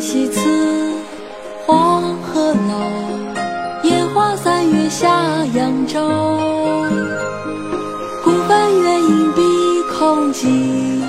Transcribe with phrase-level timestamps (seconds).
[0.00, 0.40] 西辞
[1.66, 2.54] 黄鹤楼，
[3.84, 5.08] 烟花三月下
[5.54, 6.00] 扬州。
[8.24, 9.42] 孤帆远影碧
[9.92, 11.02] 空尽，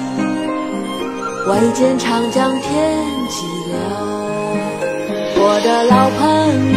[1.47, 3.75] 唯见长江天际流。
[5.39, 6.21] 我的老朋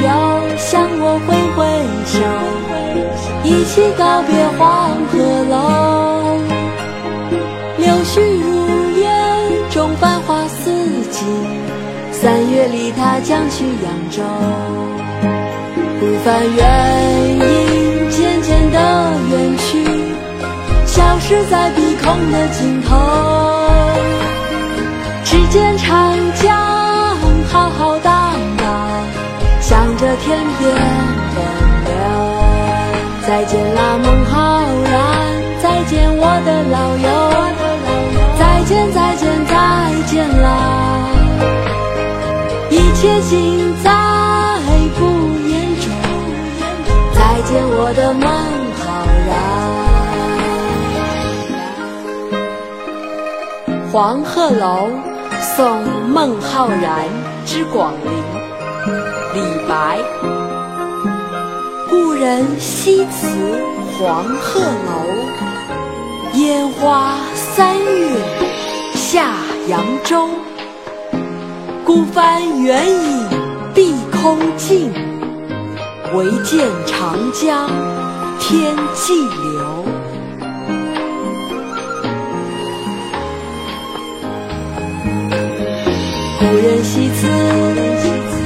[0.02, 0.09] 友
[0.57, 1.59] 向我挥挥
[2.07, 2.19] 手，
[3.45, 4.59] 一起告别黄
[5.11, 5.19] 鹤
[5.51, 5.90] 楼。
[12.23, 14.23] 三月里他将去扬州。
[15.98, 16.60] 孤帆远
[17.38, 18.79] 影渐渐地
[19.30, 19.83] 远去，
[20.84, 22.95] 消失在碧空的尽头。
[25.24, 26.55] 只见长江
[27.51, 28.66] 浩浩荡荡，
[29.62, 30.77] 向着天边
[31.34, 31.43] 奔
[31.87, 31.90] 流。
[33.27, 35.01] 再见啦，孟浩然，
[35.62, 37.09] 再见我的老友。
[38.38, 39.55] 再见，再见，再
[40.07, 40.46] 见啦！
[43.01, 43.90] 一切尽在
[44.98, 45.06] 不
[45.48, 45.88] 言中。
[47.15, 48.23] 再见，我的孟
[48.76, 48.84] 浩
[49.26, 49.30] 然。
[53.90, 54.90] 黄鹤楼
[55.56, 57.09] 送孟浩然
[57.46, 58.12] 之广陵。
[59.32, 59.98] 李白。
[61.88, 63.62] 故人西辞
[63.96, 65.06] 黄鹤楼，
[66.34, 68.10] 烟花三月
[68.94, 69.32] 下
[69.69, 70.28] 扬州。
[71.93, 73.28] 孤帆远影
[73.75, 74.93] 碧空尽，
[76.15, 77.69] 唯见长江
[78.38, 79.84] 天际流。
[86.38, 87.27] 故人西辞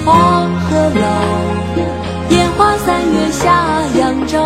[0.07, 1.05] 黄鹤楼，
[2.31, 4.39] 烟花三月下扬州。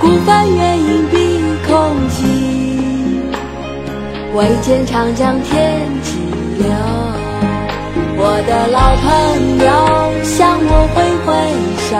[0.00, 3.22] 孤帆远影碧空尽，
[4.34, 5.88] 唯见长江天
[6.58, 6.66] 留。
[8.18, 9.08] 我的老朋
[9.58, 9.66] 友
[10.22, 11.28] 向我挥挥
[11.88, 11.90] 手，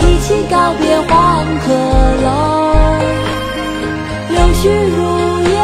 [0.00, 1.12] 一起告别黄
[1.64, 1.66] 鹤
[2.24, 2.26] 楼。
[4.30, 4.62] 柳絮
[4.94, 4.98] 如
[5.50, 5.54] 烟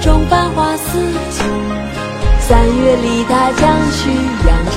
[0.00, 0.86] 中繁花似
[1.30, 1.36] 锦，
[2.40, 3.98] 三月里他将去
[4.46, 4.76] 扬州。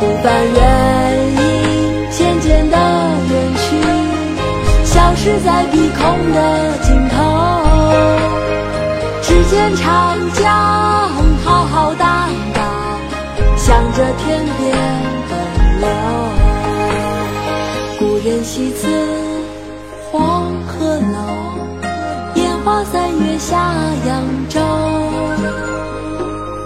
[0.00, 0.56] 孤帆远
[1.36, 1.40] 影
[2.10, 2.76] 渐渐地
[3.30, 3.64] 远去，
[4.84, 6.02] 消失在碧空
[6.32, 6.83] 的。
[9.72, 10.44] 长江
[11.44, 12.64] 浩浩荡荡，
[13.56, 14.76] 向着天边
[15.28, 15.32] 奔
[15.80, 15.88] 流。
[17.98, 18.88] 故人西辞
[20.10, 21.18] 黄鹤楼，
[22.34, 23.74] 烟花三月下
[24.06, 24.60] 扬州。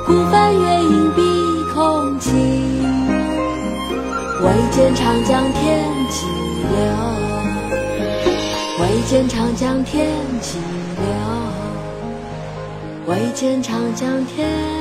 [0.07, 1.23] 孤帆远影碧
[1.75, 2.33] 空尽，
[4.43, 6.27] 唯见长江天际
[6.63, 6.77] 流。
[8.81, 10.09] 唯见长江天
[10.41, 10.59] 际
[10.97, 11.48] 流。
[13.09, 14.78] 唯见长江天。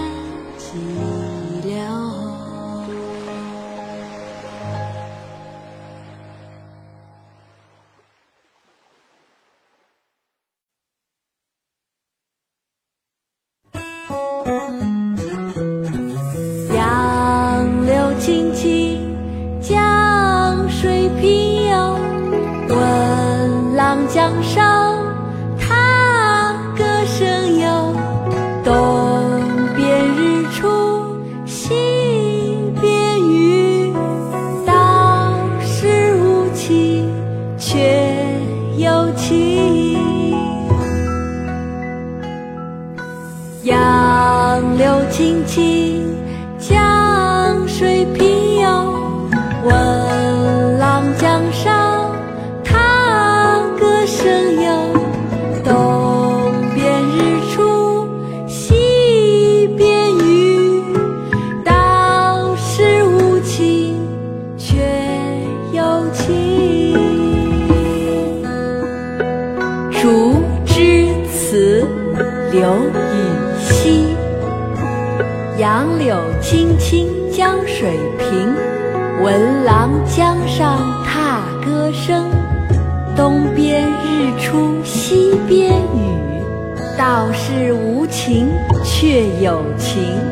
[88.99, 90.26] 却有情。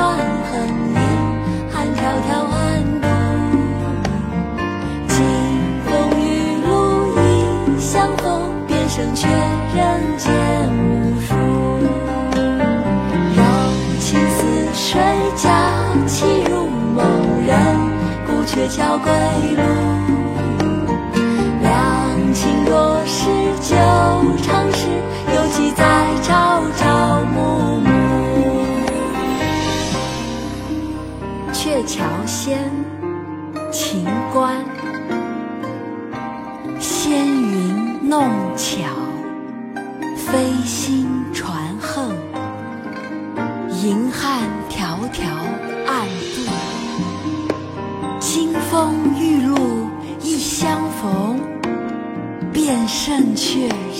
[0.00, 0.16] 行船
[0.50, 0.52] 横
[0.94, 0.98] 影，
[1.70, 2.58] 寒迢迢暗
[3.02, 3.06] 度。
[5.08, 5.14] 金
[5.84, 5.88] 风
[6.18, 6.24] 玉
[6.66, 6.68] 露
[7.18, 8.24] 一相逢，
[8.66, 9.78] 便胜却人
[10.16, 10.32] 间
[10.72, 11.28] 无数。
[13.36, 13.38] 柔
[14.00, 14.38] 情似
[14.72, 15.02] 水，
[15.36, 15.44] 佳
[16.06, 17.04] 期如梦，
[17.46, 17.54] 人
[18.26, 19.12] 孤鹊桥归
[19.54, 20.19] 路。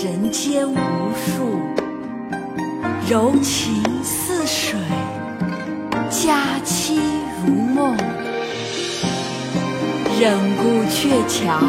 [0.03, 0.75] 人间无
[1.15, 1.59] 数。
[3.07, 4.79] 柔情似水，
[6.09, 6.99] 佳期
[7.45, 7.95] 如梦。
[10.19, 11.59] 忍顾鹊桥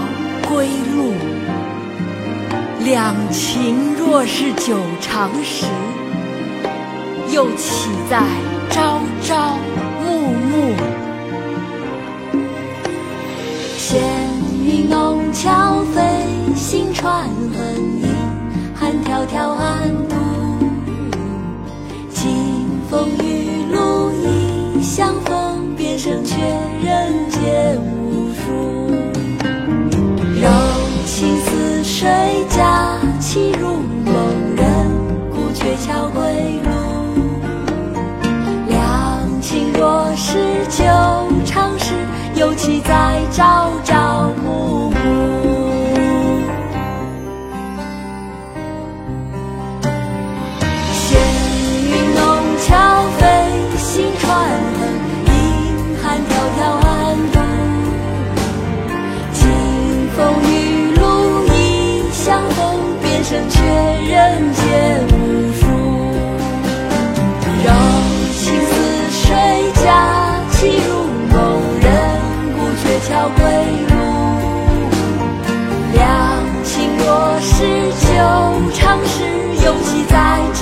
[0.49, 1.13] 归路，
[2.83, 5.67] 两情若是久长时，
[7.31, 8.23] 又岂在
[8.71, 9.59] 朝朝
[10.03, 10.75] 暮暮。
[13.77, 14.01] 闲
[14.65, 15.85] 云弄巧，
[26.83, 28.41] 人间无数。
[30.41, 30.49] 柔
[31.07, 32.09] 情似水，
[32.49, 33.72] 佳期如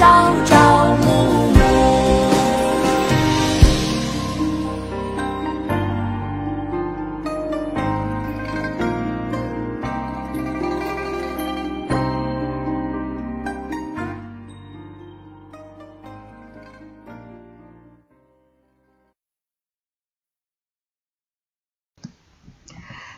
[0.01, 0.07] 朝
[0.47, 1.05] 朝暮
[1.53, 1.61] 暮。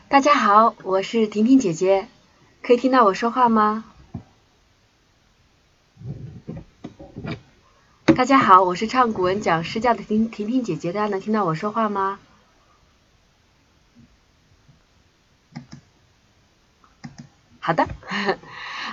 [0.09, 2.09] 大家好，我是婷婷姐姐，
[2.61, 3.85] 可以听到我说话吗？
[8.05, 12.19] 大家好，我是唱古文讲诗教的婷婷婷姐姐，大家能听到我说话吗？
[17.59, 17.89] 好的，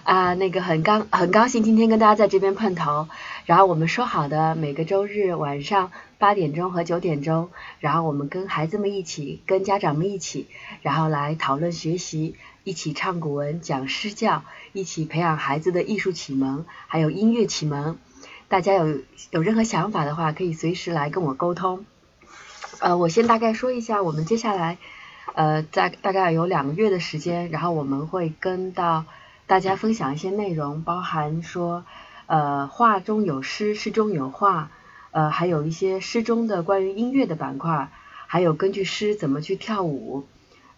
[0.03, 3.09] 啊，那个很高很高兴今天跟大家在这边碰头，
[3.45, 7.49] 然后我们说好的每个周日晚上八点钟和九点钟，
[7.79, 10.47] 然后我们跟孩子们一起，跟家长们一起，
[10.81, 17.97] 然后来讨论学习，一起唱古文讲诗教，一起培养孩子的艺术启蒙，还有音乐启蒙。
[18.49, 21.85] 大家有有任何想法的话，可以随时来跟我沟通。
[22.79, 24.77] 呃，我先大概说一下，我们接下来。
[25.35, 29.05] 呃，在大概有两个月的时间，然后我们会跟到
[29.45, 31.85] 大家分享一些内容，包含说，
[32.25, 34.71] 呃，画中有诗，诗中有画，
[35.11, 37.91] 呃，还有一些诗中的关于音乐的板块，
[38.25, 40.25] 还有根据诗怎么去跳舞。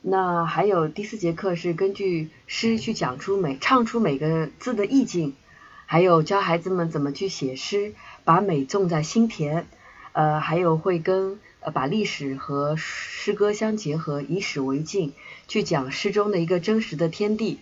[0.02, 5.34] 那还有第四节课是根据诗去讲出每唱出每个字的意境，
[5.92, 7.94] 还有教孩子们怎么去写诗，
[8.24, 9.68] 把美种在心田。
[10.14, 15.12] 呃，还有会跟呃把历史和诗歌相结合，以史为镜，
[15.50, 17.60] 去讲诗中的一个真实的天地。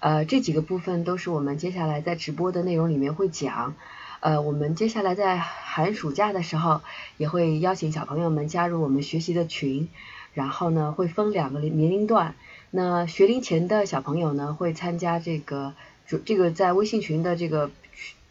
[0.00, 3.76] 呃，这几个部分都是我们接下来在直播的内容里面会讲。
[4.18, 6.80] 呃，我们接下来在寒暑假的时候，
[7.16, 9.88] 也会邀请小朋友们加入我们学习的群，
[10.34, 12.34] 然后呢会分两个年龄段。
[12.72, 15.74] 那学龄前的小朋友呢会参加这个
[16.08, 17.70] 主这个在微信群的这个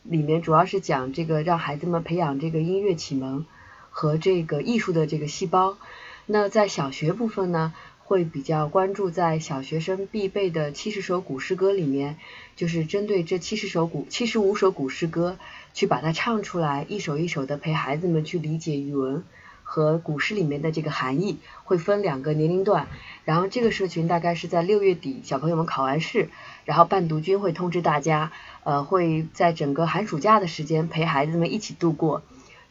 [0.01, 3.45] 里面，主要是讲这个让孩子们培养这个音乐启蒙
[3.91, 5.77] 和这个艺术的这个细胞。
[6.25, 12.17] 那在小学部分呢，会比较关注在小学生必备的七十首古诗歌里面，
[12.55, 15.37] 就是针对这七十首古七十五首古诗歌，
[15.75, 19.23] 去把它唱出来，一首一首的陪孩子们去理解语文。
[19.69, 22.87] 和古诗里面的这个含义会分两个年龄段，
[23.25, 26.29] 然后这个社群大概是在六月底，小朋友们考完试，
[26.63, 28.31] 然后伴读君会通知大家，
[28.63, 32.21] 呃，会在整个寒暑假的时间陪孩子们一起度过，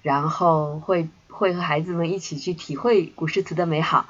[0.00, 4.06] 然后会会和孩子们一起去体会古诗词的美好。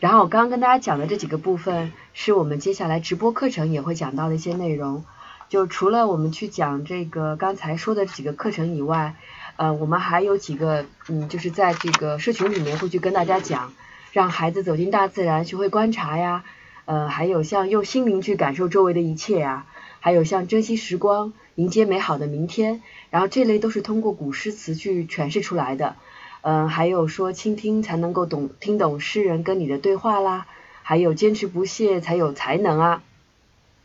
[0.00, 5.04] 然后我刚刚跟大家讲的这几个部分，是我们接下来直播课程也会讲到的一些内容。
[5.50, 9.14] 就除了我们去讲这个刚才说的几个课程以外。
[9.56, 13.72] 呃，我们还有几个，嗯，就是在这个社群里面会去跟大家讲，
[14.12, 16.42] 让孩子走进大自然，学会观察呀，
[16.86, 19.66] 呃，还有像用心灵去感受周围的一切呀，
[20.00, 25.94] 还有像珍惜时光，迎接美好的明天，然后这类都是通过古诗词去诠释出来的，
[26.42, 30.46] 嗯，还有说倾听才能够懂听懂诗人跟你的对话啦，
[30.82, 33.02] 还有坚持不懈才有才能啊，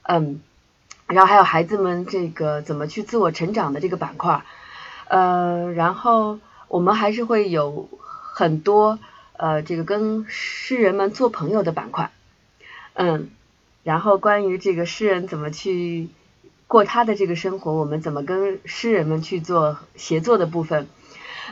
[0.02, 0.42] 嗯，
[1.06, 4.44] 然后还有孩子们这个怎么去自我成长的这个板块。
[5.10, 7.90] 呃，然后我们还是会有
[8.34, 9.00] 很多
[9.34, 12.12] 呃，这个跟诗人们做朋友的板块，
[12.94, 13.30] 嗯，
[13.84, 16.10] 然后关于这个诗人怎么去
[16.68, 20.88] 过他的这个生活，我们怎么跟诗人们去做协作的部分，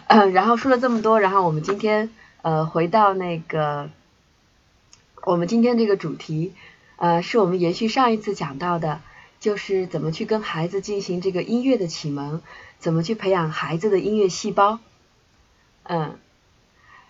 [0.07, 2.09] 嗯，然后说了这么多，然后我们今天
[2.43, 3.89] 呃回到那个
[5.23, 6.53] 我们今天这个主题，
[6.97, 9.01] 呃，是我们延续上一次讲到的，
[9.39, 12.41] 就是怎么去跟孩子进行这个音乐的启蒙。
[12.79, 14.77] 怎么去培养孩子的音乐细胞？
[15.81, 16.19] 嗯，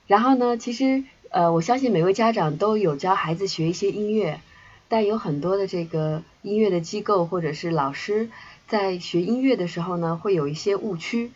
[0.07, 4.39] 然后呢，其实呃，我相信每位家长都有教孩子学一些音乐，
[4.87, 8.29] 但有很多的这个音乐的机构或者是老师
[8.69, 11.31] 在学音乐的时候呢，会有一些误区，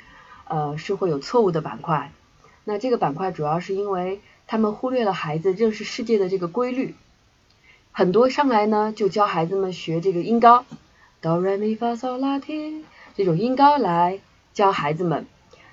[0.45, 2.13] 呃，是会有错误的板块。
[2.63, 6.95] 那这个板块主要是因为他们忽略了孩子认识世界的这个规律，
[7.93, 10.63] 很多上来呢就教孩子们学这个音高，
[11.19, 12.85] 哆来咪发嗦拉提。
[13.15, 14.19] 这种音高来
[14.53, 15.25] 教孩子们，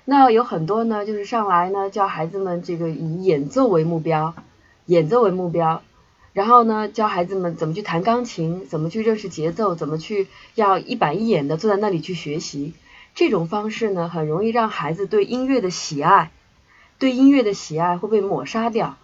[0.03, 4.35] 那有很多呢，就是上来呢教孩子们这个以演奏为目标，
[4.85, 5.81] 演奏为目标，
[6.33, 12.73] 然后呢教孩子们怎么去弹钢琴，怎么去认识节奏，怎么去要一板一眼的坐在那里去学习。
[13.15, 16.31] 这种方式呢，很容易让孩子对音乐的喜爱，
[16.99, 18.97] 对音乐的喜爱会被抹杀掉，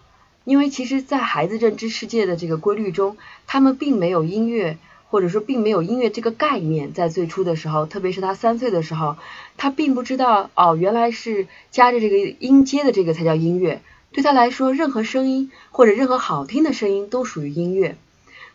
[0.46, 4.78] 因为其实，在孩子认知世界的这个规律中，他们并没有音乐。
[5.08, 9.16] 或者说并没有音乐这个概念，在最初的时候，特别是他三岁的时候，
[9.56, 13.82] 他并不知道哦，原来是加着这个音阶的这个才叫音乐。
[14.10, 17.96] 对他来说，任何声音或者任何好听的声音都属于音乐。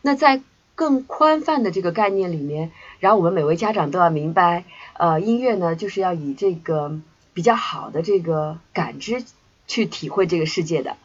[0.02, 0.42] 那在
[0.76, 4.66] 更宽泛的这个概念里面，然后我们每位家长都要明白，
[5.00, 7.00] 呃，音乐呢就是要以这个
[7.34, 9.24] 比较好的这个感知
[9.68, 10.98] 去体会这个世界的。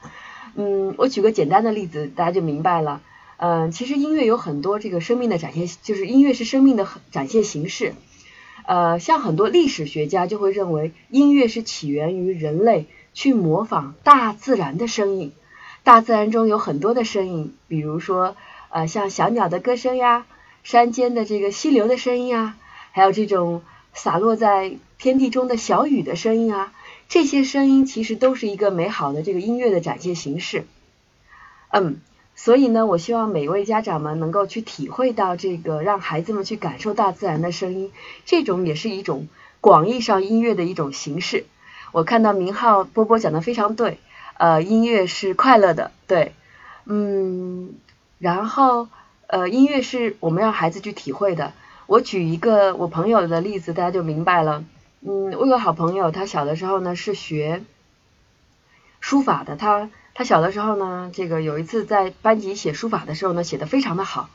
[0.57, 3.03] 嗯，我举个简单的例子，大家就明白了。
[3.37, 7.92] 嗯，其实音乐有很多这个生命的展现，就是音乐是生命的展现形式。
[8.64, 15.33] 呃，像很多历史学家就会认为，音乐是起源于人类去模仿大自然的声音。
[15.85, 18.35] 大自然中有很多的声音，比如说
[18.71, 20.27] 呃，像小鸟的歌声呀，
[20.64, 22.57] 山间的这个溪流的声音啊，
[22.92, 26.73] 还有这种洒落在天地中的小雨的声音啊，
[27.09, 30.66] 这些声音其实都是一个美好的这个音乐的展现形式。
[31.71, 32.01] 嗯。
[32.38, 37.90] 所以呢，我希望每一位家长们能够去体会到这个，让孩子们去感受大自然的声音，
[38.27, 39.27] 这种也是一种
[39.62, 41.47] 广义上音乐的一种形式。
[41.92, 43.99] 我看到明浩波波讲的非常对，
[44.37, 46.35] 呃，音乐是快乐的，对，
[46.85, 47.73] 嗯，
[48.19, 48.88] 然后
[49.29, 51.55] 呃，音乐是我们让孩子去体会的。
[51.87, 54.62] 我举一个我朋友的例子，大家就明白了。
[55.00, 57.62] 嗯，我有个好朋友，他小的时候呢是学
[59.00, 59.90] 书法的，他。
[60.18, 64.30] 他小的时候呢，这个有一次在班级写书法的时候呢，写的非常的好，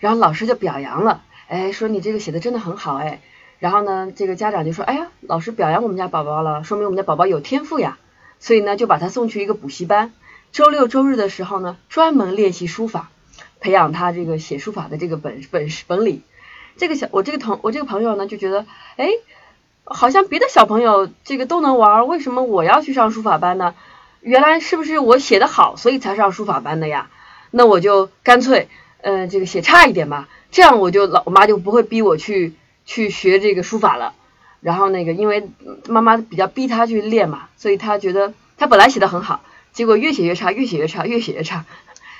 [0.00, 3.20] 然后老师就表扬了，哎，说你这个写的真的很好，哎，
[3.58, 7.98] 然后呢，这个家长就说，哎呀，老师表扬我们家宝宝了，说明我们家宝宝有天赋呀，
[8.40, 10.14] 所以呢，就把他送去一个补习班，
[10.50, 13.10] 周六周日的时候呢，专门练习书法，
[13.60, 16.22] 培养他这个写书法的这个本本事本领。
[16.78, 18.64] 这个小我这个同我这个朋友呢，就觉得，
[18.96, 19.10] 哎，
[19.84, 23.74] 好像别的小朋友这个都能玩，为什么我要去上书法班呢？
[24.20, 27.10] 原来是不是我写的好，所以才上书法班的呀？
[27.50, 28.68] 那我就干脆，
[29.02, 32.54] 嗯，这个写差一点吧，这样我就老我妈就不会逼我去
[32.86, 34.14] 去学这个书法了。
[34.60, 35.50] 然后那个，因为
[35.88, 39.42] 妈妈比较逼他去练嘛，所以他觉得他本来写的很好，
[39.72, 41.64] 结果越写越差，越写越差，越写越差。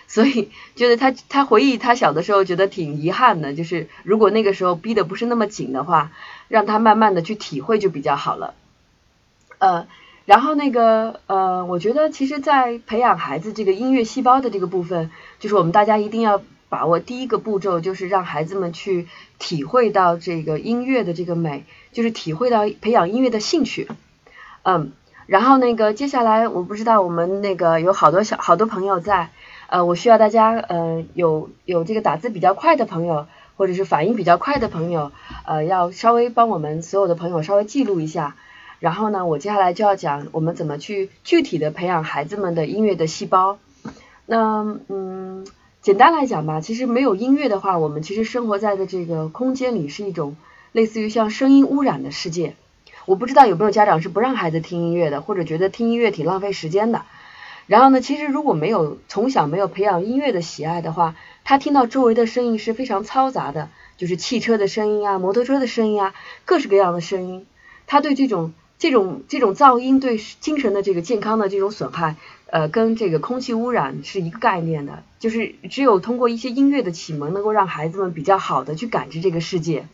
[0.09, 6.11] 所以觉得他他回忆他小的时候觉得挺遗憾的，就是如果那个时候逼的不是那么紧的话，
[6.53, 8.53] 让他慢慢的去体会就比较好了。
[9.57, 9.87] 呃，
[10.27, 15.11] 然后那个呃，我觉得其实，在培养孩子这个音乐细胞的这个部分，
[15.41, 23.89] 就是我们大家一定要把握第一个步骤，就是让孩子们去体会到这个音乐的这个美，就是体会到培养音乐的兴趣。
[24.63, 24.93] 嗯，
[25.25, 29.31] 然后那个接下来我不知道我们那个有好多小好多朋友在，
[29.69, 35.13] 呃，我需要大家呃有有这个打字比较快的朋友，或者是反应比较快的朋友，
[35.47, 38.37] 呃，要稍微帮我们所有的朋友稍微记录一下。
[38.81, 43.59] 然后呢，我接下来就要讲我们怎么去具体的培养孩子们的音乐的细胞。
[44.27, 45.47] 那嗯，
[45.81, 50.37] 简单来讲吧，其实没有音乐的话，我们其实生活在的这个空间里是一种
[50.73, 52.55] 类似于像声音污染的世界。
[53.07, 57.03] 我不知道有没有家长是不让孩子听音乐的，或者觉得听音乐挺浪费时间的。
[57.67, 67.47] 然后呢，其实如果没有从小没有培养音乐的喜爱的话，他听到周围的声音是非常嘈杂的，就是汽车的声音啊，摩托车的声音啊，各式各样的声音，
[67.87, 68.53] 他对这种。
[68.79, 75.05] 这种这种噪音对精神的这个健康的这种损害，呃，跟这个空气污染是一个概念的。
[75.21, 79.87] 就是只有通过一些音乐的启蒙，能够让孩子们比较好的去感知这个世界。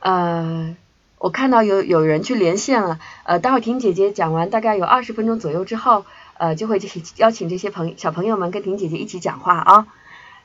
[0.00, 0.74] 呃，
[1.18, 6.04] 我看到有有人去连线了，呃，待会婷姐姐讲完大概有二十分钟左右之后，
[6.38, 6.80] 呃，就会
[7.18, 9.86] 邀请这些朋小朋友们跟婷姐姐一起讲话啊。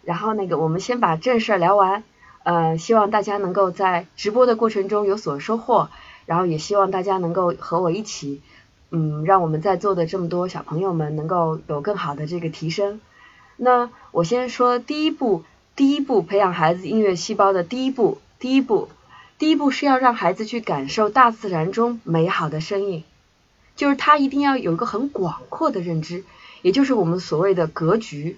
[0.03, 2.03] 然后那个我们先把正事儿聊完，
[2.43, 5.89] 呃，希望大家能够在直播的过程中有所收获。
[6.27, 8.41] 然后也希望大家能够和我一起，
[8.91, 13.01] 嗯，让我们在座的这么多小朋友们能够有更好的这个提升。
[13.57, 15.43] 那我先说第一步，
[15.75, 18.87] 第一步培养孩子音乐细胞的第一步，第一步，
[19.39, 23.03] 第一步是要让孩子去感受大自然中美好的声音，
[23.75, 26.23] 就是他一定要有一个很广阔的认知，
[26.61, 28.37] 也就是我们所谓的格局，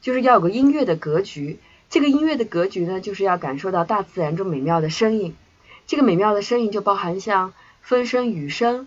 [0.00, 1.58] 就是要有个音乐的格局。
[1.90, 5.34] 这个音乐的格局呢，就是要感受到大自然中美妙的声音。
[5.86, 8.86] 这个美妙的声音就包含像风声、雨声，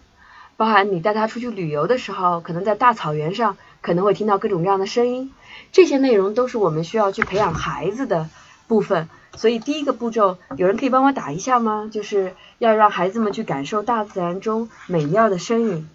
[0.56, 5.32] 包含你带他出去旅游的时候，可能在大草原上可能会听到各种各样的声音，
[5.72, 8.30] 这些内容都是我们需要去培养孩子的
[8.68, 9.10] 部分。
[9.36, 11.90] 所以第一个步骤，有人可以帮我打一下吗？
[11.92, 15.90] 就是要让孩子们去感受大自然中美妙的声音。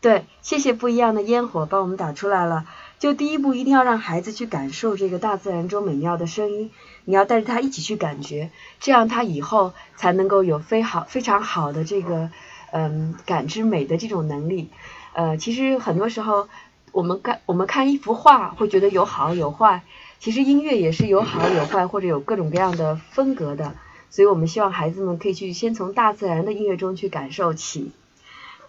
[0.00, 2.64] 对，谢谢不一样的烟火帮我们打出来了。
[2.98, 6.70] 就第一步，一定要让孩子去感受这个大自然中美妙的声音，
[7.04, 12.30] 你要带着他一起去感觉，这样他以后才能够有非好非常好的这个
[12.72, 14.70] 嗯感知美的这种能力。
[15.12, 16.48] 呃，其实很多时候
[16.92, 19.82] 我们看我们看一幅画会觉得有好有坏，
[20.18, 23.74] 其实音乐也是有好有坏或者有各种各样的风格的，
[24.08, 27.92] 所以我们希望孩子们可以去先从大自然的音乐中去感受起。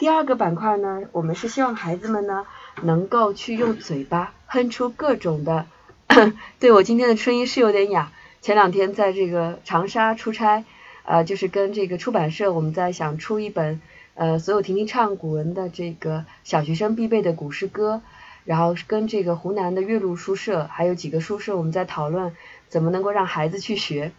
[0.01, 2.47] 第二个板块呢，我们是希望孩子们呢。
[2.81, 5.67] 能够去用嘴巴哼出各种的，
[6.59, 8.11] 对我今天的声音是有点哑。
[8.41, 10.63] 前两天在这个长沙出差，
[11.03, 13.79] 呃，就是跟这个出版社，我们在想出一本
[14.15, 18.01] 呃所有婷婷唱古文的这个小学生必备的古诗歌，
[18.43, 22.35] 然后跟这个湖南的岳麓书社还有几个书社，我们在讨论
[22.69, 24.11] 怎么能够让孩子去学，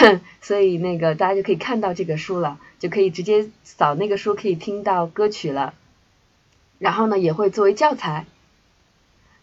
[0.42, 5.74] 所以那个大家就可以看到这个书了，就可以直接扫那个书可以听到歌曲了。
[6.78, 8.26] 然后呢，也会作为教材。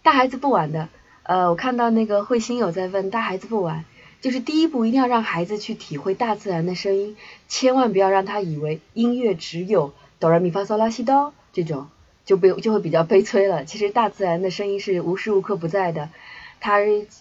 [0.04, 0.90] 大孩子不玩的，
[1.24, 3.86] 呃，我看到那个慧心有在问，大孩子不玩，
[4.22, 7.16] 就是第一步一定要让孩子去体会大自然的声音，
[7.48, 11.88] 千万不要让他以为音乐只有哆来咪发嗦拉西哆这种，
[12.26, 13.66] 就不就会比较悲催了。
[13.66, 16.10] 其实大自然的声音是无时无刻不在的，
[16.64, 16.78] 他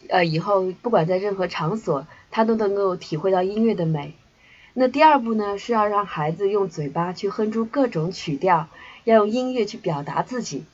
[0.09, 4.15] 呃以后不管在任何场所，他都能够体会到音乐的美。
[4.73, 8.69] 那第二步呢，是要让孩子用嘴巴去哼出各种曲调。
[9.05, 10.65] 要用音乐去表达自己，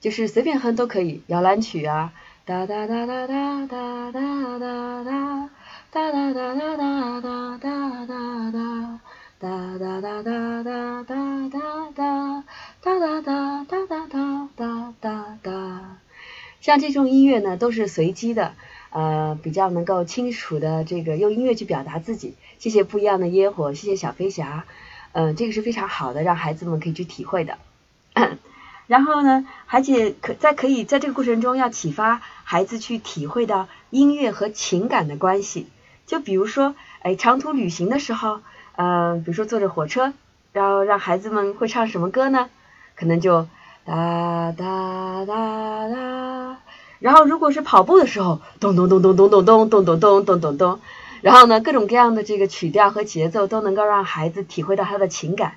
[0.00, 2.12] 就是随便哼都可以，摇篮曲啊，
[2.44, 5.48] 哒哒哒哒哒哒哒哒哒，
[5.90, 9.00] 哒哒哒哒哒哒哒哒哒，
[9.40, 11.58] 哒哒哒哒哒哒哒
[11.96, 12.44] 哒，
[12.82, 15.99] 哒哒哒哒哒哒哒哒。
[16.60, 18.54] 像这种音乐呢，都是随机的，
[18.90, 22.34] 呃，比较能够清楚的这个用音乐去表达自己。
[22.58, 24.64] 谢谢不一样的烟火，谢谢小飞侠，
[25.12, 27.58] 嗯，这个是非常好的，让孩子们可以去体会的。
[28.86, 35.68] 然后呢，而且可在可以在这个过程中要启发孩子去体会到音乐和情感的关系。
[36.06, 38.40] 就比如说，哎，长途旅行的时候，
[38.76, 40.12] 嗯，比如说坐着火车，
[40.52, 42.50] 然后让孩子们会唱什么歌呢？
[42.96, 43.46] 可能就
[43.84, 46.58] 哒哒哒哒。
[46.98, 50.80] 然后如果是跑步的时候，咚咚咚咚咚咚咚咚咚咚咚咚咚。
[51.22, 55.54] 然后呢，各种各样的这个曲调和节奏都能够让孩子体会到他的情感。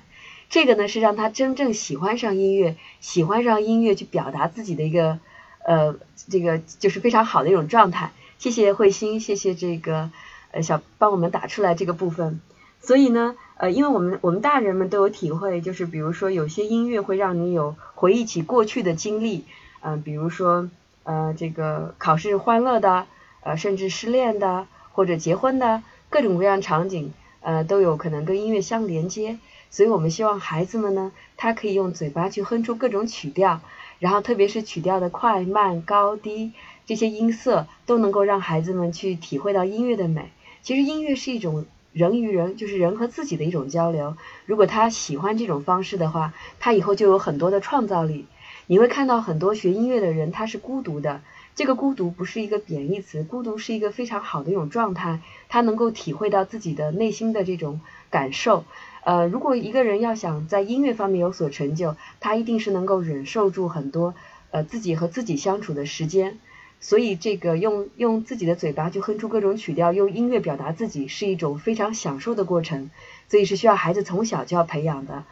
[0.50, 5.18] 这个呢是让他真正喜欢上音乐，喜欢上音乐去表达自己的一个
[5.66, 5.96] 呃
[6.28, 8.12] 这个就是非常好的一种状态。
[8.38, 10.10] 谢谢慧心，谢谢这个
[10.50, 12.40] 呃小帮我们打出来这个部分。
[12.80, 19.44] 所以呢，呃，因为我们我们大人们都有体会，就是比如说有些音乐会让你有回忆起过去的经历，
[19.80, 20.68] 嗯，比如说
[21.04, 23.06] 呃这个考试欢乐的，
[23.42, 29.38] 呃甚至失恋的或者结婚的各种各样场景，呃都有可能跟音乐相连接。
[29.70, 33.60] 所以我们希望孩子们呢，他可以用嘴巴去哼出各种曲调，
[33.98, 36.52] 然后特别是曲调的快慢高低
[36.86, 40.30] 这些音色，都能够让孩子们去体会到音乐的美。
[40.62, 44.16] 其实音乐是一种人与人，就是人和自己的一种交流。
[44.46, 48.26] 如果他喜欢这种方式的话，他以后就有很多的创造力。
[48.66, 51.20] 你会看到很多学音乐的人，他是孤独的。
[51.54, 57.80] 这个孤独不是一个贬义词，孤独是一个非常好的一种状态，他能够体会到自己的内心的这种
[58.10, 58.64] 感受。
[59.04, 64.14] 呃，如果一个人要想在音乐方面有所成就，他一定是能够忍受住很多
[64.50, 66.40] 呃自己和自己相处的时间。
[66.80, 72.90] 所以这个用用自己的嘴巴去哼出各种曲调，用音乐表达自己是一种非常享受的过程。
[73.26, 75.24] 所以是需要孩子从小就要培养的。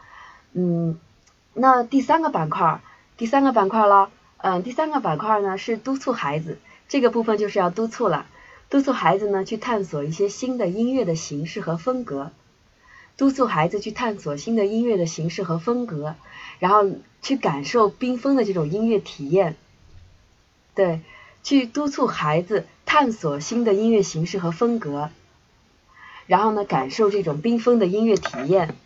[0.55, 0.98] 嗯，
[1.52, 2.81] 那第三个板块，
[3.18, 8.26] 第三个板块了，嗯，第三个板块呢是督促孩子，这个部分就是要督促了，
[8.70, 12.33] 督促孩子呢去探索一些新的音乐的形式和风格。
[13.18, 16.16] 督促孩子去探索新的音乐的形式和风格，
[16.59, 19.55] 然后去感受缤纷的这种音乐体验。
[20.74, 21.02] 对，
[21.42, 25.11] 去督促孩子探索新的音乐形式和风格，
[26.26, 28.76] 然后呢，感受这种缤纷的音乐体验。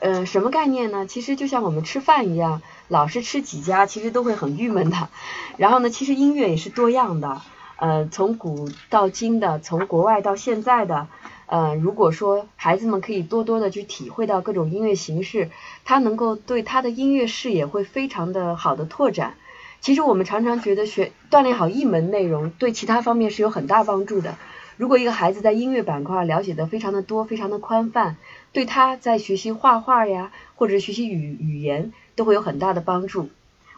[0.00, 1.06] 呃，什么概念呢？
[1.06, 5.08] 其实就像我们吃饭一样，老是吃几家，其实都会很郁闷的。
[5.56, 7.40] 然后呢，其实音乐也是多样的，
[7.76, 11.06] 呃，从古到今的，从国外到现在的。
[11.46, 15.50] 呃，如果说孩子们可以多多的去体会到各种音乐形式，
[15.84, 19.36] 他能够对他的音乐视野会非常的好的拓展。
[19.84, 24.38] 其实我们常常觉得学锻炼好一门内容，对其他方面是有很大帮助的。
[24.78, 28.16] 如果一个孩子在音乐板块了解的非常的多，非常的宽泛，
[28.50, 33.28] 对他在学习画画呀，或者学习语语言，都会有很大的帮助。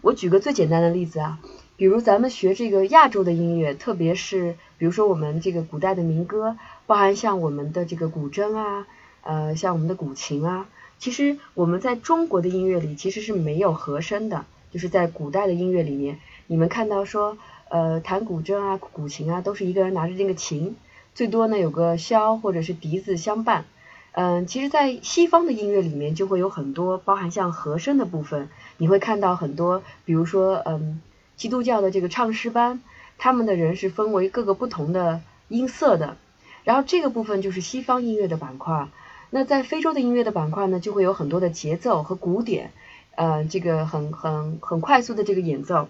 [0.01, 1.41] 我举个最简单的例子啊，
[1.77, 6.57] 比如咱们学这个亚洲的音乐，特别是比如说我们这个古代的民歌。
[6.87, 8.87] 包含像我们的这个古筝啊，
[9.23, 10.69] 呃，像我们的古琴啊，
[11.01, 14.45] 其实我们在中国的音乐里其实是没有和声的，
[14.77, 17.39] 就是在古代的音乐里面，你们看到说，
[17.71, 20.77] 呃，弹古筝啊、古琴啊，都是一个人拿着这个琴，
[21.15, 23.65] 最多呢有个箫或者是笛子相伴。
[24.13, 31.01] 嗯，其实，在西方的音乐里面就会有很多包含像和声的部分，你会看到很多，比如说，嗯，
[31.39, 32.83] 基督教的这个唱诗班，
[33.17, 36.19] 他们的人是分为各个不同的音色的。
[36.65, 38.89] 然后这个部分就是西方音乐的板块，
[39.31, 42.73] 那在非洲的音乐的板块呢，就会有很多的节奏和鼓点，
[43.17, 45.89] 呃，这个很很很快速的这个演奏，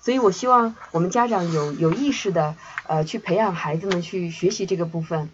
[0.00, 2.54] 所以我希望我们家长有有意识的
[2.86, 5.28] 呃去培养孩子们去学习这个部分。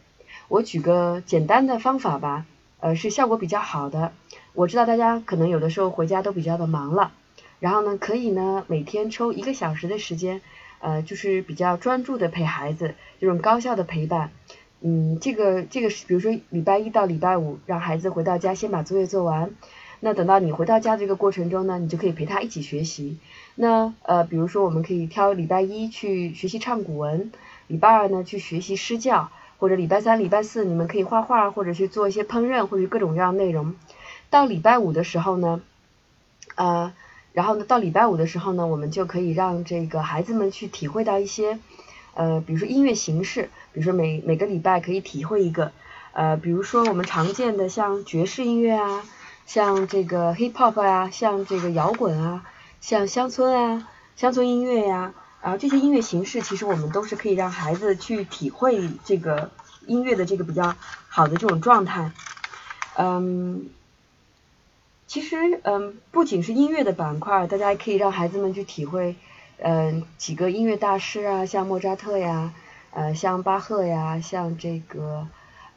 [0.48, 2.44] 我举个简单的方法吧，
[2.80, 4.12] 呃，是效果比较好的。
[4.52, 7.12] 我知道大家可能有的时候回家都比较的忙了，
[7.60, 10.40] 然后呢，可以呢每天抽一个小时的时间，
[10.80, 14.30] 呃，就是比较专注的陪孩子，这种高效的陪伴。
[14.80, 19.50] 嗯，这个这个是，比如说礼拜一到礼拜五，让孩子回到家先把作业做完。
[20.04, 23.16] 那等到你回到家这个过程中呢，你就可以陪他一起学习。
[23.54, 27.32] 那呃，比如说我们可以挑礼拜一去学习唱古文，
[27.68, 33.74] 礼拜二呢去学习诗教，或者礼拜三、礼拜四你们可以画画，或者去做一些烹饪，或者各种各样内容。
[34.28, 35.62] 到礼拜五的时候呢，
[36.54, 36.92] 呃，
[37.32, 41.58] 然后呢到礼拜五的时候呢，我们就可以让这个孩子们去体会到一些。
[42.12, 45.72] 呃，比如说音乐形式，比如说每每个礼拜可以体会一个，
[46.12, 49.02] 呃，比如说我们常见的像爵士音乐啊，
[49.46, 52.44] 像这个 hip hop 啊，像这个摇滚啊，
[52.80, 59.50] 像乡村啊，乡村音乐呀，啊这些音乐形式其实我们都是可以让孩子去体会这个
[59.86, 60.74] 音乐的这个比较
[61.08, 62.10] 好的这种状态，
[62.96, 63.68] 嗯，
[65.06, 69.16] 其实嗯不仅是音乐的板块，大家也可以让孩子们去体会。
[69.58, 72.52] 嗯，几个音乐大师啊，像莫扎特呀，
[72.90, 75.28] 呃，像巴赫呀，像这个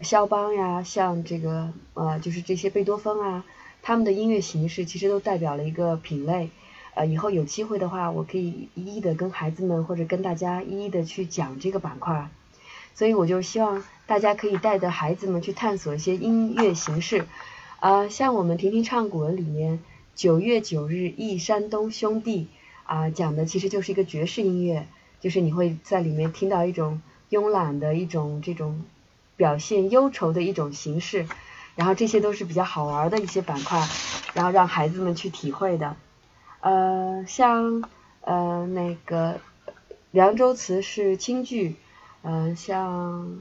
[0.02, 3.44] 肖邦呀，像这个呃，就是这些贝多芬啊，
[3.82, 6.50] 他们的音乐形式其实都代表了一个品类。
[6.94, 12.30] 呃，以后有机会的话，我可以一一的跟孩子们或者跟大家一一的去讲这个板块。
[12.94, 17.26] 所以我就希望大家可以带着孩子们去探索一些音乐形式。
[17.80, 19.80] 呃，像我们《婷婷唱古文》里面，
[20.16, 22.48] 九月九日忆山东兄弟。
[22.84, 24.88] 啊，讲的其实就是一个爵士音乐，
[25.20, 28.86] 就是你会在里面听到一种慵懒的一种这种
[29.38, 31.26] 表现忧愁的一种形式。
[31.76, 33.88] 然后这些都是比较好玩的一些板块，
[34.34, 35.96] 然后让孩子们去体会的。
[36.60, 37.84] 呃，像
[38.22, 39.40] 呃那个
[40.10, 41.76] 凉州词是京剧，
[42.24, 43.38] 嗯，像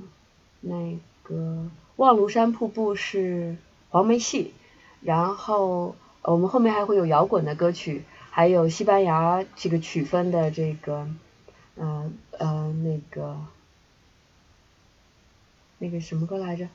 [0.61, 1.65] 那个
[1.97, 3.57] 望庐山瀑布是
[3.89, 4.53] 黄梅戏，
[5.01, 11.09] 然后我们后面还会有摇滚的歌曲，还有西班牙这个曲风的这个，
[11.77, 13.39] 呃呃那个
[15.79, 16.69] 那个什么歌来着？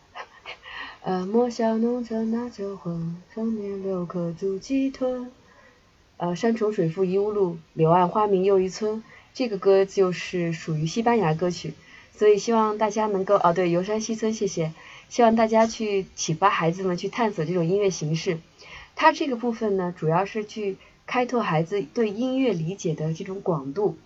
[1.02, 5.32] 呃，莫笑农家那酒浑，丰年留客足鸡豚。
[6.18, 9.04] 呃，山重水复疑无路，柳暗花明又一村。
[9.34, 11.74] 这个歌就是属于西班牙歌曲，
[12.14, 14.74] 所以希望大家能够哦，对，游山西村，谢谢。
[15.10, 18.38] 希望大家去启发孩子们去探索这种音乐形式。
[18.96, 23.98] 它这个部分呢，主要是去开拓孩子对音乐理解的这种广度。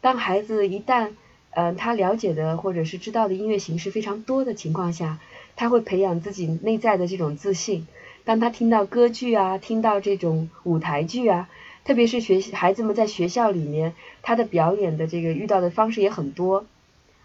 [0.00, 1.10] 当孩子一旦
[1.58, 5.18] 嗯，他了解的或者是知道的音乐形式非常多的情况下，
[5.56, 7.86] 他会培养自己内在的这种自信。
[8.24, 11.48] 当他听到歌剧啊，听到这种舞台剧啊，
[11.82, 16.66] 特别是学孩子们在学校里面，他的表演的这个遇到的方式也很多，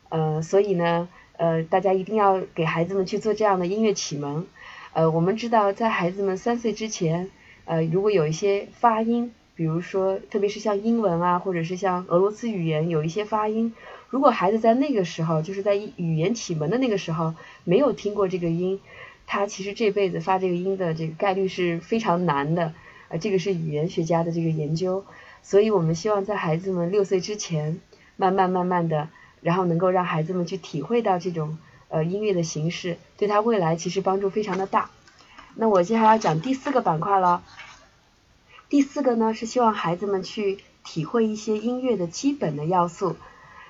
[0.07, 4.47] 呃，所以呢，呃，大家一定要给孩子们去做这样的音乐启蒙。
[4.93, 7.29] 呃，我们知道在孩子们三岁之前，
[7.65, 13.75] 呃，如果有一些发音，比如说特别是像英文啊，或者是像俄罗斯语言有一些发音。
[14.09, 18.79] 如果孩子在那个时候，就是在语言启蒙的那个时候，没有听过这个音，
[19.27, 22.73] 他其实这辈子发这个音的这个概率是非常难的。
[23.09, 25.05] 呃，这个是语言学家的这个研究，
[25.43, 27.79] 所以我们希望在孩子们六岁之前，
[28.15, 29.09] 慢慢慢慢的，
[29.41, 34.89] 然后能够让孩子们去体会到这种呃音乐的形式，对他未来其实帮助非常的大。
[35.53, 37.43] 那我接下来要讲第四个板块了。
[38.71, 43.17] 第四个呢是希望孩子们去体会一些音乐的基本的要素。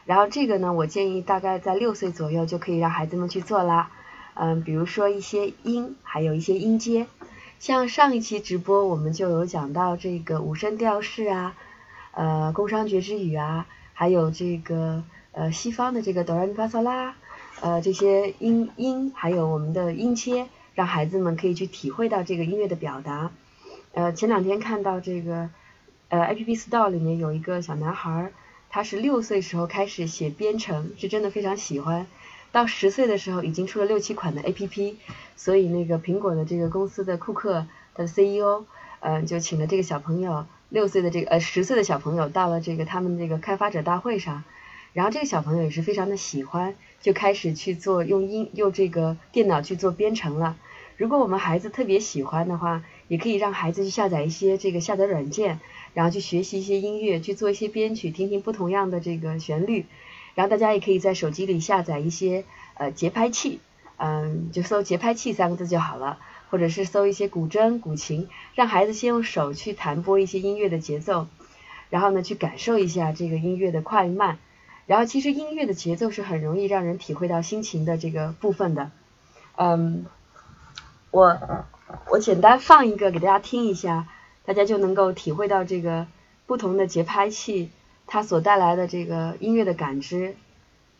[0.05, 3.89] 然后这个呢，我建议大概在六岁左右就可以让孩子们去做啦。
[4.35, 7.07] 嗯，比如说一些音，还有一些音阶。
[7.57, 11.55] 像上一期直播我们就有讲到这个五声调式啊，
[12.11, 17.15] 呃，宫商角徵羽啊，还有这个呃西方的这个哆来咪发嗦拉，
[17.61, 23.31] 呃这些音音，还有我们的音阶，让孩子们可以去体会到这个音乐的表达。
[23.93, 25.49] 呃，前两天看到这个
[26.09, 28.31] 呃 A P P Store 里面有一个小男孩。
[28.73, 32.07] 他是六岁时候开始写编程，是真的非常喜欢。
[32.53, 34.95] 到十岁的时候已经出了六七款的 APP，
[35.35, 38.63] 所以那个苹果的这个公司的库克的 CEO，
[39.01, 44.45] 嗯，就请了这个小朋友，六岁的这个呃十岁的小朋友到了这个他们这个开发者大会上，
[44.93, 50.55] 然后这个小朋友也是非常的喜欢，就开始去做用音用这个电脑去做编程了。
[50.97, 55.59] 如果我们孩子特别喜欢的话，也可以让孩子去下载一些这个下载软件。
[55.93, 59.85] 然后去学习一些音乐，去做一些编曲，听听不同样的这个旋律。
[60.35, 63.59] 然后大家也可以在手机里下载一些呃节拍器，
[63.97, 66.17] 嗯，就搜节拍器三个字就好了，
[66.49, 71.27] 或者是搜一些古筝、古琴，让孩子先用手去弹拨一些音乐的节奏，
[71.89, 74.37] 然后呢去感受一下这个音乐的快慢。
[74.85, 78.91] 然后其实音乐的节奏是很容易让人体会到心情的这个部分的。
[79.57, 80.05] 嗯，
[81.11, 81.39] 我
[82.09, 84.07] 我简单放一个给大家听一下。
[84.43, 86.07] 大家就能够体会到这个
[86.47, 87.69] 不同的节拍器
[88.07, 90.35] 它所带来的这个音乐的感知。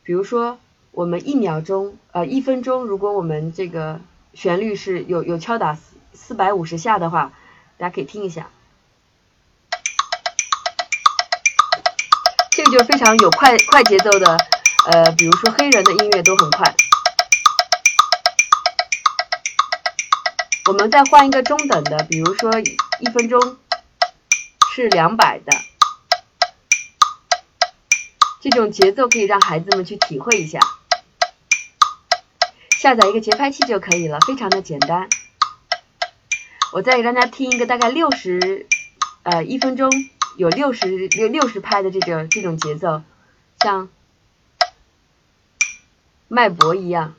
[0.04, 0.60] 比如说，
[0.92, 4.00] 我们一秒钟，呃，一分钟，如果我们这个
[4.36, 7.34] 旋律是有有敲打四四百五十下的话，
[7.78, 8.48] 大家可以听一下，
[12.52, 14.38] 这个就非常有快快节奏的，
[14.92, 16.76] 呃，比如说黑人的音乐都很快。
[20.68, 23.58] 我们再换一个中等的，比如说一分钟
[24.74, 25.52] 是两百的，
[28.40, 30.60] 这种节奏可以让孩子们去体会一下。
[32.70, 35.10] 下载一个节拍器就可以了，非常的简单。
[36.74, 38.68] 我再给大家听一个大概六十，
[39.24, 39.92] 呃，一分钟
[40.38, 43.02] 有六十六六十拍的这种这种节奏，
[43.60, 43.90] 像
[46.28, 47.16] 脉搏一样。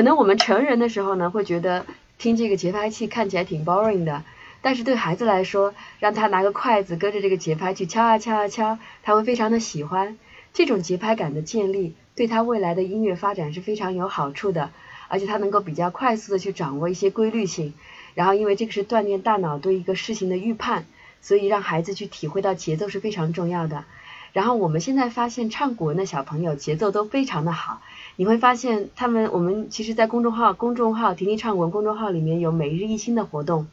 [0.00, 1.84] 可能我们成人的时候呢，会觉得
[2.16, 4.24] 听这个节拍器看起来挺 boring 的，
[4.62, 10.16] 但是对孩子来说，让他拿个筷子跟着这个节拍去敲啊敲啊敲，他会非常的喜欢。
[10.54, 14.70] 这种节拍感的建立，对他未来的音乐发展是非常有好处的，
[15.08, 17.74] 而且他能够比较快速的去掌握一些规律性。
[18.14, 20.86] 然后，因为这个是锻炼大脑对一个事情的预判，
[21.20, 23.84] 所以让孩子去体会到节奏是非常重要的。
[24.32, 27.80] 然后我们现在发现唱古文的小朋友节奏都非常的好。
[28.16, 33.66] 你会发现，他们我们其实，在公众号公众号“婷婷唱古文”公众号里面有每日一新的活动，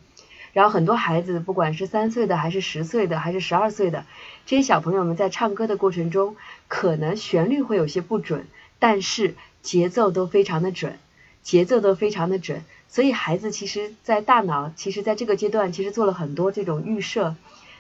[0.54, 4.06] 然后很多孩子，不管是三岁的，还是十岁的，还是十二岁的，
[4.46, 6.38] 这些小朋友们在唱歌的过程中，
[6.70, 8.48] 可能旋律会有些不准，
[8.80, 10.98] 但是节奏都非常的准，
[11.44, 12.64] 节奏都非常的准。
[12.88, 17.36] 所以孩子其实，在大脑，其实在这个阶段，其实做了很多这种预设、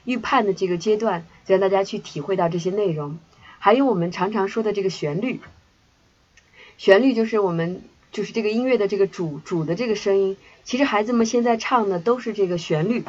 [0.08, 3.20] 预判的这个阶段，让大家去体会到这些内容。
[3.60, 5.41] 还有我们常常说的这个旋律，
[6.78, 7.82] 旋律就是我们
[8.14, 10.38] 就是这个音乐的这个主主的这个声音。
[10.64, 13.03] 其实孩子们现在唱的都是这个旋律，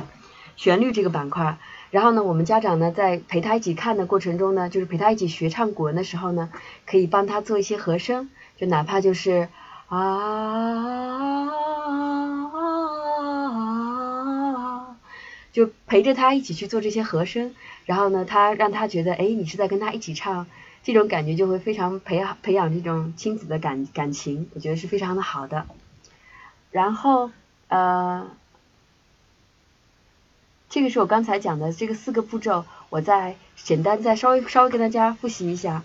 [0.57, 1.59] 旋律这个板块。
[1.92, 6.51] 然后呢，我们家长呢在陪他一起看的过程中呢，就是陪他一起学唱古文的时候呢，
[6.84, 9.49] 可以帮他做一些和声，就哪怕就是
[9.86, 11.49] 啊，
[15.66, 17.54] 就陪着他一起去做这些和声。
[17.86, 20.46] 然后呢，他让他觉得，哎，你是在跟他一起唱，
[20.84, 25.66] 这种感觉就会非常培养培养这种亲子的感感情，我觉得是非常的好的。
[26.70, 27.30] 然后。
[27.70, 28.30] 呃，
[30.70, 35.82] 这个是我刚才讲的这个四个步骤，我再简单再稍微稍微跟大家复习一下。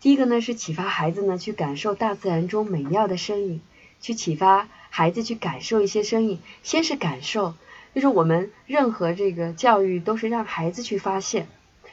[0.00, 3.60] 第一个呢是启发孩子呢去感受大自然中美妙的声音，
[4.00, 6.40] 去启发孩子去感受一些声音。
[6.64, 7.54] 先是感受，
[7.94, 11.48] 就是我们任何这个教育都是让孩子去发现，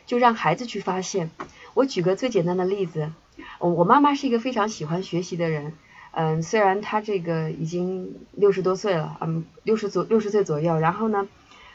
[0.05, 1.31] 就让孩子去发现。
[1.73, 3.11] 我举个最简单的例子，
[3.59, 5.73] 我我妈妈是一个非常喜欢学习的人。
[6.11, 11.27] 嗯，虽然她这个已经六十多岁了，嗯，六十左六十岁左右，然后呢，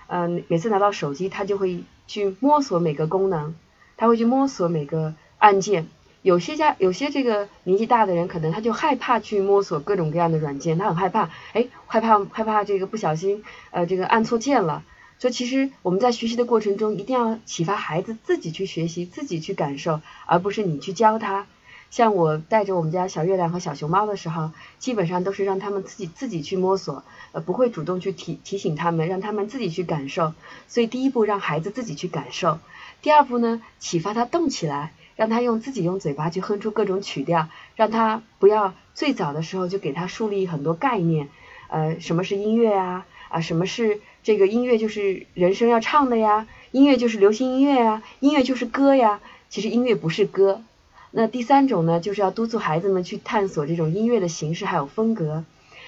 [0.08, 3.54] 嗯，每次拿到手机，她就会去摸索每个功能，
[3.96, 5.86] 她会去摸索每个按键。
[6.22, 13.42] 有些家有些这个年纪大的人，可能他就害怕去摸索各种各样的软件，他很害怕，哎，害怕害怕这个不小心
[13.72, 14.84] 呃这个按错键了。
[15.18, 21.46] 所以其实我们在学习的过程中，一定要启发孩子自己去学习，自己去感受，而不是你去教他。
[21.90, 30.32] 像我带着我们家小月亮和小熊猫的时候，基本上都是让他们自己自己去摸索，呃，不会主动去提提醒他们，让他们自己去感受。
[30.68, 32.60] 所以第一步让孩子自己去感受，
[33.02, 41.28] 第二步呢，启发他动起来，让他用自己用嘴巴去哼出各种曲调，让他不要最早的时候就给他树立很多概念，
[41.68, 43.06] 呃，什么是音乐啊？
[43.28, 46.46] 啊，什么是这个音乐就是人生要唱的呀？
[46.70, 48.02] 音乐就是流行音乐呀？
[48.20, 49.20] 音乐就是歌呀？
[49.48, 50.62] 其实音乐不是歌。
[51.10, 55.44] 那第三种呢，就是要督促孩子们去探索这种音乐的形式还有风格，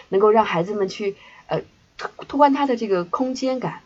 [0.08, 1.16] 能够让孩子们去
[1.46, 1.60] 呃
[1.96, 3.80] 拓拓宽他的这个空间感。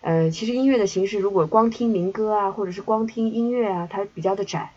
[0.00, 4.70] 呃，其实音乐的形式如果光听民歌啊，或者是光听音乐啊，它比较的窄。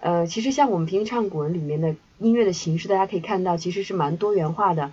[0.00, 4.92] 呃，其实像我们平时唱古文里面的音乐的形式，大家可以看到其实是蛮多元化的。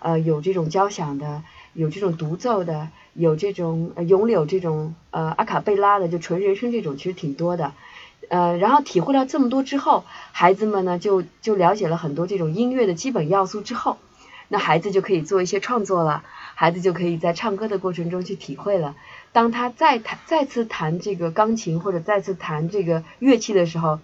[0.00, 1.42] 呃，有这种交响的，
[1.74, 7.72] 有这种独奏的，有这种咏柳这种呃阿卡贝拉的，就纯人声这种，其实挺多的。
[8.28, 13.96] 呃，然后体会了这么多之后，孩子们呢就就了解了很多这种音乐的基本要素之后，
[14.48, 16.24] 那孩子就可以做一些创作了，
[16.54, 18.96] 孩子就可以在唱歌的过程中去体会了。
[19.32, 24.00] 当他再弹再次弹这个钢琴或者再次弹这个乐器的时候，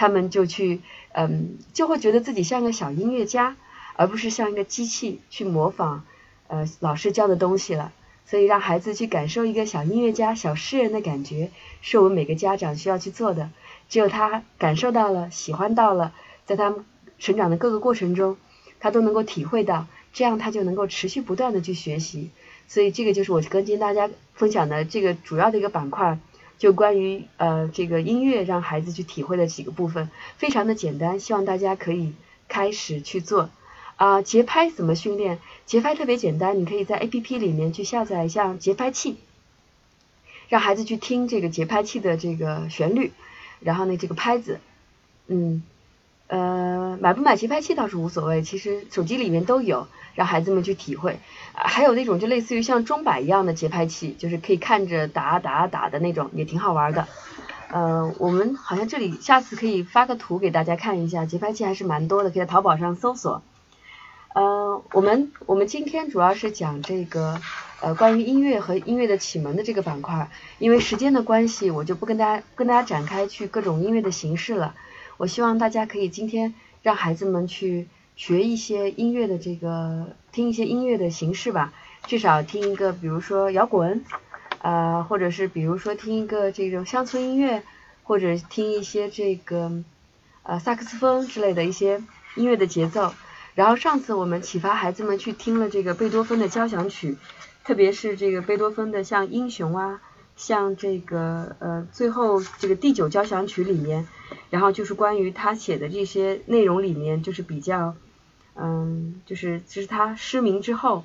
[0.00, 0.80] 他们就去
[1.12, 3.54] 嗯就会觉得自己像个小音乐家，
[3.96, 6.04] 而不是像一个机器去模仿
[6.48, 7.92] 呃老师教的东西了。
[8.24, 11.50] 所以让孩子去感受一个小音乐家、小诗人的感觉，
[11.82, 13.50] 是我们每个家长需要去做的。
[13.90, 16.14] 只有他感受到了、喜欢到了，
[16.46, 16.74] 在他
[17.18, 18.38] 成长的各个过程中，
[18.78, 22.30] 他都能够体会到，这样他就能够持续不断的去学习。
[22.68, 26.18] 所以这个就是我跟今天大家分享的这个主要的一个板块，
[26.60, 32.12] 就关于呃这个音乐让孩子去体会的几个部分，非常的简单，希望大家可以
[32.48, 33.48] 开始去做。
[33.96, 35.38] 啊，节拍怎么训练？
[35.64, 39.16] 节拍特别简单，你可以在 A P P 里面去下载一下节拍器，
[40.50, 43.12] 让孩子去听这个节拍器的这个旋律。
[43.60, 44.60] 然后呢，这个拍子，
[45.28, 45.62] 嗯，
[46.30, 51.18] 呃，买不买节拍器倒是无所谓，其实手机里面都有，让孩子们去体会。
[51.52, 57.08] 还有那种就类似于像钟摆一样的节拍器，就是可以看着打打打的那种，也挺好玩的。
[57.72, 63.42] 呃，我们好像这里下次可以发个图给大家看一下，节拍器还是蛮多的，可以在淘宝上搜索。
[64.32, 67.40] 呃，我们我们今天主要是讲这个。
[67.82, 70.28] 呃，关于音乐和音乐的启蒙的这个板块，
[70.58, 74.74] 因为时间的关系，我就不跟大家跟大家展开去各种音乐的形式了。
[75.20, 81.74] 我希望大家可以今天让孩子们去学一些音乐的这个，听一些音乐的形式吧。
[82.06, 84.02] 至少听一个，比如说摇滚，
[84.62, 87.62] 呃，或者是比如说听一个这种乡村音乐，
[88.02, 89.84] 或者听一些这个
[90.42, 92.02] 呃萨克斯风之类的一些
[92.34, 93.12] 音乐的节奏。
[93.54, 97.18] 然后上次我们启发孩子们去听了这个贝多芬的交响曲。
[97.62, 100.00] 特别是这个贝多芬的像英雄啊，
[100.34, 104.08] 像这个呃最后这个第九交响曲里面，
[104.50, 107.94] 然后就是关于他写的这些内容里面，就是比较
[108.54, 111.04] 嗯，就是这是他失明之后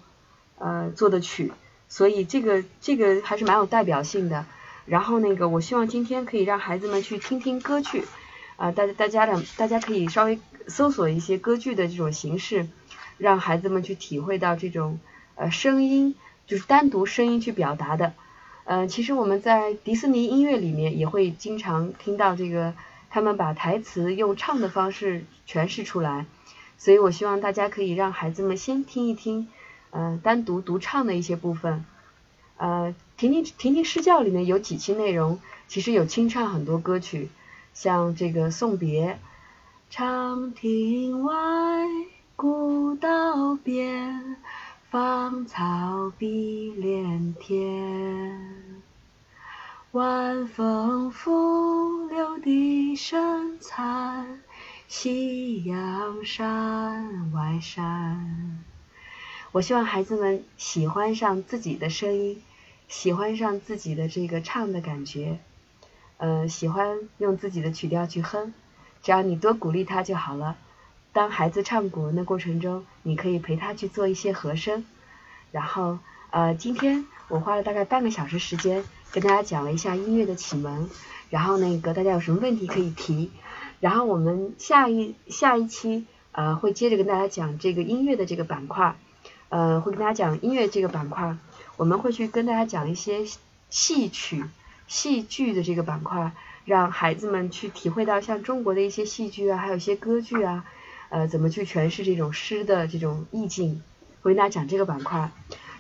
[0.58, 1.52] 呃做的曲，
[1.88, 4.46] 所以这个这个还是蛮有代表性的。
[4.86, 8.04] 然后那个我希望今天可以让孩子们去听听歌剧，
[8.56, 12.68] 啊，大家大家的大家可以稍微搜索一些歌剧的这种形式，
[13.18, 15.00] 让孩子们去体会到这种
[15.34, 16.14] 呃声音，
[16.46, 18.14] 就是单独声音去表达的。
[18.66, 22.74] 嗯，其实我们在迪士尼音乐里面也会经常听到这个，
[23.16, 26.26] 他们把台词用唱的方式诠释出来，
[26.78, 29.48] 所以我希望大家可以让孩子们先听一听，
[29.92, 31.86] 呃，单独独唱的一些部分，
[32.58, 35.40] 呃，婷婷婷婷诗教里面有几期内容，
[35.70, 37.30] 其实有清唱很多歌曲，
[37.74, 39.18] 像这个送别，
[39.90, 41.34] 长亭外，
[42.36, 44.36] 古道边。
[44.92, 48.65] 芳草碧连天，
[49.96, 54.42] 晚风拂柳笛声残，
[54.90, 58.62] 夕阳山外山。
[59.54, 62.44] 我希望孩子们喜欢上自己的声音，
[62.90, 65.40] 喜欢上自己的这个唱的感觉，
[66.18, 68.54] 呃，喜欢用自己的曲调去哼，
[69.02, 70.58] 只要你多鼓励他就好了。
[71.14, 74.86] 当孩子唱古文的过程中，你可以陪他去做一些和声。
[75.54, 76.00] 然后，
[76.32, 80.90] 呃，今天我花了大概半个小时时间跟大家讲了一下音乐的启蒙。
[81.30, 83.32] 然后那个大家有什么问题可以提。
[83.80, 88.96] 然后我们下一下一期呃会接着跟大家讲这个音乐的这个板块，
[89.50, 91.36] 呃会跟大家讲音乐这个板块，
[91.78, 93.26] 我们会去跟大家讲一些
[93.70, 94.46] 戏曲、
[94.88, 96.32] 戏剧的这个板块，
[96.64, 100.66] 让孩子们去体会到像中国的一些戏剧啊，还有一些歌剧啊。
[101.10, 103.82] 呃，怎么去诠释这种诗的这种意境？
[104.22, 105.30] 会跟大家讲这个板块。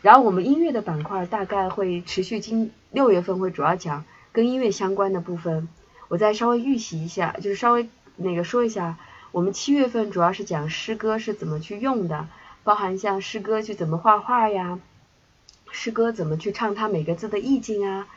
[0.03, 5.67] 然后我们音乐的板块大概会持续，今六月份会主要讲跟音乐相关的部分。
[6.07, 8.97] 我再稍微预习一下，就是稍微那个说一下，
[9.33, 12.29] 我们七月份主要是讲诗歌是怎么去用的，
[12.63, 14.79] 包含像诗歌去怎么画画呀，
[15.71, 18.07] 诗歌怎么去唱它每个字的意境啊，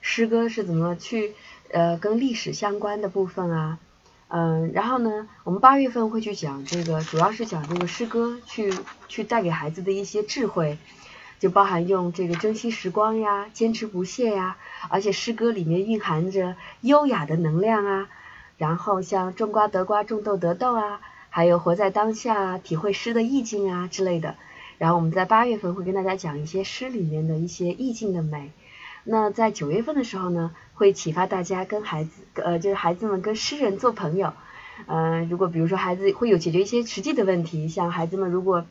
[0.00, 1.34] 诗歌是怎么去
[1.72, 3.78] 呃跟历史相关的部分啊。
[4.28, 8.72] 嗯，然后呢，我们八月份会去讲这个，主要是讲这个诗歌，去
[9.08, 10.78] 去带给孩子的一些智慧，
[11.38, 14.56] 就包含用这个珍惜时光呀，坚持不懈呀，
[14.88, 18.08] 而且诗歌里面蕴含着优雅的能量啊，
[18.56, 24.34] 然后像种瓜得瓜，种豆得豆啊，还有活在当下，体会诗的意境啊之类的。
[24.78, 28.52] 然后我们在八月份会跟大家讲一些诗里面的一些意境的美。
[29.04, 34.32] 那在九月份的时候呢，会启发大家跟孩子，呃，就是孩子们跟诗人做朋友。
[34.86, 38.64] 嗯，如果比如说孩子会有解决一些实际的问题，像孩子们如果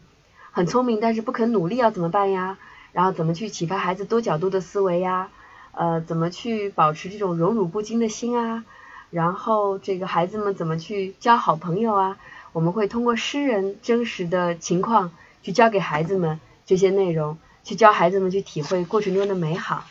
[0.58, 2.58] 很聪明但是不肯努力要怎么办呀？
[2.92, 5.30] 然后怎么去启发孩子多角度的思维呀？
[5.72, 8.66] 呃，怎么去保持这种荣辱不惊的心啊？
[9.12, 12.18] 然后这个孩子们怎么去交好朋友啊？
[12.54, 15.12] 我们会通过诗人真实的情况
[15.44, 19.84] 去教给孩子们这些内容，去教孩子们去体会过程中的美好。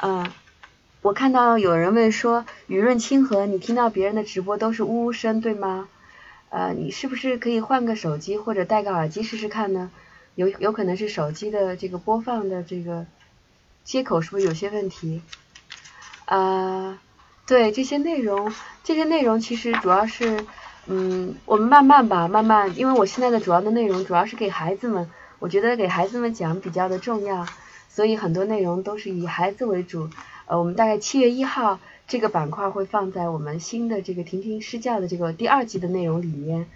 [0.00, 0.26] 嗯，
[1.02, 5.86] 我看到有人问说，雨润清河，你听到别人的直播都是呜呜声，对吗？
[6.48, 9.90] 呃，你是不是可以换个手机或者戴个耳机试试看呢？
[10.34, 13.06] 有有可能是手机的这个播放的这个
[13.84, 15.22] 接口是不是有些问题？
[16.26, 16.98] 呃，
[17.46, 18.52] 对这些内容，
[18.84, 20.44] 这些内容其实主要是，
[20.86, 27.46] 嗯，我们慢慢吧，慢慢，因为我现在的主要的内容主要是给孩子们，我觉得给孩子们讲比较的重要。
[27.88, 30.10] 所以很多内容都是以孩子为主，
[30.44, 36.66] 呃，我们大概七月一号这个板块会放在我们新的这个婷婷施教的这个第二季的内容里面，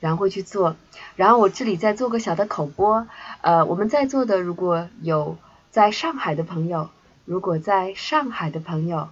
[0.00, 0.76] 然后会去做。
[1.16, 3.06] 然后我这里再做个小的口播，
[3.42, 5.36] 呃，我们在座的如果有
[5.70, 6.88] 在上海的朋友，
[7.24, 9.08] 如果在上海的朋友，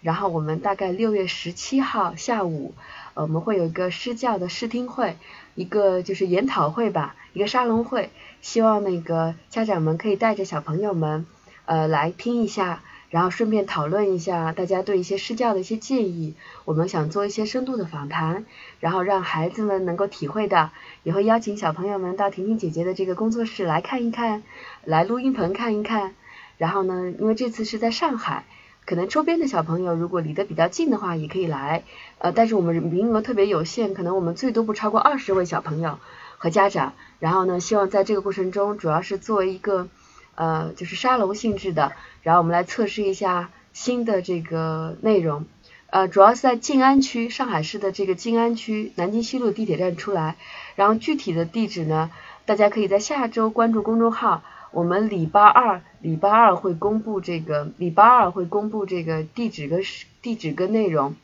[0.00, 2.74] 然后我们大概六月十七号下午，
[3.14, 5.16] 呃，我们会有一个施教的试听会，
[5.54, 8.10] 一个就是研讨会吧，一个沙龙会。
[8.40, 11.26] 希望那个家长们可以带着小朋友们，
[11.66, 16.34] 呃，来听一下，然后顺便讨论一下大家对一些施教的一些建议。
[16.64, 18.46] 我们想做一些深度的访谈，
[18.78, 20.70] 然后让孩子们能够体会到，
[21.02, 24.42] 也会邀请小朋友们到婷婷姐姐的这个工作室来看一看，
[24.84, 26.14] 来录音棚看一看。
[26.56, 28.44] 然后呢，因为这次是在上海，
[28.86, 31.82] 可能周边的小朋友如果离得比较近的话，也可以来。
[32.18, 35.98] 呃，但是我们名额特别有限，可能我们最多不超过二十位小朋友。
[36.42, 39.88] 和家长，然后呢，希望在这个过程中，主要是作为一个
[40.36, 41.92] 呃，就是沙龙性质的，
[42.22, 45.46] 然后我们来测试一下新的这个内容，
[45.88, 50.36] 呃，主要是在静安区，上海市的这个静安区南京西路地铁站出来，
[50.74, 52.10] 然后具体的地址呢，
[52.46, 59.82] 大家可以在下周关注公众号，我们礼拜二礼拜二会公布这个礼拜二会公布这个地址跟
[60.22, 61.14] 地址跟内容，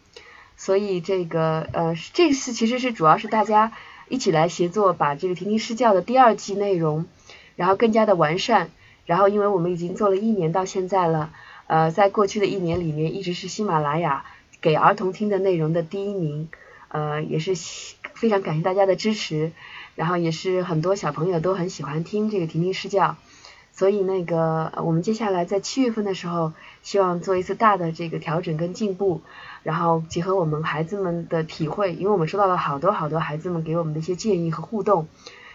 [0.57, 3.73] 所以这个呃，这次其实是主要是大家。
[4.09, 7.07] 一起来协作，把这个婷婷施教的第二季内容，
[7.57, 8.71] 然后更加的完善，
[9.07, 11.33] 然后因为我们已经做了一年到现在了，
[11.67, 14.25] 呃，在过去的一年里面一直是喜马拉雅
[14.61, 16.49] 给儿童听的内容的第一名，
[16.89, 17.55] 呃，也是
[18.15, 19.53] 非常感谢大家的支持，
[19.95, 23.17] 然后也是很多小朋友都很喜欢听这个婷婷试教。
[23.73, 29.21] 所以那个，我们接下来在七月份的时候，希望做一次大的这个调整跟进步，
[29.63, 35.09] 然后结合我们孩子们的体会，因为我们收到了好多好多孩子们给我们的一些建议和互动，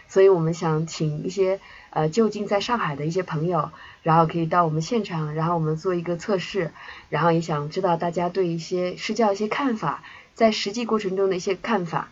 [0.08, 1.60] 所以我们想请一些
[1.92, 3.70] 呃就近在上海的一些朋友，
[4.02, 6.72] 然后可以到我们现场，然后我们做一个测试，
[7.10, 12.10] 然后也想知道大家对一些施教一些看法，在实际过程中的一些看法，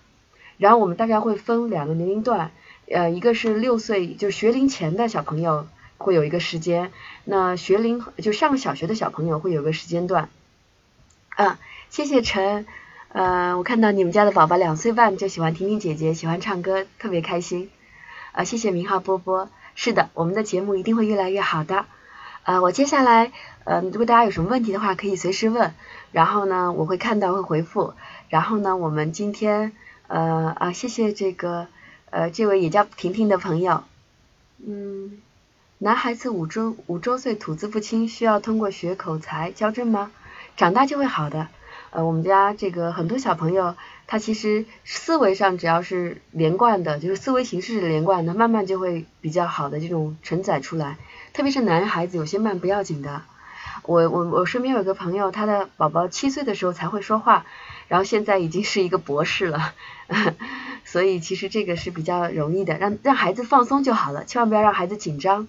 [0.57, 2.51] 然后我们大概会分两个年龄段，
[2.87, 5.67] 呃，一个是六岁就学龄前的小朋友。
[6.01, 6.93] 会有一个时间，
[7.25, 10.29] 那学龄就上小学的小朋友会有个时间段。
[11.35, 11.59] 啊，
[11.89, 12.65] 谢谢陈，
[13.09, 17.69] 呃，我看到你们家的宝宝两岁半就喜欢婷婷姐姐，喜欢唱歌，特别开心。
[18.31, 19.49] 啊，谢谢明浩波波，
[19.81, 21.85] 是的，我们的节目一定会越来越好的。
[22.43, 23.31] 呃，我接下来，
[23.63, 25.73] 嗯，如果大家有什么问题的话，可以随时问，
[26.11, 27.93] 然后呢，我会看到会回复。
[28.27, 29.71] 然后呢，我们今天，
[30.09, 31.67] 呃啊，谢谢这个，
[32.09, 33.85] 呃，这位也叫婷婷的朋友，
[34.67, 35.21] 嗯。
[35.77, 40.11] 男孩子五周五周岁吐字不清，需要通过学口才矫正吗？
[40.57, 41.47] 长大就会好的。
[41.91, 43.77] 呃，我们家这个很多小朋友，
[44.11, 50.97] 他其实思维上只要是连贯的，就是思维形式是连贯的，慢慢就会比较好的这种承载出来。
[51.31, 53.21] 特别是男孩子，有些慢不要紧的。
[53.83, 57.45] 我我我身边有个朋友，他的宝宝七岁的时候才会说话，
[57.87, 59.75] 然后现在已经是一个博士了。
[60.85, 65.47] 所以其实这个是比较容易的，让让孩子放松就好了，千万不要让孩子紧张。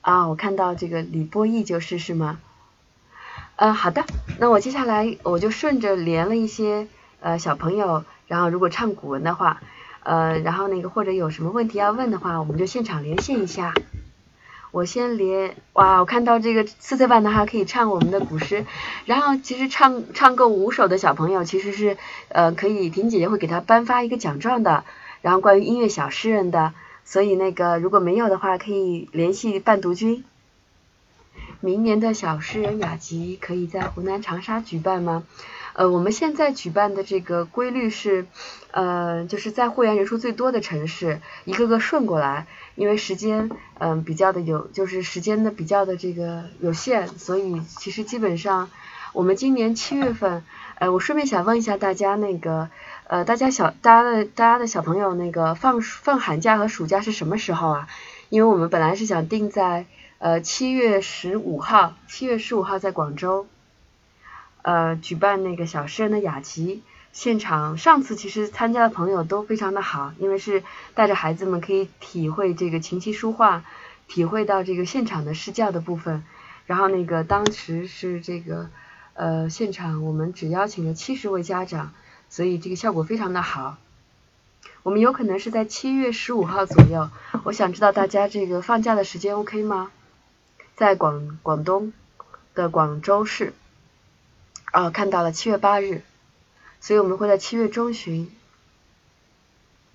[0.00, 2.40] 啊，我看到这个李波义就是是吗？
[3.54, 4.04] 嗯，好的，
[4.40, 6.88] 那我接下来我就顺着连了一些
[7.22, 9.62] 呃小朋友，然后如果唱古文的话，
[10.02, 13.72] 呃，然后那个或者有什么问题要问的话，我们就现场连线一下。
[14.72, 18.64] 我先连，哇，我看到这个四岁半的还可以唱我们的古诗，
[19.04, 21.96] 然后其实唱唱够五首的小朋友其实是
[22.28, 24.84] 呃可以，婷姐姐会给他颁发一个奖状的，
[25.20, 26.72] 然后关于音乐小诗人的。
[27.04, 30.24] 所以那个如果没有的话，可以联系伴读君。
[31.60, 35.24] 明年的小诗人雅集可以在湖南长沙举办吗？
[35.74, 38.26] 呃，我们现在举办的这个规律是，
[38.70, 48.70] 呃，就是在会员人数最多的城市，一个个顺过来，因为时间嗯比较的有，就是时间的比较的这个有限，所以其实基本上
[49.12, 50.44] 我们今年七月份，
[50.78, 52.70] 呃，我顺便想问一下大家那个。
[53.08, 57.88] 呃，大家小，大家的，大家的小朋友，那个放放寒假和暑假是什么时候啊？
[58.30, 59.84] 因为我们本来是想定在
[60.16, 63.46] 呃七月十五号，七月十五号在广州，
[64.62, 66.82] 呃举办那个小诗人的雅集
[67.12, 67.76] 现场。
[67.78, 70.62] 上次其实参加的朋友都非常的好，因为是
[70.94, 73.64] 带着孩子们可以体会这个琴棋书画，
[74.08, 76.24] 体会到这个现场的试教的部分。
[76.66, 78.70] 然后那个当时是这个
[79.14, 81.92] 呃现场，我们只邀请了七十位家长。
[82.30, 83.76] 所以这个效果非常的好，
[84.82, 87.10] 我们有可能是在七月十五号左右。
[87.44, 89.90] 我想知道大家这个放假的时间 OK 吗？
[90.74, 91.92] 在广广东
[92.54, 93.52] 的广州市，
[94.72, 96.02] 哦，看到了七月八日，
[96.80, 98.30] 所以我们会在七月中旬。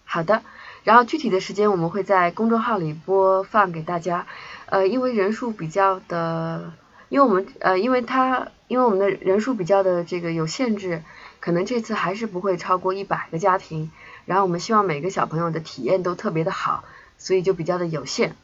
[0.06, 0.44] 好的，
[0.84, 4.26] 然后具体的时间我们会在公众号里播放给大家。
[4.68, 6.72] 呃，因为人数比较的，
[7.10, 11.04] 因为我们呃，因为它因为我们的人数比较的这个有限制。
[11.40, 13.92] 可能这次还是不会超过一百个家庭，
[14.26, 16.84] 然后我们希望每个小朋友的体验都特别的好，
[17.20, 18.36] 所以就比较的有限。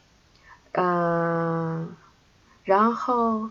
[0.73, 1.95] 嗯，
[2.63, 3.49] 然后，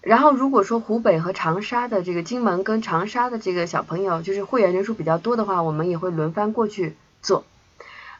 [0.00, 7.44] 然后如果说湖北和长沙的这个金门跟长沙的这个小朋友就是会员人数比较多的话，我们也会轮番过去做。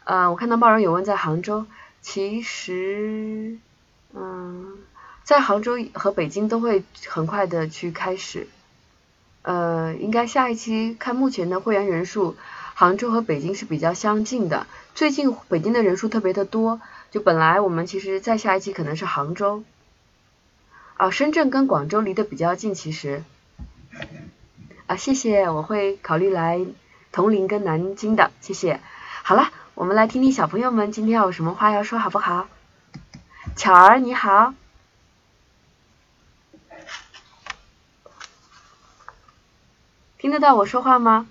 [0.05, 1.66] 呃，我看到贸然有问在杭州，
[2.03, 3.57] 其实，
[4.14, 4.78] 嗯，
[5.24, 8.47] 在杭州和北京都会很快的去开始。
[9.43, 12.37] 呃，应该下一期看目前的会员人数，
[12.74, 14.66] 杭州和北京是比较相近的。
[14.95, 19.62] 最近北京的人数特别的多，就本来我们其实再下一期可能是杭州，
[21.01, 23.24] 啊，深圳跟广州离得比较近，其实，
[24.86, 26.61] 啊，谢谢，我会考虑来
[27.11, 28.80] 铜陵跟南京的，谢谢。
[29.22, 32.48] 好了，我们来听听小朋友们今天有什么话要说，好不好？
[33.57, 34.53] 巧儿你好。
[40.18, 41.26] 听得到我说话吗？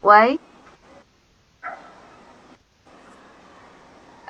[0.00, 0.40] 喂，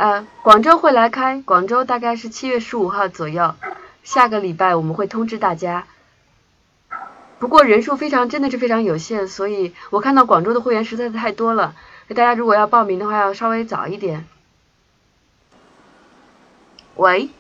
[0.03, 3.55] 呃，广州会来开，广州大概是七月十五号左右，
[4.03, 5.87] 下个礼拜我们会通知大家。
[7.39, 11.77] 不过人数非常，真的是非常有限，所以我看到广州的会员实在是太多了，
[12.09, 14.27] 大家如果要报名的话，要稍微早一点。
[16.97, 17.31] 喂，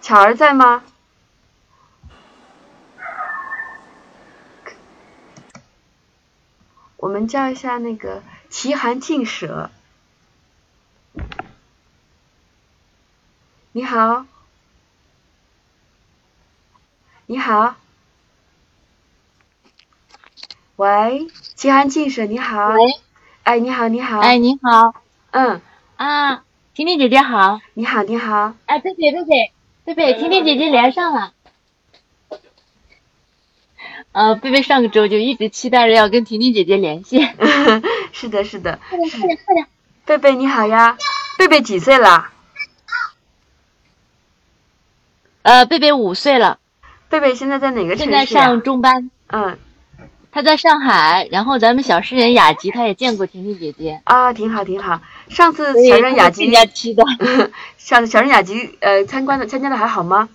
[0.00, 0.82] 巧儿在吗？
[6.96, 9.70] 我们叫一下那个奇寒净舍。
[13.72, 14.24] 你好，
[17.26, 17.76] 你好，
[20.76, 22.70] 喂，奇寒净舍，你好。
[22.70, 22.80] 喂。
[23.44, 24.20] 哎，你好，你好。
[24.20, 24.94] 哎，你好。
[25.30, 25.60] 嗯。
[25.96, 26.44] 啊，
[26.74, 27.60] 婷婷姐姐好。
[27.74, 28.54] 你好，你好。
[28.66, 29.52] 哎，贝贝，贝贝，
[29.84, 31.34] 贝贝，婷婷姐姐连上了。
[34.12, 37.20] 呃，贝贝上个周就一直期待着要跟婷婷姐姐联系。
[38.12, 38.80] 是的，是的。
[38.88, 39.66] 快点，快点，快点。
[40.08, 40.96] 贝贝你好呀，
[41.36, 42.30] 贝贝几岁了？
[45.42, 46.58] 呃，贝贝五岁了。
[47.10, 48.04] 贝贝现在在哪个城市？
[48.04, 49.10] 现在上中班。
[49.26, 49.58] 嗯。
[50.32, 54.00] 他在上海，然后咱们小诗人雅集他也见过婷婷姐姐。
[54.04, 55.02] 啊，挺好，挺好。
[55.28, 56.50] 上次 小人雅集，
[57.76, 60.30] 小小人雅集呃参观的参加的还好吗？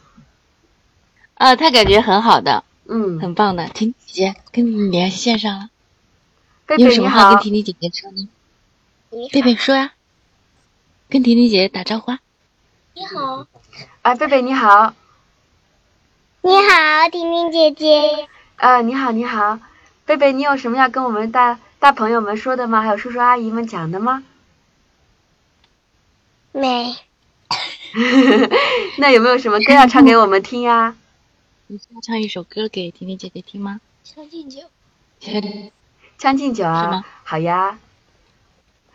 [1.33, 3.67] 啊，他感觉很好的，嗯，很棒的。
[3.69, 5.69] 婷姐姐跟你连线上了，
[6.67, 8.27] 贝贝你有什么话跟婷婷姐姐说呢？
[9.31, 9.93] 贝贝说呀，
[11.07, 12.19] 跟婷婷姐姐打招呼啊。
[12.95, 13.45] 你好。
[14.01, 14.95] 啊，贝贝你好。
[16.41, 18.27] 你好，婷婷姐姐。
[18.55, 19.59] 啊，你好，你好，
[20.05, 22.81] 贝贝，你有什么要跟我们大大朋友们说的吗？
[22.81, 24.23] 还有叔叔阿姨们讲的吗？
[26.51, 26.95] 没。
[28.97, 30.95] 那有没有什么歌要唱给我们听呀？
[31.67, 33.79] 你要唱一首歌给婷婷姐姐听吗？
[34.15, 34.61] 《将进酒》。
[36.17, 37.77] 将进酒啊，好呀。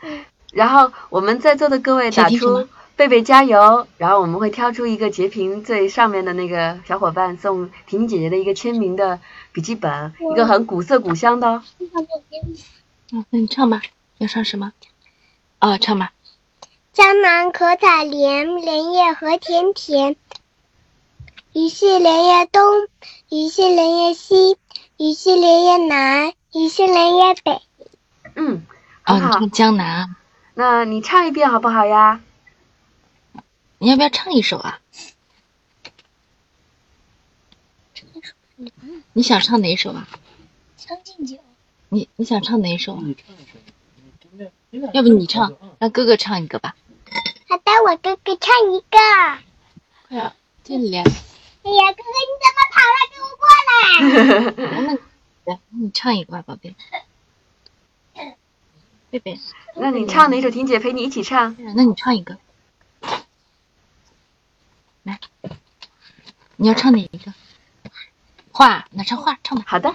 [0.53, 9.21] 然后我们在座的各位打出“贝贝加油”，然后我们会挑出一个截屏最上面的那个小伙伴，送婷婷姐姐的一个签名的
[9.53, 11.63] 笔记本，一个很古色古香的。
[13.11, 13.83] 嗯，那你唱吧，
[14.19, 14.73] 要唱什么？
[15.61, 16.13] 哦，唱吧。
[16.93, 20.17] 江南可采莲，莲叶何田田。
[21.53, 22.63] 鱼戏莲叶东，
[23.31, 24.57] 鱼戏莲叶西，
[24.97, 27.61] 鱼戏莲叶南，鱼戏莲叶北。
[28.35, 28.63] 嗯，
[29.09, 30.15] 哦，你唱江南。
[30.55, 32.21] 那你唱一遍好不好呀？
[33.79, 34.81] 你要不要唱一首啊？
[39.15, 40.07] 你想唱哪一首啊？
[40.77, 41.39] 将进酒。
[41.89, 43.03] 你你想唱哪一首啊？
[44.93, 46.77] 要不你唱，让哥哥唱一个吧。
[47.49, 48.99] 好的，我哥哥唱一个。
[50.07, 50.33] 快点，
[50.63, 50.99] 进来。
[50.99, 52.99] 哎呀，哥哥你怎么跑了？
[53.11, 53.49] 给我过
[54.85, 54.99] 来。
[55.45, 56.77] 来，你唱一个吧，宝贝。
[59.11, 59.41] 贝贝。
[59.75, 60.51] 那你唱哪首？
[60.51, 61.57] 婷姐陪你一起唱。
[61.75, 62.39] 那你唱一个。
[65.03, 65.19] 来，
[66.57, 67.33] 你要唱哪一个？
[68.53, 69.65] 画，那唱画，唱吧。
[69.67, 69.95] 好的。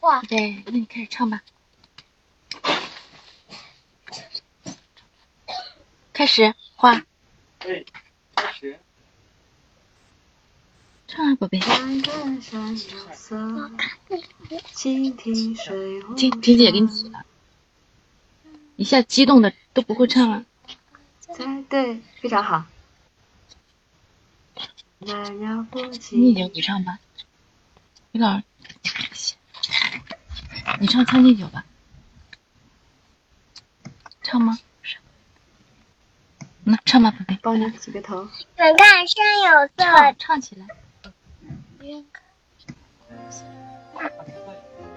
[0.00, 0.20] 画。
[0.22, 1.42] 对，那你开始唱吧。
[6.12, 7.02] 开始画。
[7.58, 7.86] 对，
[8.34, 8.78] 开始。
[11.08, 11.58] 唱啊，宝贝。
[11.58, 12.02] 蜻
[15.16, 16.14] 蜓水舞。
[16.14, 17.24] 婷婷姐给你起了，
[18.76, 20.44] 一下激动的都不会唱了。
[21.68, 22.66] 对，非常好。
[24.98, 26.98] 你酒你唱吧，
[28.12, 28.42] 李老
[29.14, 29.34] 师，
[30.78, 31.64] 你唱《将进酒》吧，
[34.22, 34.58] 唱吗？
[36.64, 38.28] 那唱吧，宝贝，帮你洗个头。
[38.56, 40.66] 远看山有色，唱起来。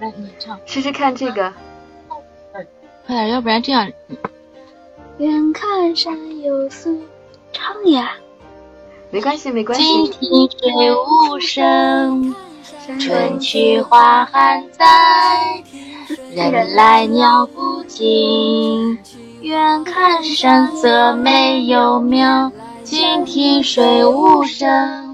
[0.00, 0.58] 来，你唱。
[0.66, 1.52] 试试看这个。
[3.06, 3.90] 快点，要不然这样。
[5.18, 6.90] 远看山有色，
[7.52, 8.12] 唱呀。
[9.10, 9.84] 没关系，没关系。
[9.84, 12.34] 静听水无声，
[12.98, 15.62] 春去花还在，
[16.34, 18.98] 人来鸟不惊。
[19.42, 22.50] 远看山色美又妙，
[22.82, 25.11] 静听水无声。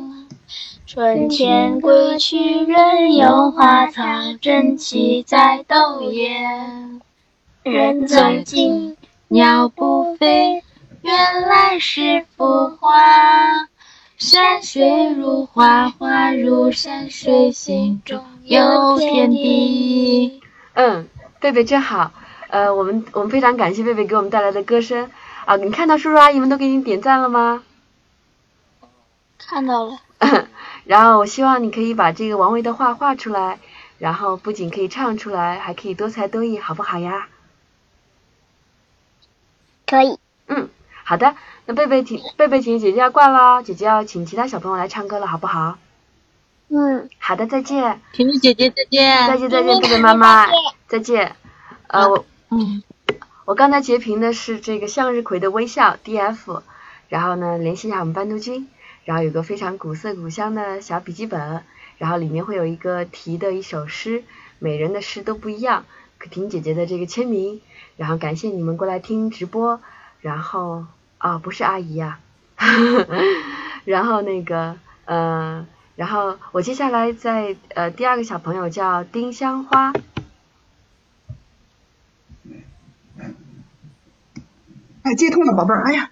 [0.98, 4.02] 春天归去，人有花草，
[4.42, 7.00] 争奇在斗艳。
[7.62, 8.96] 人走近，
[9.28, 10.64] 鸟不飞，
[11.02, 12.98] 原来是幅画。
[14.16, 20.40] 山水如画，画如山水，心中有天地。
[20.74, 21.06] 嗯，
[21.38, 22.10] 贝贝真好。
[22.48, 25.08] 呃，我们我们非常感谢贝贝给我们带来的歌声
[25.44, 25.54] 啊！
[25.54, 27.62] 你看到叔叔阿姨们都给你点赞了吗？
[29.38, 30.00] 看到了。
[30.88, 33.58] 然后我希望你可以把这个王维的画画出来，
[33.98, 37.28] 然后不仅可以唱出来，还可以多才多艺，好不好呀？
[39.86, 40.18] 可以。
[40.46, 40.70] 嗯，
[41.04, 41.36] 好的。
[41.66, 45.76] 那贝贝请贝贝请姐姐要挂了，姐姐要请其他小朋友来唱歌了，好不好？
[46.68, 47.10] 嗯。
[47.18, 48.00] 好的，再见。
[48.14, 49.28] 婷婷姐姐再见。
[49.28, 50.46] 再见再见，贝贝妈妈
[50.86, 51.36] 再见。
[51.88, 52.24] 呃我。
[52.48, 52.82] 嗯，
[53.44, 56.62] 我刚才截屏的是这个向日葵的微笑 D.F，
[57.10, 58.66] 然后呢联系一下我们班督君，
[59.08, 61.62] 然后有个非常古色古香的小笔记本，
[61.96, 64.22] 然后里面会有一个题的一首诗，
[64.58, 65.86] 每人的诗都不一样，
[66.18, 67.62] 可婷姐姐的这个签名，
[67.96, 69.80] 然后感谢你们过来听直播，
[70.20, 70.84] 然后
[71.16, 72.20] 啊不是阿姨呀、
[73.86, 79.94] 然后那个呃，然后我接下来在呃第二个小朋友叫丁香花。
[85.00, 85.82] 哎，接通了，宝贝儿。
[85.84, 86.10] 哎呀，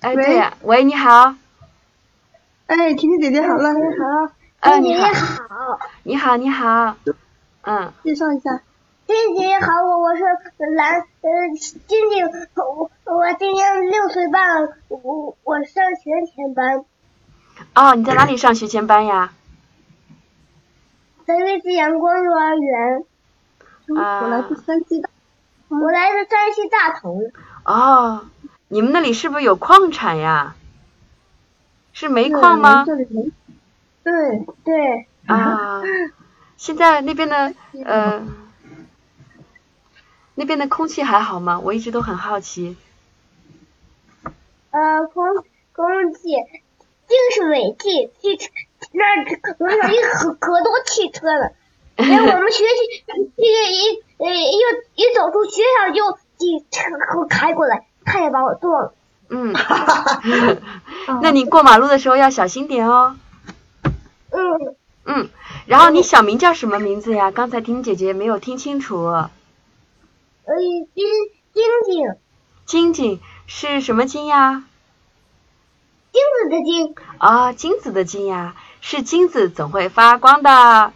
[0.00, 1.34] 哎，喂对呀，喂，你好，
[2.66, 6.96] 哎，婷婷姐姐好老师好，哎，你好，你好，你好，
[7.62, 8.60] 嗯，介绍一下。
[9.06, 10.22] 婷婷姐姐好，我我是
[10.74, 11.30] 蓝呃
[11.86, 16.84] 静静，我我今年六岁半，我我上学前班，
[17.74, 19.32] 哦，你在哪里上学前班呀？
[21.24, 23.04] 在瑞吉阳光幼儿园，
[23.96, 25.08] 啊我来自山西的。
[25.68, 27.20] 我来自山西大同，
[27.64, 28.24] 哦，
[28.66, 30.56] 你们那里是不是有矿产呀？
[31.96, 32.84] 是煤矿吗？
[32.84, 34.12] 对，
[34.64, 35.80] 对，啊，
[36.58, 37.54] 现在那边的
[37.86, 38.22] 呃，
[40.34, 41.58] 那边的空气还好吗？
[41.58, 42.76] 我一直都很好奇。
[44.72, 45.24] 呃空
[45.72, 46.20] 空气，
[47.08, 48.50] 就是尾气，汽车
[48.92, 49.24] 那
[49.56, 51.52] 路上一可可多汽车了。
[51.96, 53.22] 连我们学习这个
[53.72, 54.60] 一呃一
[54.96, 56.82] 一走出学校就几车
[57.30, 58.92] 开过来，差点把我撞了。
[59.28, 59.52] 嗯，
[61.22, 63.16] 那你过马路的时候要小心点哦。
[64.30, 65.28] 嗯，嗯，
[65.66, 67.30] 然后你小名叫什么名字呀？
[67.30, 69.04] 刚才听姐姐没有听清楚。
[69.04, 69.28] 呃，
[70.94, 71.04] 晶
[71.52, 72.14] 晶晶，
[72.64, 74.64] 晶晶是什么晶呀？
[76.12, 80.92] 金子的金，啊、金子的金呀，是金子总会发光的。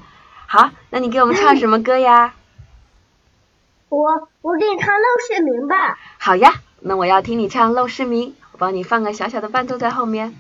[0.47, 2.35] 好，那你给我们唱什么歌呀？
[3.89, 5.99] 我我给你唱《陋室铭》吧。
[6.19, 10.35] 好呀，那我要听你唱《陋室铭》，我帮你放个小小的伴奏在后面。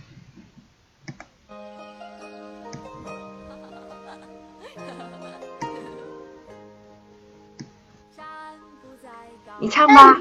[9.59, 10.17] 你唱吧。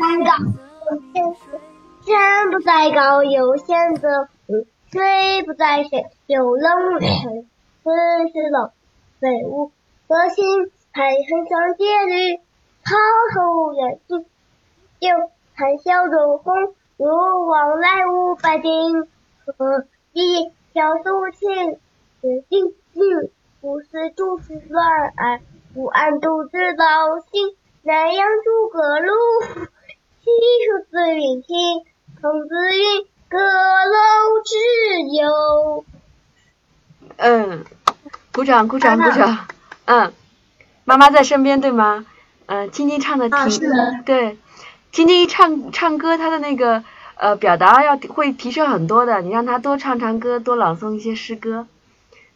[2.05, 7.47] 山不在高，有仙则名；水不在深，有龙神。
[7.83, 7.89] 此
[8.33, 8.71] 时冷，
[9.21, 9.71] 非吾
[10.07, 10.71] 德行。
[10.91, 12.37] 海恨相接侣，
[12.83, 12.97] 滔
[13.33, 14.25] 滔远近。
[14.99, 15.09] 又
[15.59, 17.05] 谈笑中风，如
[17.45, 19.09] 往来无白丁。
[19.43, 19.83] 何
[20.13, 21.77] 以调素琴？
[22.21, 23.03] 决定心，
[23.59, 24.87] 不思诸事乱
[25.17, 25.41] 耳，
[25.73, 27.57] 不谙独自劳心。
[27.81, 29.11] 南阳诸葛庐，
[30.21, 30.29] 西
[30.65, 31.57] 蜀子云亭。
[32.21, 34.55] 孔子云：“阁楼之
[35.13, 35.85] 友。
[37.17, 37.65] 嗯，
[38.31, 39.45] 鼓掌，鼓掌，鼓掌。
[39.83, 40.13] 嗯，
[40.85, 42.05] 妈妈在身边对吗？
[42.45, 44.37] 嗯，晶晶唱的挺、对，
[44.91, 46.83] 晶晶一唱唱歌，她的那个
[47.15, 49.21] 呃表达要会提升很多的。
[49.21, 51.67] 你让她多唱唱歌，多朗诵一些诗歌，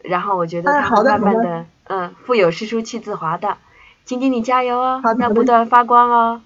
[0.01, 3.57] 然后我觉得哎她慢慢的，嗯，腹有诗书气自华的。
[4.05, 6.41] 晶晶，你加油哦要不断发光哦。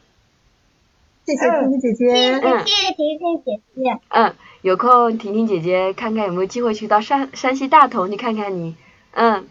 [1.26, 2.39] 谢谢婷婷姐姐。
[2.41, 3.99] 嗯谢谢婷婷姐姐。
[4.10, 8.76] 嗯，有空婷婷姐姐看看有没有机会去到山山西大同去看看你。
[9.12, 9.47] 嗯，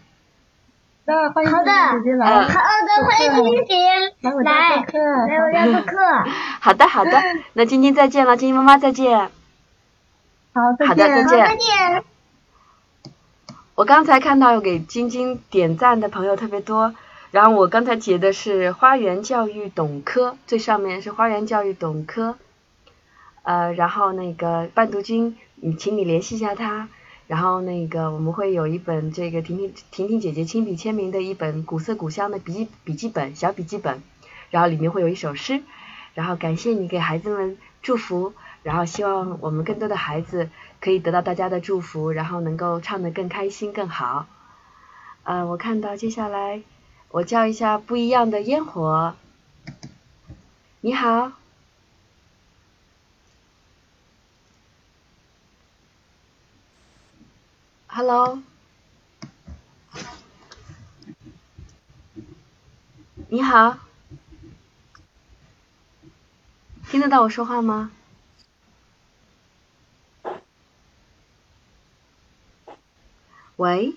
[1.09, 1.55] 那欢迎姐
[2.03, 2.27] 姐嗯来。
[2.27, 3.77] 好的，欢迎姐姐
[4.19, 4.99] 来我家来做客。
[5.25, 5.95] 来我家做客。
[6.59, 7.11] 好的好的，
[7.53, 9.17] 那晶晶再见了，晶晶妈妈再见。
[10.51, 11.29] 好，再好的再见。
[11.29, 12.03] 再见。
[13.75, 16.93] 我刚才看到有给晶晶点赞的朋友特别多，
[17.31, 22.35] 然后我刚才截的是花园教育董科，最上面是花园教育董科，
[23.43, 26.89] 呃，然后那个伴读君，你请你联系一下他，
[27.27, 34.01] 然后那个我们会有一本这个婷婷婷婷姐姐亲笔签名的一本古色古香的笔记笔记本小笔记本，
[34.49, 35.61] 然后里面会有一首诗，
[36.13, 40.49] 然后感谢你给孩子们祝福，然后希望我们更多的孩子
[40.79, 44.25] 可以得到大家的祝福，然后能够唱得更开心更好。
[45.23, 46.61] 呃，我看到接下来
[47.11, 49.15] 我叫一下不一样的烟火。
[50.79, 51.33] 你好，
[57.97, 58.43] Hello，
[63.29, 63.79] 你好，
[66.91, 67.89] 听得到我说话吗？
[73.55, 73.95] 喂，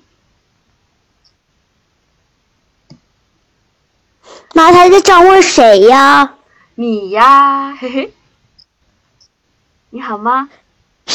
[4.55, 6.37] 妈，他在找我谁呀？
[6.75, 8.15] 你呀，嘿嘿，
[9.91, 10.49] 你好吗？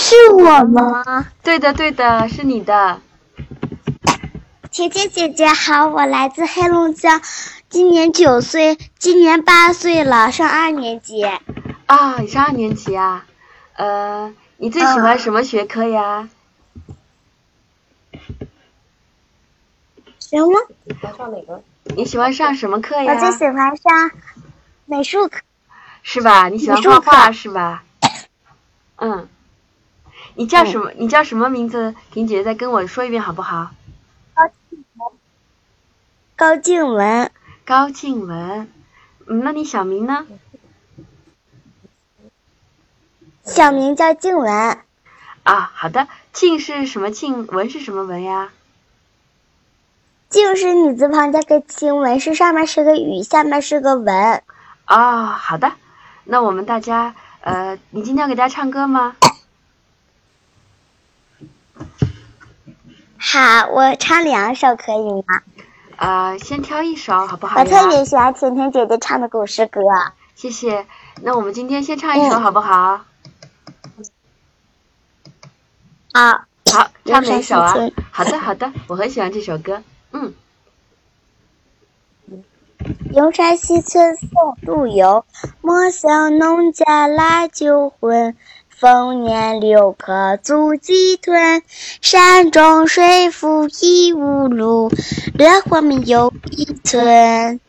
[0.08, 1.26] 是我吗？
[1.42, 3.02] 对的，对的，是你的。
[4.70, 7.20] 甜甜姐姐好，我来自黑龙江，
[7.70, 11.24] 今年九岁，今年八岁了，上二年级。
[11.88, 13.26] 啊，你上二年级啊？
[13.78, 16.30] 呃，你最喜欢什么学科呀？
[20.20, 20.68] 什么？
[21.18, 21.64] 上哪个？
[21.96, 23.12] 你喜欢上什么课呀？
[23.12, 24.12] 我最喜欢上
[24.86, 25.40] 美术课。
[26.04, 26.48] 是吧？
[26.50, 27.84] 你喜欢画画是吧？
[28.98, 29.28] 嗯。
[30.36, 30.92] 你叫什么？
[30.98, 31.96] 你叫什么名字？
[32.12, 33.72] 婷姐再跟我说一遍好不好？
[36.36, 37.32] 高静文。
[37.64, 38.70] 高静文。
[39.28, 40.28] 嗯，那你小名呢？
[43.44, 44.80] 小名叫静文。
[45.44, 46.08] 啊，好的。
[46.34, 47.48] 静是什么静？
[47.48, 48.50] 文是什么文呀？
[50.28, 54.44] 静是女字旁加个清，文是上面是个雨，下面是个文。
[54.88, 55.72] 哦，好的。
[56.26, 59.16] 那我们大家，呃，你今天要给大家唱歌吗？
[63.28, 65.42] 好，我唱两首可以吗？
[65.96, 67.60] 啊，先挑一首好不好？
[67.60, 69.82] 我特别喜欢甜甜姐姐唱的古诗歌。
[70.36, 70.86] 谢谢。
[71.24, 73.02] 那我们今天先唱一首好不好？
[76.14, 76.46] 好。
[76.72, 77.74] 好，唱哪一首啊？
[78.12, 79.82] 好的，好的，我很喜欢这首歌。
[80.12, 80.32] 嗯。
[83.12, 84.30] 游山西村送
[84.62, 85.26] 陆游，
[85.62, 88.38] 莫笑农家腊酒浑。
[88.86, 91.64] 丰年留客足鸡豚，
[92.02, 94.92] 山重水复疑无路，
[95.34, 97.60] 烈火没有一寸。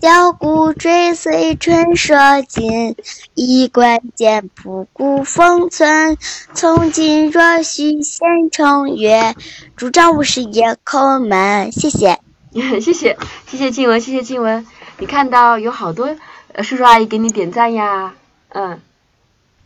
[0.00, 2.96] 箫鼓追随春社近，
[3.34, 6.18] 衣冠简朴古风存。
[6.54, 9.36] 从今若许闲乘月，
[9.76, 11.70] 拄杖无时夜叩门。
[11.70, 12.18] 谢谢，
[12.82, 14.66] 谢谢，谢谢静文，谢谢静文。
[14.98, 16.16] 你看到有好多
[16.64, 18.16] 叔叔阿姨给你点赞呀，
[18.48, 18.80] 嗯。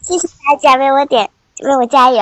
[0.02, 1.30] 谢谢大家为我点，
[1.62, 2.20] 为我加油。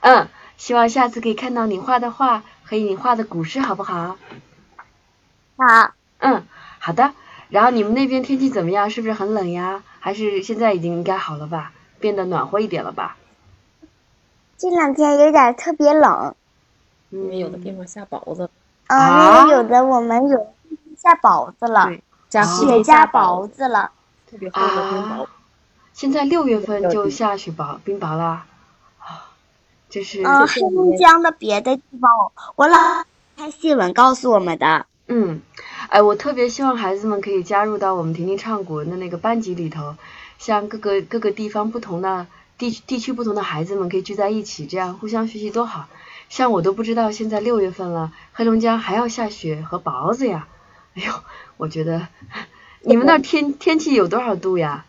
[0.00, 0.28] 嗯，
[0.58, 4.18] 希望下次可以看到你画的画和你画的古诗，好不好？
[5.56, 5.92] 好。
[6.18, 6.46] 嗯，
[6.78, 7.14] 好的。
[7.48, 8.90] 然后你们那边天气怎么样？
[8.90, 9.82] 是不是很冷呀？
[9.98, 11.72] 还是现在已经应该好了吧？
[12.00, 13.16] 变得暖和一点了吧？
[14.58, 16.34] 这两天有点特别冷。
[17.08, 18.50] 因为有的地方下雹子。
[18.88, 19.40] 啊。
[19.40, 20.54] 因为有的我们有
[20.98, 21.90] 下雹子了，
[22.30, 23.90] 雪下雹子了。
[24.30, 25.26] 特别厚的冰雹。
[25.92, 28.44] 现在六月份就下雪雹冰雹了，
[28.98, 29.30] 啊，
[29.90, 32.10] 这是嗯黑龙江的别的地方，
[32.56, 32.76] 我老
[33.36, 34.86] 看新闻告诉我们的。
[35.08, 35.42] 嗯，
[35.88, 39.96] 哎，我特别希望孩子们可以加入到我们婷婷唱古文的那个班级里头，
[40.38, 42.26] 像各个各个地方不同的
[42.56, 45.88] 地地区不同的孩子们可以聚在一起，这样互相学习多好。
[46.30, 50.48] 像我都不知道现在六月份了，黑龙江还要下雪和雹子呀，
[50.94, 51.12] 哎呦，
[51.58, 52.08] 我觉得
[52.80, 54.86] 你们那天天气有多少度呀？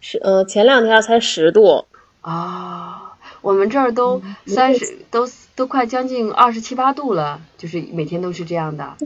[0.00, 1.86] 是呃，前两天才十度
[2.20, 8.96] 啊，我们这儿都三十，都都快将近二十七八度了，就是每天都是这样的。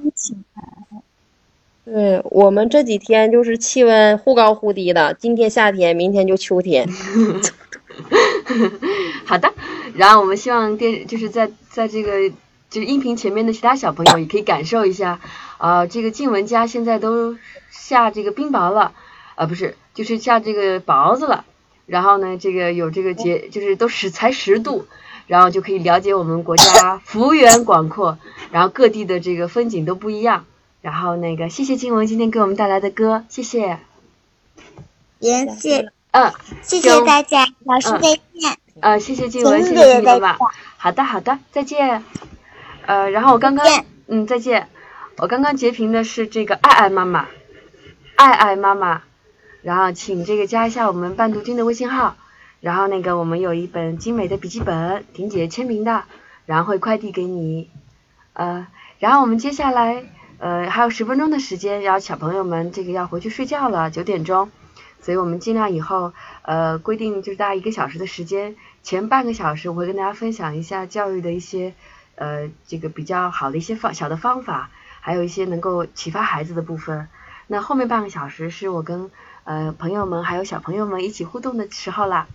[1.84, 6.88] 对我们这几天就是气温忽高忽低的，今天夏天，明天就秋天。
[9.26, 9.52] 好的，
[9.94, 12.30] 然后我们希望电就是在在这个
[12.70, 15.20] 就是音频前面的其他小朋友也可以感受一下
[15.58, 17.36] 啊，这个静文家现在都
[17.70, 18.92] 下这个冰雹了。
[19.34, 21.44] 啊，不是，就是下这个雹子了，
[21.86, 24.86] 然后呢，这个有这个节，就是都十才十度，
[25.26, 28.18] 然后就可以了解我们国家 幅员广阔，
[28.50, 30.46] 然后各地的这个风景都不一样。
[30.80, 33.78] 然后那个，谢谢静文今天给我们带来的歌，谢谢。
[35.20, 35.92] 谢谢。
[36.10, 36.32] 嗯。
[36.62, 38.58] 谢谢大家，老师再见。
[38.80, 40.34] 呃，谢谢静文，谢谢你们。
[40.76, 42.02] 好的，好的，再见。
[42.86, 43.64] 呃，然后我刚刚，
[44.08, 44.68] 嗯，再见。
[45.18, 47.28] 我刚刚截屏的是这个爱爱妈妈，
[48.16, 49.02] 爱爱妈妈。
[49.62, 52.16] 然后请这个加一下我们伴读君的微信号，
[52.60, 56.04] 然后那个我们有一本精美的笔记本，婷姐签名的，
[56.46, 57.70] 然后会快递给你。
[58.32, 58.66] 呃，
[58.98, 60.04] 然后我们接下来
[60.38, 64.50] 呃还有十分钟的时间，然后小朋友们这个要回去睡觉了，九点钟，
[65.00, 71.74] 所以我们尽量以后呃规定就是大家一个小时的时间，前半个小时我会跟大家分享一下教育的一些
[72.16, 77.08] 呃这个比较好的一些方小的方法，还有一些能够启发孩子的部分。
[77.46, 79.10] 那后面半个小时是我跟
[79.44, 82.26] 呃，朋友们还有小朋友们一起互动的时候啦。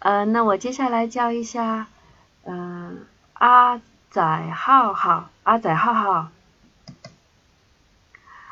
[0.00, 1.86] 呃，那我接下来叫一下，
[2.44, 3.80] 嗯，阿
[4.10, 6.28] 仔浩浩，阿仔浩浩，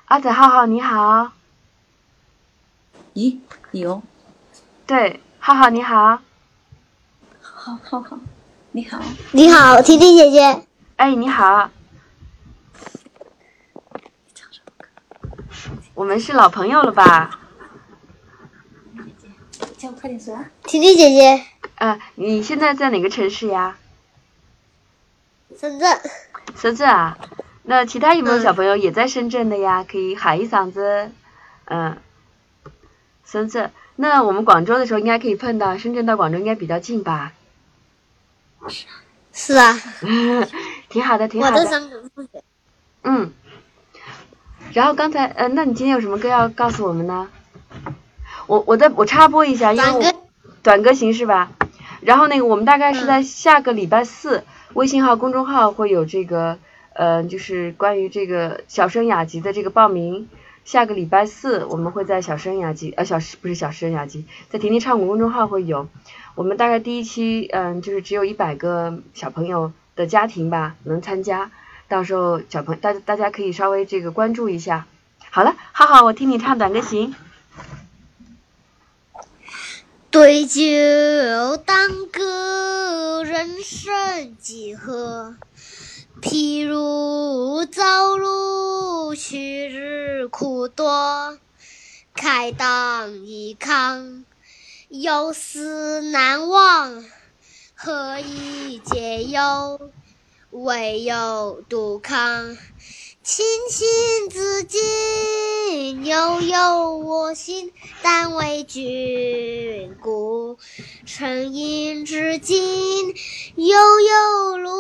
[0.07, 1.33] 阿仔浩浩你好。
[3.15, 3.39] 咦，
[3.73, 4.03] 有？
[4.87, 6.19] 对，浩浩你好。
[7.43, 8.19] 好好好，
[8.73, 8.99] 你好。
[9.33, 10.67] 你好，婷婷姐姐。
[10.97, 11.71] 哎，你好。
[15.95, 17.41] 我们是老朋友了吧？
[19.85, 20.35] 叫快点说。
[20.65, 21.45] 婷婷姐姐。
[21.77, 23.77] 呃，你现在在哪个城市呀？
[25.59, 26.01] 深圳。
[26.57, 27.19] 深圳啊？
[27.65, 29.85] 那其他有没有小朋友也在深圳的呀？
[29.85, 31.11] 可以喊一嗓子。
[31.67, 31.99] 嗯。
[33.27, 37.33] 深圳，那我们广州的时候应该可以碰到，深圳到广州应该比较近吧？
[39.33, 39.79] 是啊，
[40.89, 41.71] 挺好的，挺好的好的。
[41.71, 42.43] 深圳同学。
[43.03, 43.33] 嗯。
[44.73, 47.29] 然后刚才，呃，那你今天有什么歌要告诉我们呢？
[48.47, 50.25] 我我再我插播一下，因为我
[50.63, 51.53] 短歌行是吧？
[52.01, 56.59] 然后那个我们大概是在下个礼拜四，微信号、公众号会有这个，
[56.93, 60.29] 呃，就是关于这个小声雅集的这个报名。
[60.65, 65.89] 下个礼拜四我们会在小声雅集，呃，小不是小声雅集，在婷婷唱鼓公众号会有。
[66.35, 71.51] 我们大概第一期，嗯，就是只有一百个小朋友的家庭吧能参加，
[71.89, 74.87] 到时候小朋大大家可以稍微这个关注一下。
[75.31, 77.15] 好了，浩浩，我听你唱短歌行。
[80.15, 80.63] 对酒
[81.57, 85.35] 当歌，人生几何？
[86.23, 91.37] 譬如朝露，去日苦多。
[92.15, 94.23] 慨当以慷，
[94.89, 97.05] 忧思难忘。
[97.75, 99.91] 何以解忧？
[100.53, 102.57] 唯有杜康。
[103.25, 107.73] 亲亲自尽，悠悠我心，
[108.03, 110.59] 但为君故。
[111.07, 113.15] 沉吟至今，
[113.57, 114.71] 悠悠鹿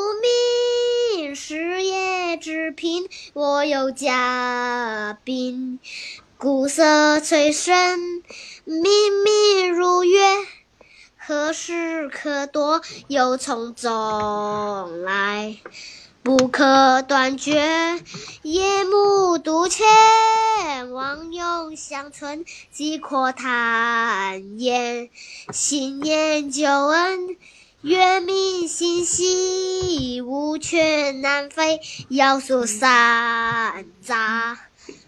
[1.16, 1.34] 鸣。
[1.34, 5.80] 食野之贫，我有嘉宾。
[6.36, 8.22] 鼓瑟吹笙，
[8.66, 8.84] 明
[9.24, 10.20] 明如月。
[11.16, 12.82] 何时可夺？
[13.09, 13.90] 又从中
[15.03, 15.57] 来。
[16.25, 18.03] 不可断绝，
[18.41, 19.85] 夜幕独欠，
[20.91, 25.11] 望永相存，即可叹言。
[25.53, 27.37] 新年旧恩，
[27.83, 34.57] 月明星稀，乌鹊南飞，遥诉山楂。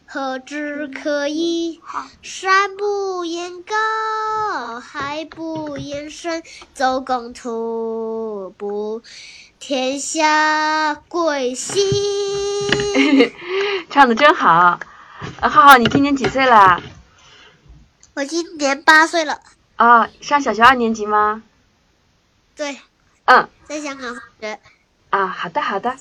[0.09, 1.81] 何枝可依？
[2.21, 6.43] 山不言高，海不言深，
[6.75, 9.03] 周公吐哺，
[9.59, 11.85] 天下归心。
[13.91, 14.79] 唱的真好。
[15.41, 16.81] 呃，浩浩，你今年几岁了？
[18.15, 19.41] 我今年八岁了，
[19.77, 21.43] 啊、上小学二年级吗？
[22.55, 22.79] 对，
[23.25, 24.59] 嗯，在香港上学。
[25.11, 25.97] 啊，好的好的。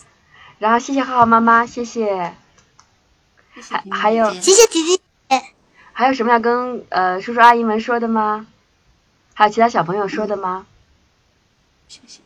[0.60, 2.34] 然后谢谢浩浩妈妈，谢谢。
[3.61, 5.02] 还还有谢谢姐姐。
[5.94, 8.48] 还有什么要跟呃叔叔阿姨们说的吗？
[9.34, 10.65] 还有其他小朋友说的吗？
[11.88, 12.19] 谢谢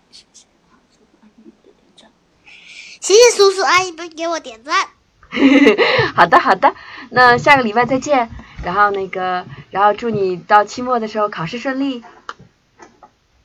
[3.36, 4.88] 叔叔阿姨们给我点赞。
[6.16, 6.76] 好的好的，
[7.12, 8.30] 那下个礼拜再见。
[8.64, 12.04] 然后那个，然后祝你到期末的时候考试顺利。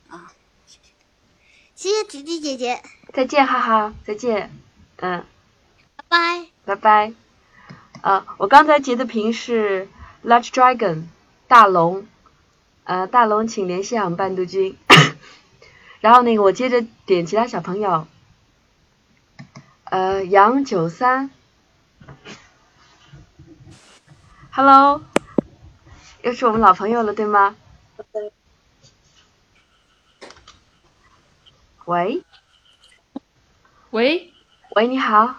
[0.09, 0.31] 啊
[1.75, 2.81] 谢谢弟弟姐姐，
[3.13, 4.51] 再见，哈哈，再见。
[4.97, 5.23] 嗯，
[5.95, 6.45] 拜拜。
[6.65, 7.13] 拜拜。
[8.01, 9.87] 啊，我刚才截的屏是
[10.23, 11.03] Large Dragon
[11.47, 12.07] 大龙，
[12.83, 14.77] 呃，大龙请联系我们伴读君。
[16.01, 18.07] 然后那个我接着点其他小朋友，
[19.85, 21.29] 呃，杨九三
[24.51, 25.03] ，Hello，
[26.23, 27.55] 又是我们老朋友了，对吗？
[31.85, 32.23] 喂
[33.91, 34.33] 喂，
[34.71, 35.35] 喂，你好，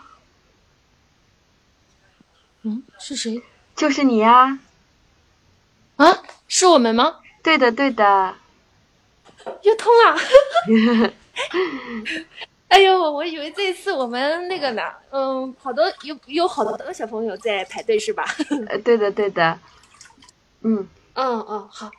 [2.62, 3.43] 嗯，是谁？
[3.74, 4.60] 就是你呀、
[5.97, 7.20] 啊，是我们吗？
[7.43, 8.36] 对的，对的。
[9.62, 10.16] 又通了。
[12.77, 18.23] 哎呦，我以为这次我们那个呢，嗯，好多有有好多小朋友在排队是吧？
[18.69, 19.59] 呃，对的，对的。
[20.61, 21.90] 嗯，嗯嗯，好，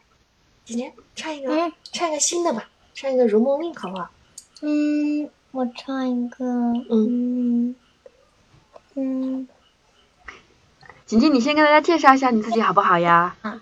[0.65, 4.07] 姐姐唱一个，嗯唱一个新的吧，唱一个《如梦令》好不好？
[4.61, 6.45] 嗯，我唱一个，
[6.91, 7.75] 嗯
[8.93, 9.47] 嗯，
[11.07, 13.35] 锦锦，你先跟大家介绍一下你自己好不好呀？
[13.41, 13.59] 啊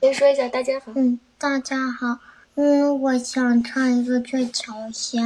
[0.00, 0.92] 先说一下大家好。
[0.94, 2.20] 嗯，大家好，
[2.54, 5.24] 嗯，我想唱一个《鹊桥仙》。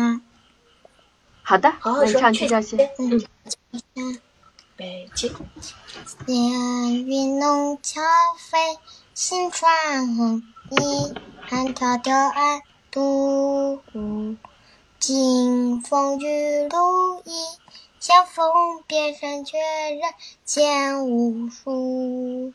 [1.50, 2.78] 好的，好好说，那你唱《鹊桥仙》。
[2.98, 3.26] 嗯，
[3.96, 4.20] 嗯，
[4.76, 5.34] 北京。
[6.28, 8.00] 烟云弄桥
[8.38, 8.78] 飞，
[9.14, 12.62] 新穿红衣，寒迢迢岸
[12.92, 13.80] 渡。
[15.00, 17.32] 金风玉露一，
[17.98, 18.48] 相逢
[18.86, 20.02] 便胜却人
[20.44, 22.52] 间无数。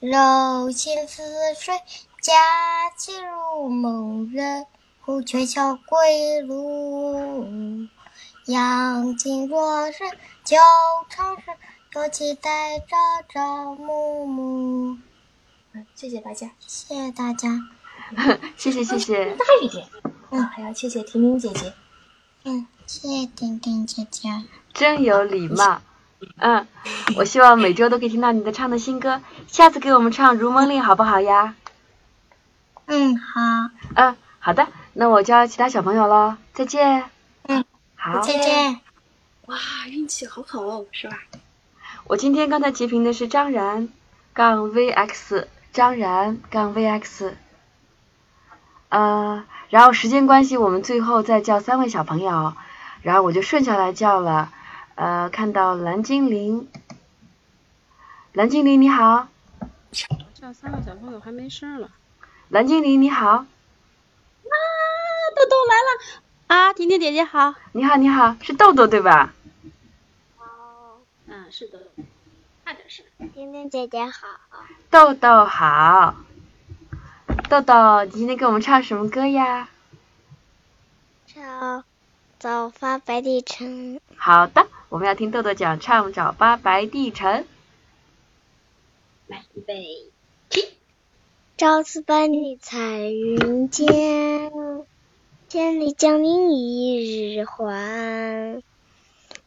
[0.00, 1.22] 柔情似
[1.60, 1.78] 水，
[2.22, 2.32] 佳
[2.96, 4.64] 期如梦人，
[5.02, 7.86] 护鹊桥归路。
[8.46, 10.04] 杨静若是
[10.44, 10.56] 久
[11.08, 11.44] 长时，
[11.94, 12.96] 又期待朝
[13.26, 14.98] 朝暮暮。
[15.72, 17.48] 嗯，谢谢大家， 谢谢大家。
[18.56, 19.34] 谢谢谢谢。
[19.36, 19.86] 大一点。
[20.30, 21.72] 嗯，还要谢谢婷婷姐姐。
[22.44, 24.28] 嗯，谢谢婷婷姐姐。
[24.74, 25.80] 真有礼貌。
[26.36, 26.66] 嗯，
[27.16, 31.54] 我希望每周都可以听到你的唱的新歌，下次给我们唱《如梦令》好不好呀？
[32.84, 33.40] 嗯，好，
[33.94, 37.04] 嗯，好的，那我叫其他小朋友了，再见。
[38.06, 38.80] 嗯，好，再见。
[39.46, 39.56] 哇，
[39.88, 41.18] 运气好好哦，是吧？
[42.06, 43.88] 我今天刚才截屏的是张然
[44.32, 47.32] 杠 VX，张然杠 VX。
[48.90, 52.54] 呃，然后时间关系，我们最后再叫三位小朋友，
[53.02, 54.52] 然后我就顺下来叫了。
[54.96, 56.68] 呃，看到蓝精灵，
[58.32, 59.28] 蓝精灵你好。
[60.34, 61.90] 叫三个小朋友还没声了。
[62.48, 63.28] 蓝精灵你好。
[63.30, 63.46] 啊，
[65.36, 66.23] 豆豆来了。
[66.46, 67.54] 啊，婷婷姐姐好。
[67.72, 69.32] 你好你好，是豆豆对吧？
[70.38, 71.00] 哦。
[71.26, 72.02] 嗯，是豆豆。
[72.64, 73.04] 差点声。
[73.34, 74.28] 婷婷姐姐好。
[74.90, 76.16] 豆豆好。
[77.48, 79.68] 豆豆，你今天给我们唱什么歌呀？
[81.26, 81.80] 唱
[82.38, 83.96] 《早发白帝城》。
[84.16, 87.32] 好的，我们要听豆豆讲唱《早发白帝城》。
[89.26, 90.10] 来，预备，
[90.50, 90.74] 起！
[91.56, 94.52] 朝辞白帝彩云间，
[95.54, 98.60] 千里江陵一日还。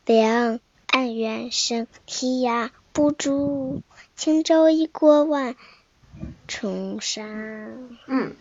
[0.06, 3.82] 两岸猿声啼哑不住，
[4.16, 5.58] 轻舟已过万。
[6.48, 7.90] 重山。
[8.06, 8.38] 嗯。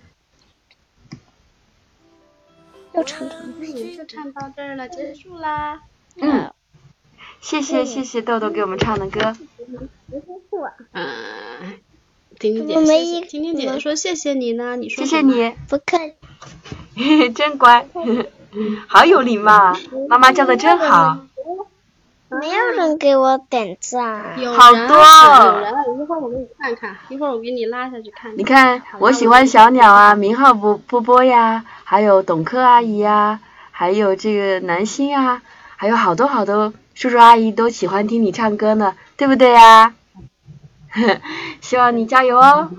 [2.92, 5.82] 又唱唱，就唱到这儿了，结束啦。
[6.14, 6.52] 嗯。
[7.40, 9.36] 谢谢谢谢豆豆给我们唱的歌。
[10.92, 11.80] 嗯。
[12.38, 17.28] 婷婷姐姐，婷婷姐姐说谢谢你呢，你说谢谢你， 不客气。
[17.34, 17.86] 真乖，
[18.86, 19.76] 好有礼貌，
[20.08, 21.18] 妈妈教的真好。
[22.28, 24.80] 没有人给我点赞，好多。
[24.80, 28.30] 有人，一会儿我给你看看，一会儿我给你拉下去看。
[28.32, 33.40] 看你看，我喜欢小鸟啊，明浩波波波呀，还有董珂阿姨呀，
[33.70, 35.40] 还有这个南星啊，
[35.76, 39.94] 还有好多好多叔叔阿姨都喜欢听你唱歌呢，对不对呀？
[41.60, 42.70] 希望你加油哦。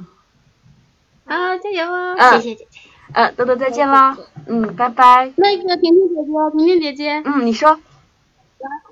[1.25, 2.15] 啊，加油哦！
[2.31, 2.79] 谢谢姐姐。
[3.13, 4.17] 嗯，豆豆再见了。
[4.47, 5.31] 嗯，拜拜。
[5.35, 7.21] 那个婷婷姐姐，婷婷姐姐。
[7.25, 7.79] 嗯，你说。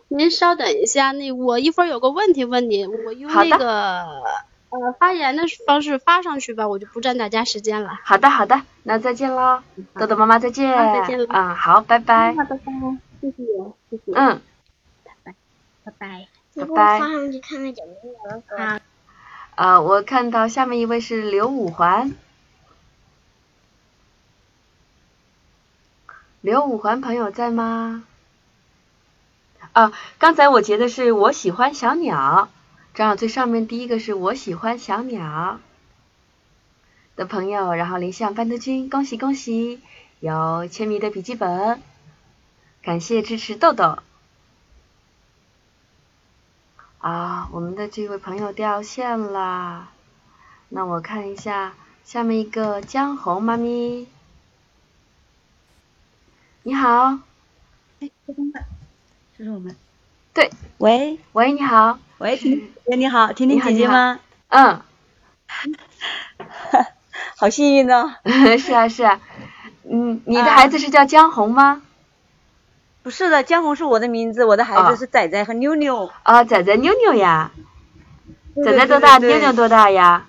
[0.07, 4.03] 您稍等一下，那我一会儿有个问题问你，我用那个
[4.69, 7.89] 呃发言的方式发上去吧，我就不占大家时间了。
[8.03, 9.61] 好的好的，那再见喽，
[9.95, 10.71] 豆豆妈妈再见。
[10.71, 11.25] 再见了。
[11.29, 12.33] 啊，好，拜拜。
[12.35, 12.71] 好，拜拜，
[13.19, 13.43] 谢谢，
[13.89, 14.11] 谢谢。
[14.13, 14.39] 嗯，
[15.03, 15.35] 拜拜，
[15.83, 16.99] 拜拜，拜拜。
[16.99, 18.43] 发上去看看有没有人。
[18.79, 18.79] 好。
[19.55, 22.13] 啊，我看到下面一位是刘五环。
[26.41, 28.03] 刘五环朋友在吗？
[29.71, 32.49] 啊，刚才我截的是我喜欢小鸟，
[32.93, 35.59] 正好最上面第一个是我喜欢小鸟
[37.15, 39.81] 的朋友，然后林向班德军，恭喜恭喜，
[40.19, 41.81] 有签名的笔记本，
[42.83, 43.99] 感谢支持豆豆。
[47.05, 49.89] 啊，我们的这位朋友掉线啦，
[50.69, 51.73] 那我看一下
[52.03, 54.07] 下面一个江红妈咪，
[56.63, 57.19] 你好。
[57.99, 58.09] 哎，
[59.37, 59.75] 这是我们。
[60.33, 60.49] 对，
[60.79, 64.19] 喂，喂，你好，喂，婷，喂，你好，婷婷姐姐吗？
[64.47, 64.81] 嗯，
[67.37, 68.15] 好幸运哦。
[68.57, 69.21] 是啊，是啊。
[69.83, 71.83] 嗯，你的孩子是叫江红吗？
[73.05, 76.09] 不是的，江红是我的名字，我的孩子是仔仔和妞妞。
[76.23, 77.51] 啊，仔仔妞妞呀。
[78.63, 79.19] 仔仔多大？
[79.19, 80.25] 妞妞多大呀？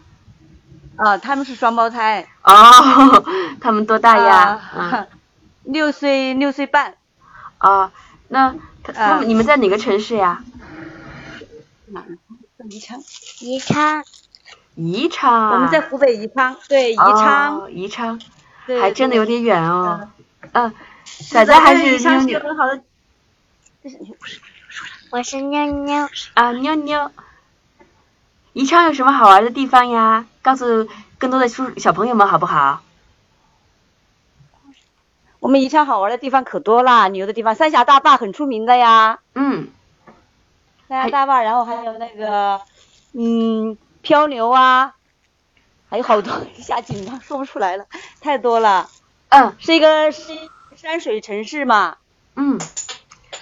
[0.97, 2.29] 啊，他们是双胞胎。
[2.43, 3.25] 哦，
[3.63, 5.07] 他们多大呀？
[5.65, 6.97] 六岁，六岁半。
[7.57, 7.93] 啊。
[8.29, 10.45] 那他他们你们在哪个城市呀？
[12.69, 13.01] 宜昌。
[13.41, 14.05] 宜昌。
[14.75, 15.53] 宜昌。
[15.53, 16.55] 我们在湖北宜昌。
[16.69, 17.73] 对，宜昌。
[17.73, 18.21] 宜昌。
[18.67, 20.11] 还真的有点远哦。
[20.53, 20.75] 嗯。
[21.31, 22.41] 仔仔还是妞妞？
[25.11, 26.09] 我是妞妞。
[26.35, 27.11] 啊，妞妞。
[28.53, 30.27] 宜昌有什么好玩的地方呀？
[30.43, 30.89] 告诉
[31.19, 32.83] 更多的叔小朋友们好不好？
[35.39, 39.21] 我们宜昌好玩的地方可多啦，旅游的地方，三峡大坝很出名的呀。
[39.35, 39.69] 嗯。
[40.89, 42.61] 三峡大坝，然后还有那个，
[43.13, 44.95] 嗯，漂流啊，
[45.89, 47.87] 还有好多， 一下紧张说不出来了，
[48.21, 48.89] 太多了。
[49.29, 49.55] 嗯。
[49.61, 50.33] 是一个是
[50.87, 51.97] 山水城市嘛。
[52.37, 52.61] 嗯。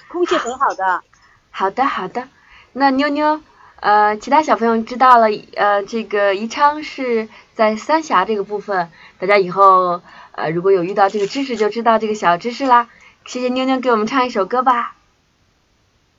[0.08, 1.02] 空气很好的。
[1.50, 2.26] 好的好的，
[2.72, 3.42] 那妞妞，
[3.80, 10.00] 呃，其他小朋友知道了，呃，这个宜昌是在三峡这个部分，大家以后。
[10.32, 12.88] 呃，如果有遇到这个知识，就知道这个小知识啦。
[13.24, 14.96] 谢谢妞妞给我们唱一首歌吧。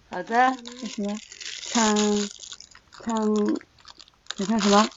[0.09, 1.17] 好的，唱什么？
[1.59, 1.95] 唱
[3.03, 3.33] 唱，
[4.37, 4.87] 你唱什么？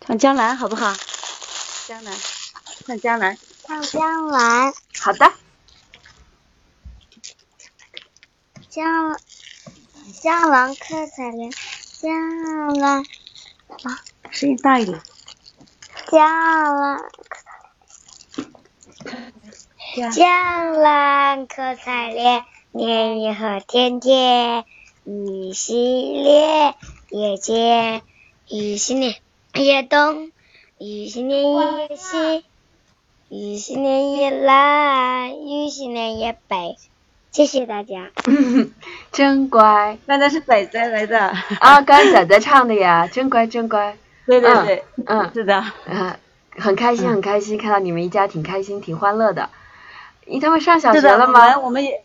[0.00, 0.94] 唱江南好不好？
[1.88, 2.14] 江南，
[2.86, 3.36] 唱江南。
[3.70, 4.72] 唱江南。
[4.98, 5.32] 好的。
[8.68, 9.16] 江
[10.20, 11.52] 江南可采莲，
[12.00, 13.04] 江南。
[13.84, 14.02] 啊，
[14.32, 15.00] 声音大一点。
[16.10, 16.20] 江
[16.80, 16.98] 南
[20.10, 24.64] 江南可采莲，莲叶何田田。
[25.04, 25.74] 雨细
[26.24, 26.74] 莲，
[27.10, 28.02] 叶尖，
[28.48, 29.14] 雨细莲，
[29.54, 30.32] 叶东，
[30.78, 32.44] 雨细莲叶西，
[33.30, 36.76] 雨细莲叶南，雨细莲叶北。
[37.30, 38.10] 谢谢大家。
[39.12, 39.96] 真乖。
[40.06, 41.16] 那那是仔仔来的。
[41.60, 43.96] 啊，刚才仔仔唱的呀，真乖真乖。
[44.26, 45.64] 对对对，嗯，是的。
[45.86, 46.16] 嗯，
[46.58, 49.48] 很开心很开心，看到你们一家挺开心挺欢乐的。
[50.26, 51.56] 咦，他们上小学了吗？
[51.60, 52.02] 我们也，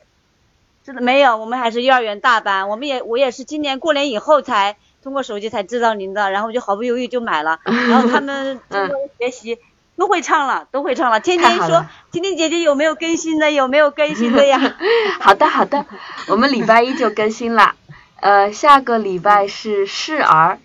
[0.86, 2.70] 是的，没有，我们还是幼儿园大班。
[2.70, 7.62] 我们也，我也是今年过年以后才通过手机才知道您的，然后我就毫不犹豫就买了。
[7.64, 9.58] 然后他们 经过学习。
[9.96, 14.76] 都会唱了，都会唱了，天天说天天姐姐有没有更新的，有没有更新的呀？
[15.20, 15.86] 好的好的，
[16.28, 17.76] 我们礼拜一就更新了，
[18.20, 20.60] 呃，下个礼拜是示儿，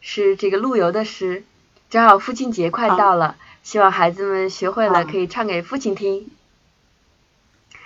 [0.00, 1.44] 是这个陆游的诗，
[1.90, 6.30] 正好父亲节快到了，希望孩子们学会了可以唱给父亲听。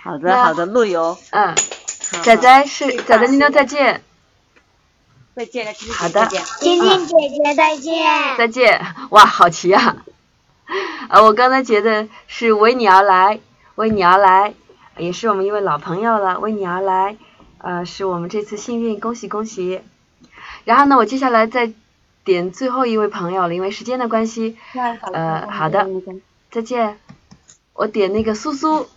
[0.01, 1.17] 好的好的，陆游。
[1.31, 1.55] 嗯。
[2.23, 4.01] 仔仔是仔仔，您再见。
[5.35, 6.25] 再见，好的。
[6.59, 8.35] 婷婷姐姐再见。
[8.35, 9.97] 再见，哇，好齐啊！
[11.07, 13.39] 啊， 我刚才觉得是为你而来，
[13.75, 14.53] 为你而来，
[14.97, 17.17] 也是我们一位老朋友了，为你而来，
[17.57, 19.81] 呃，是我们这次幸运，恭喜恭喜。
[20.65, 21.71] 然后呢，我接下来再
[22.23, 24.57] 点最后一位朋友了，因为时间的关系，
[25.13, 25.87] 呃，好的，
[26.51, 26.99] 再见。
[27.73, 28.87] 我点那个苏苏。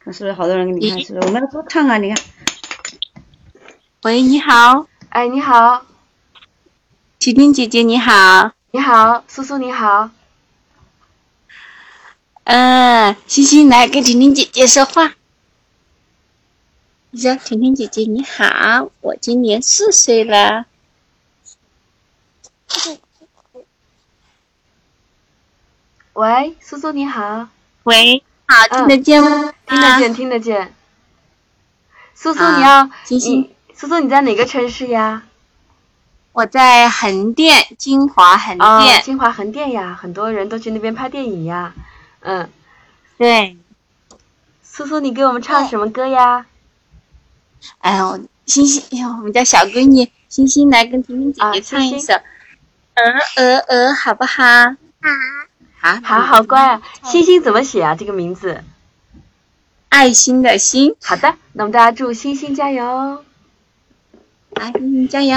[0.00, 1.00] 看是不是好多人给你看？
[1.00, 1.26] 是不是？
[1.26, 1.96] 我们要多唱啊！
[1.96, 2.22] 你看。
[4.02, 4.86] 喂，你好。
[5.08, 5.82] 哎，你好。
[7.24, 10.10] 婷婷姐姐你好，你好，苏苏你好。
[12.44, 15.14] 嗯，欣欣来跟婷婷姐姐说话。
[17.12, 20.66] 你说婷婷姐姐你好，我今年四岁了。
[26.12, 27.48] 喂，苏苏你好。
[27.84, 29.54] 喂，好，听得见吗？
[29.66, 30.74] 听得见，听得见。
[32.14, 35.22] 苏苏你要，星星，苏苏你在哪个城市呀？
[36.34, 39.00] 我在横店，金华横店。
[39.04, 41.72] 金华横店呀，很多人都去那边拍电影呀。
[42.22, 42.50] 嗯，
[43.16, 43.56] 对。
[44.64, 46.46] 苏苏，你给我们唱什么歌呀？
[47.78, 52.12] 哎呦，星星，哎呦，我们家小闺女星星来跟婷婷姐姐唱一首
[52.96, 53.04] 《鹅
[53.36, 54.42] 鹅鹅》，好不好？
[55.00, 55.10] 好。
[55.78, 56.82] 好，好好乖啊！
[57.04, 57.94] 星星怎么写啊？
[57.94, 58.64] 这个名字？
[59.88, 60.96] 爱心的心。
[61.00, 63.24] 好的，那我们大家祝星星加油。
[64.56, 65.36] 来，星星加油。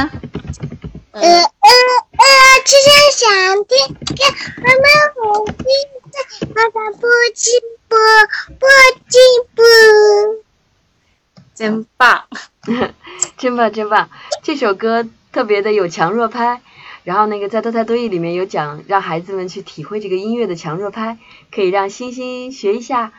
[1.19, 1.69] 呃呃
[2.11, 2.25] 呃，
[2.63, 4.21] 只想想听歌
[4.57, 4.85] 妈妈
[5.15, 5.55] 好心
[6.11, 6.15] 在，
[6.53, 7.95] 妈妈不进步，
[8.59, 8.67] 不
[9.09, 9.19] 进
[9.55, 9.63] 步。
[11.55, 12.27] 真棒，
[13.35, 14.09] 真棒，真棒！
[14.43, 16.61] 这首歌特别的有强弱拍，
[17.03, 21.17] 然后那个在多才多艺里面有讲，让孩子们去体会这个音乐的强弱拍，
[21.51, 23.11] 可以让星星学一下。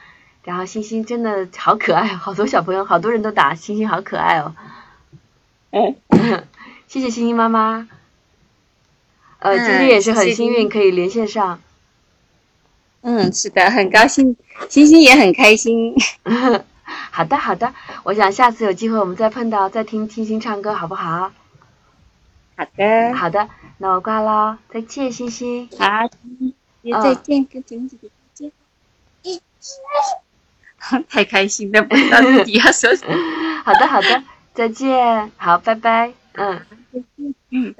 [0.44, 4.54] 然后星星真的好可爱，好多小朋友，好多人都打星星，好可爱哦。
[5.72, 5.96] 嗯。
[6.88, 7.86] 谢谢星星妈妈，
[9.40, 11.60] 呃，今天也是很幸运可以连线上。
[13.02, 14.34] 嗯，是的，很高兴，
[14.70, 15.94] 星星也很开心。
[17.10, 17.74] 好的，好的，
[18.04, 21.30] 我想下次有机会我们再碰到，再听星星唱歌，好不好？
[22.56, 23.14] 好的。
[23.14, 23.46] 好的，
[23.76, 25.68] 那我挂了，再见，星星。
[25.78, 26.08] 好，
[26.80, 28.50] 也再见，跟婷姐姐再
[29.22, 31.04] 见。
[31.10, 33.14] 太开心了，不知道自己要说什么。
[33.62, 34.24] 好的，好的，
[34.54, 36.14] 再见，好，拜拜。
[36.32, 36.60] 嗯，
[37.50, 37.74] 嗯。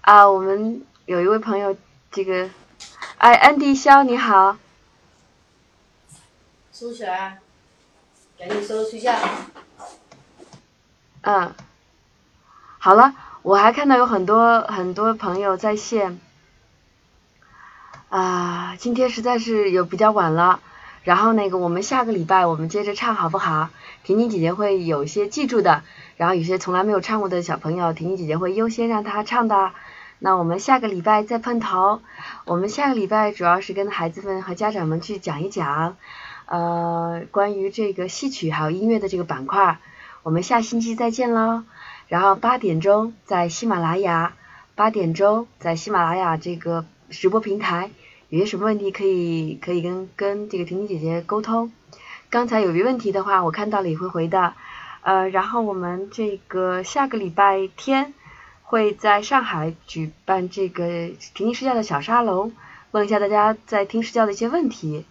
[0.00, 1.76] 啊，我们有一位朋友，
[2.10, 2.50] 这个，
[3.16, 4.56] 哎，安迪肖，你好。
[6.72, 7.38] 收起来，
[8.38, 9.14] 赶紧收睡觉。
[11.22, 11.54] 嗯，
[12.78, 16.20] 好了，我还看到有很多很多朋友在线。
[18.10, 20.60] 啊，今天实在是有比较晚了。
[21.04, 23.68] 然后那个，我们下个礼拜我们接着唱好不好？
[24.02, 25.82] 婷婷姐姐会有些记住的，
[26.16, 29.72] 然后有些从来没有唱过的小朋友，婷婷姐姐会优先让他唱的。
[30.18, 32.00] 那我们下个礼拜再碰头。
[32.46, 35.96] 我们下个礼拜主要是跟孩子们和家长们去讲一讲，
[36.46, 39.78] 呃，关于这个戏曲还有音乐的这个板块。
[40.22, 41.64] 我们下星期再见喽。
[42.08, 44.34] 然后八点钟在喜马拉雅，
[44.74, 47.90] 八点钟在喜马拉雅这个直播平台。
[48.34, 51.70] 有些什么问题可以可以跟跟这个婷婷姐姐沟通？
[52.30, 54.54] 刚才有一个问题的话，我看到了也会回的。
[55.02, 58.12] 呃，然后我们这个下个礼拜天
[58.64, 62.52] 会在上海举办这个婷婷试教的小沙龙，
[62.90, 65.04] 问一下大家在听试教的一些问题。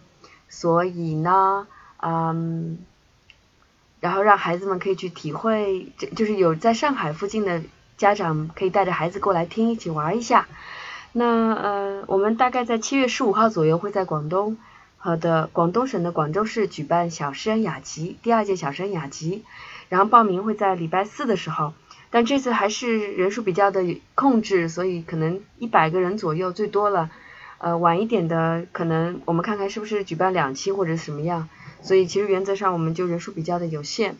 [0.50, 1.66] 所以呢，
[2.02, 2.76] 嗯，
[4.00, 7.62] 然后让孩子们可以去体会，这就是有在上海附近的
[7.96, 10.46] 家长可以带着孩子过来听，一起玩一下。
[11.16, 14.56] 那呃，我们大概在七月十五号左右会在广东，
[14.96, 19.44] 好的，广东省的广州市举办小诗人雅集第二届小诗人雅集，
[19.88, 21.72] 然后报名会在礼拜四的时候，
[22.10, 27.08] 但这次还是人数比较的控制，所以可能一百个人左右最多了，
[27.58, 31.48] 呃，晚一点的可能我们看看是不是举办两期或者什么样，
[31.80, 34.16] 所以其实原则上我们就人数比较的有限。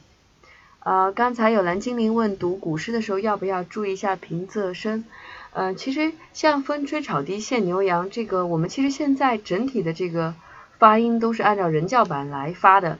[0.78, 5.04] 呃，刚才有蓝精灵问读古诗的时候要不要注意一下平仄声。
[5.56, 10.34] 嗯，其实像风吹草低见牛羊这个，我们其实现在整体的这个
[10.78, 12.98] 发音都是按照人教版来发的，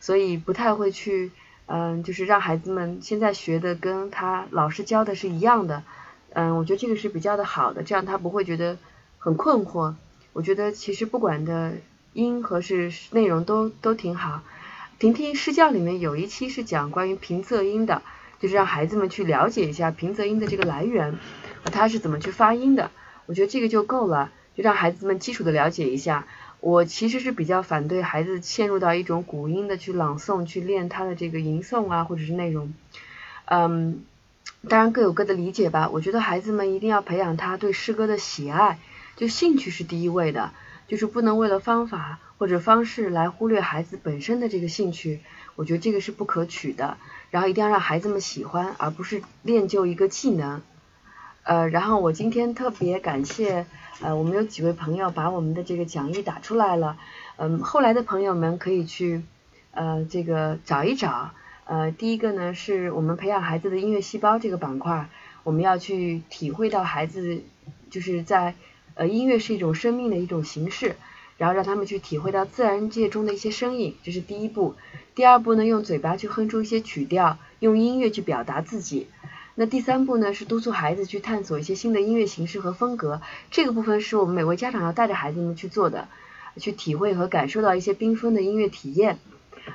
[0.00, 1.30] 所以不太会去，
[1.66, 5.84] 嗯，就是让孩子们现在学的跟他老师教的是一样的，
[6.32, 8.78] 嗯，我觉得这个是比较的好的，这样他不会觉得
[9.18, 9.94] 很困惑。
[10.32, 11.74] 我觉得其实不管的
[12.14, 14.42] 音和是内容都都挺好。
[14.98, 18.02] 婷婷试教里面有一期是讲关于平仄音的，
[18.40, 21.16] 就是让孩子们去了解一下平仄音的这个来源。
[21.64, 22.90] 他是怎么去发音的？
[23.26, 26.26] 我觉得这个就够了，就让孩子们基础的了解一下。
[26.60, 32.72] 我其实是比较反对孩子陷入到一种古音的去朗诵、去练他的这个吟诵啊，或者是内容。
[33.46, 34.04] 嗯，
[34.68, 35.88] 当然各有各的理解吧。
[35.92, 38.78] 我觉得孩子们一定要培养他对诗歌的喜爱，
[39.16, 40.52] 就兴趣是第一位的，
[40.86, 45.20] 就是不能为了方法或者方式来忽略孩子本身的这个兴趣。
[45.56, 46.96] 我觉得这个是不可取的。
[47.30, 50.62] 然后一定要让孩子们喜欢，而不是练就一个技能。
[51.44, 53.66] 呃，然后我今天特别感谢，
[54.00, 56.96] 呃，我们有几位朋友把我们的这个讲义打出来了，
[57.36, 59.22] 嗯，后来的朋友们可以去，
[59.72, 61.32] 呃，这个找一找，
[61.64, 65.08] 呃，第一个呢是我们培养孩子的音乐细胞这个板块，
[65.42, 67.42] 我们要去体会到孩子
[67.90, 68.54] 就是在，
[68.94, 70.94] 呃，音乐是一种生命的一种形式，
[71.38, 74.76] 然后让他们去体会到自然界中的一些声音，这是第一步，
[75.16, 79.08] 第二步呢，用嘴巴去哼出一些曲调，用音乐去表达自己。
[79.54, 83.20] 那第三步呢，是督促孩子去探索一些新的音乐形式和风格。
[83.50, 86.08] 这个部分是我们每位家长要带着孩子们去做的，
[86.56, 89.18] 去体会和感受到一些缤纷的音乐体验。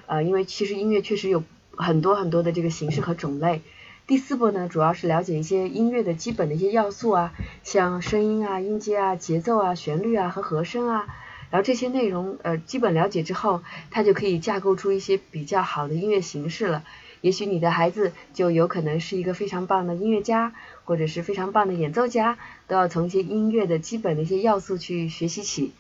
[0.08, 1.44] 呃，因为其实音乐确实有
[1.76, 3.62] 很多很多的这个形式和种类。
[4.08, 7.34] 第四步呢，主要是了解一些音乐的基本的一些要素啊，
[7.64, 11.06] 像声音啊、音阶啊、节奏啊、旋律啊和和声啊。
[11.50, 16.84] 然后这些内容呃基本了解之后，他就可以架构出一些比较好的音乐形式了。
[17.22, 20.54] 也许你的孩子就有可能是一个非常棒的音乐家，
[20.86, 22.38] 或者是非常棒的演奏家，
[22.68, 25.74] 都要从一些音乐的基本的一些要素去学习起。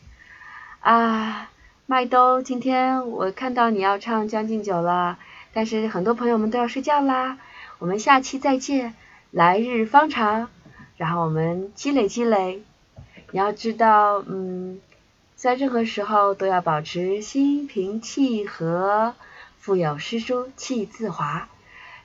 [0.80, 1.50] 啊，
[1.86, 5.20] 麦兜，今天我看到你要唱《将进酒》了，
[5.54, 7.38] 但是很多朋友们都要睡觉啦。
[7.80, 8.96] 我们下期再见，
[9.32, 10.50] 来日方长，
[10.98, 12.64] 然后我们积累积累。
[13.32, 14.80] 你要知道，嗯，
[15.36, 19.14] 在任何时候都要保持心平气和。
[19.68, 21.50] 腹有诗书气自华，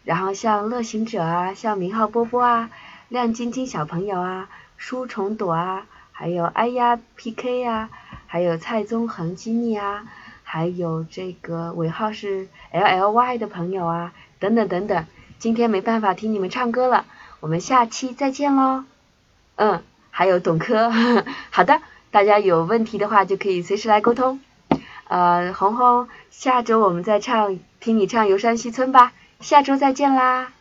[0.02, 2.70] 然后像乐行者啊，像明浩波波啊，
[3.08, 7.88] 亮晶晶小朋友啊，书虫朵啊，还有哎呀 PK 啊，
[8.26, 10.08] 还有蔡宗恒基尼啊，
[10.42, 15.06] 还有这个尾号是 LLY 的朋友啊，等等等等。
[15.38, 17.04] 今天没办法听你们唱歌了，
[17.38, 18.82] 我们下期再见喽。
[19.54, 20.90] 嗯，还有董科，
[21.50, 21.80] 好的，
[22.10, 24.40] 大家有问题的话就可以随时来沟通。
[25.12, 29.12] 呃，红红，下周我们再唱，听你唱《游山西村》吧。
[29.40, 30.54] 下周再见啦。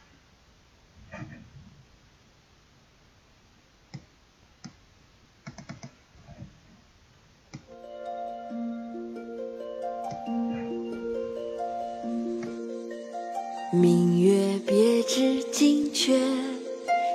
[13.71, 16.19] 明月别枝惊鹊，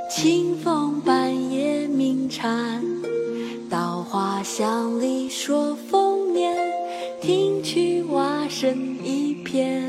[0.08, 2.82] 清风半夜鸣蝉。
[3.68, 6.75] 稻花香里说丰年。
[7.26, 9.84] 听取蛙声一片，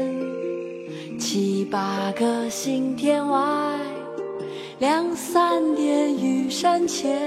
[1.20, 3.78] 七八个星天外，
[4.80, 7.22] 两三点雨山前。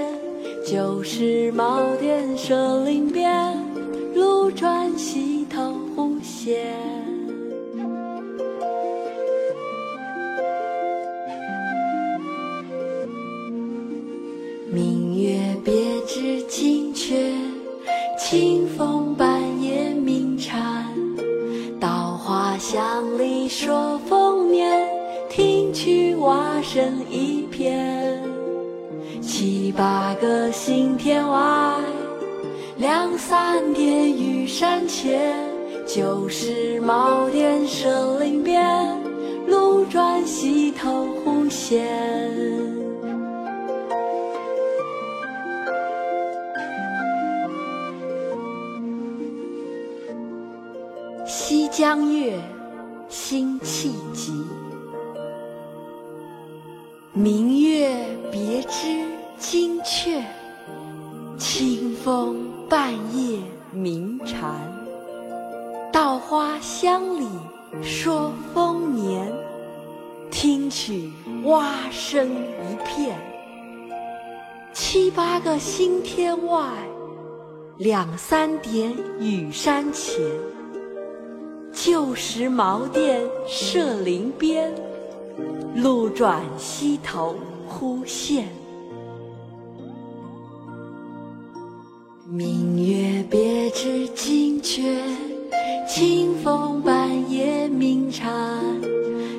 [0.67, 3.57] 旧时茅店社林边，
[4.13, 7.10] 路转溪头忽见。
[23.63, 24.89] 说丰年，
[25.29, 28.19] 听取蛙声一片。
[29.21, 31.75] 七八个星天外，
[32.77, 35.35] 两三点雨山前。
[35.85, 38.97] 旧时茅店社林边，
[39.45, 41.87] 路转溪头忽见。
[51.27, 52.33] 西江月。
[53.31, 54.43] 辛弃疾。
[57.13, 59.05] 明月别枝
[59.37, 60.21] 惊鹊，
[61.37, 62.35] 清风
[62.67, 63.39] 半夜
[63.71, 64.59] 鸣蝉。
[65.93, 67.25] 稻花香里
[67.81, 69.31] 说丰年，
[70.29, 71.09] 听取
[71.45, 73.17] 蛙声一片。
[74.73, 76.67] 七八个星天外，
[77.77, 80.21] 两三点雨山前。
[81.73, 84.71] 旧时茅店社林边，
[85.75, 87.35] 路转溪头
[87.67, 88.47] 忽见。
[92.27, 95.01] 明月别枝惊鹊。
[95.87, 98.31] 清风半夜鸣蝉，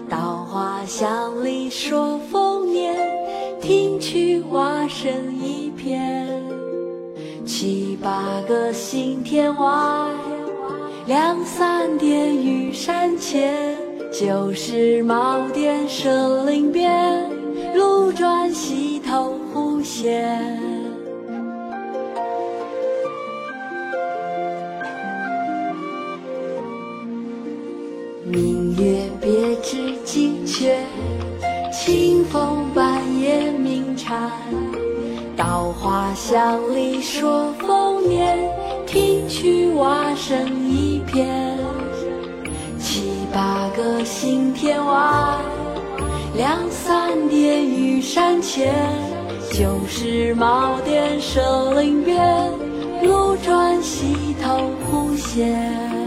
[0.07, 2.95] 稻花香里说丰年，
[3.59, 5.11] 听取蛙声
[5.41, 6.29] 一片。
[7.47, 10.11] 七八个星天外，
[11.07, 13.77] 两三点雨山前。
[14.13, 17.29] 旧时茅店社林边，
[17.75, 20.39] 路转溪头忽见。
[28.25, 30.77] 明月别枝惊鹊，
[31.73, 34.31] 清风半夜鸣蝉。
[35.35, 38.39] 稻花香里说丰年，
[38.93, 41.57] 听取蛙声一片。
[42.79, 45.39] 七八个星天外，
[46.37, 48.75] 两三点雨山前。
[49.51, 52.51] 旧时茅店社林边，
[53.03, 56.02] 路转溪头忽见。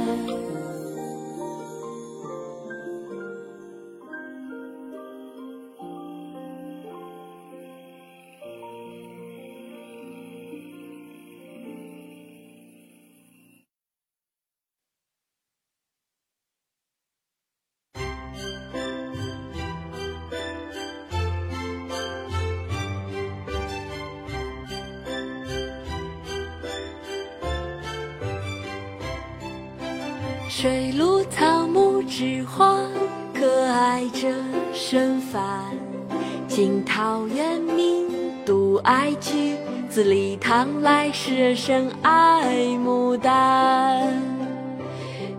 [38.95, 39.57] 独爱菊，
[39.89, 44.13] 自李唐来诗人深爱牡丹。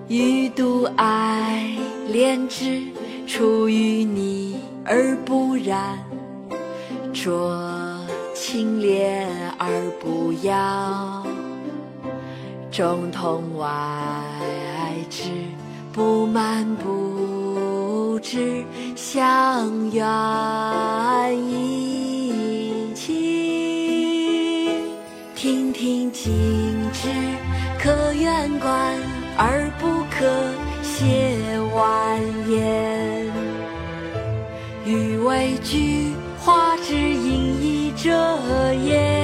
[0.08, 1.74] 予独爱
[2.06, 2.82] 莲之，
[3.26, 5.98] 出淤泥而不染，
[7.14, 7.96] 濯
[8.34, 9.24] 清涟
[9.56, 11.26] 而不妖，
[12.70, 13.66] 中通外。
[15.08, 15.30] 直
[15.94, 18.62] 不蔓不枝，
[18.94, 21.76] 香远益
[26.27, 27.09] 心之，
[27.78, 28.97] 可远观
[29.39, 30.27] 而不可
[30.82, 32.20] 亵玩
[32.51, 33.24] 焉。
[34.85, 38.11] 予谓菊花之隐逸者
[38.74, 39.15] 也。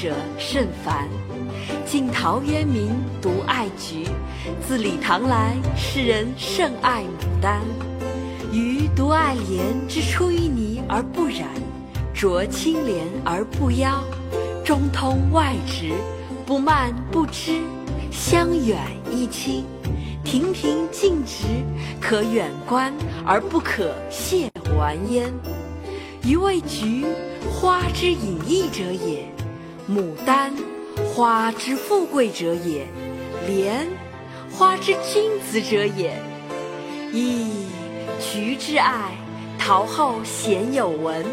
[0.00, 1.06] 者甚蕃。
[1.84, 2.90] 晋陶渊明
[3.20, 4.06] 独爱菊，
[4.66, 7.60] 自李唐来世人甚爱牡丹。
[8.52, 11.48] 予独爱莲之出淤泥而不染，
[12.14, 14.02] 濯清涟而不妖，
[14.64, 15.92] 中通外直，
[16.46, 17.60] 不蔓不枝，
[18.10, 18.78] 香远
[19.12, 19.64] 益清。
[20.22, 21.44] 亭亭净植，
[22.00, 22.92] 可远观
[23.26, 24.48] 而不可亵
[24.78, 25.32] 玩焉。
[26.24, 27.04] 予谓菊，
[27.50, 29.24] 花之隐逸者也；
[29.90, 30.54] 牡丹，
[31.12, 32.84] 花之富贵者也；
[33.48, 33.88] 莲，
[34.48, 36.16] 花之君子者也。
[37.12, 37.48] 噫！
[38.20, 39.10] 菊之爱，
[39.58, 41.24] 陶后鲜有闻；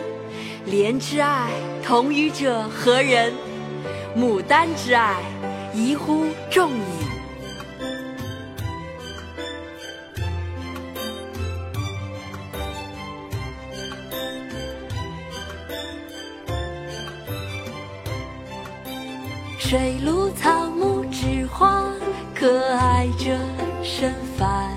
[0.65, 1.51] 莲之爱，
[1.83, 3.31] 同予者何人？
[4.17, 5.17] 牡丹之爱，
[5.71, 7.06] 宜乎众矣。
[19.69, 21.83] 水陆草木之花，
[22.33, 23.37] 可爱着
[23.83, 24.71] 身凡。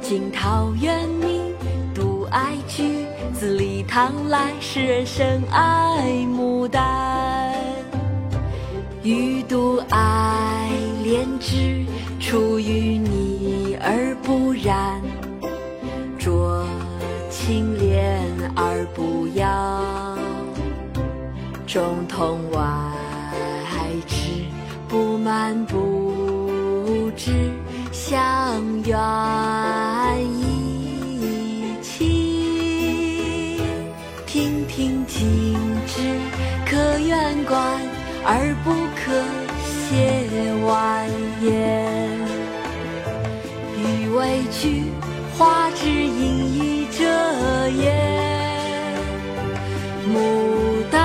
[0.00, 1.52] 惊桃源名
[1.92, 7.56] 独爱菊，自李唐来，世人甚爱牡丹。
[9.02, 10.70] 欲独爱
[11.02, 11.84] 莲之，
[12.20, 15.02] 出淤泥而不染，
[16.20, 16.64] 濯
[17.28, 18.20] 清涟
[18.54, 20.16] 而不妖，
[21.66, 22.62] 中通外
[24.94, 27.50] 不蔓不枝，
[27.90, 28.96] 香远
[30.38, 33.60] 益气。
[34.24, 35.98] 亭亭净植，
[36.64, 37.58] 可远观，
[38.24, 39.10] 而不可
[39.66, 39.82] 亵
[40.64, 41.10] 玩
[41.42, 41.50] 焉。
[43.76, 44.84] 予为菊，
[45.36, 47.02] 花之隐逸者
[47.70, 47.82] 也。
[50.06, 50.14] 牡
[50.92, 51.03] 丹，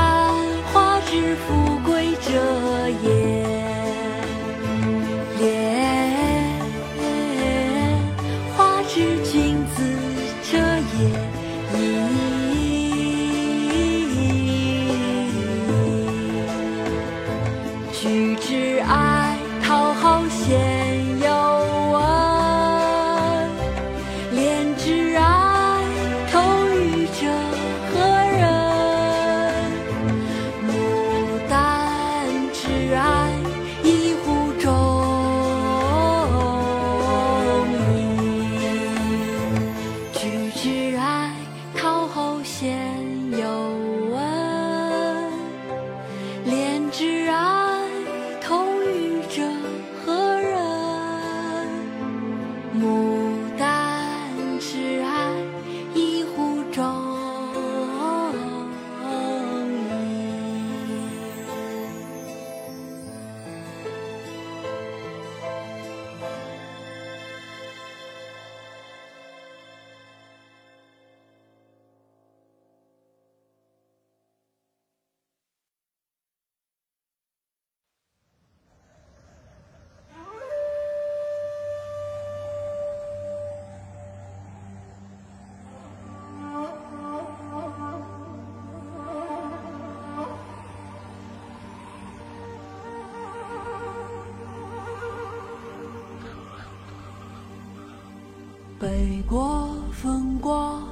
[99.00, 100.84] 北国风光，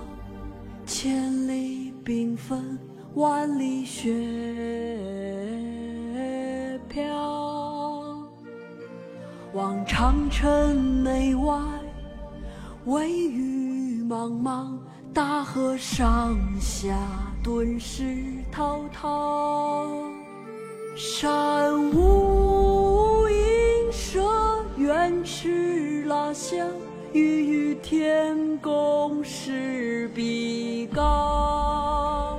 [0.86, 2.80] 千里缤纷，
[3.16, 4.14] 万里雪
[6.88, 7.06] 飘。
[9.52, 11.60] 望长城内外，
[12.86, 14.80] 惟余莽莽；
[15.14, 16.98] 大河上下，
[17.44, 19.86] 顿时滔滔。
[20.96, 22.27] 山无
[27.90, 32.38] 天公试比高，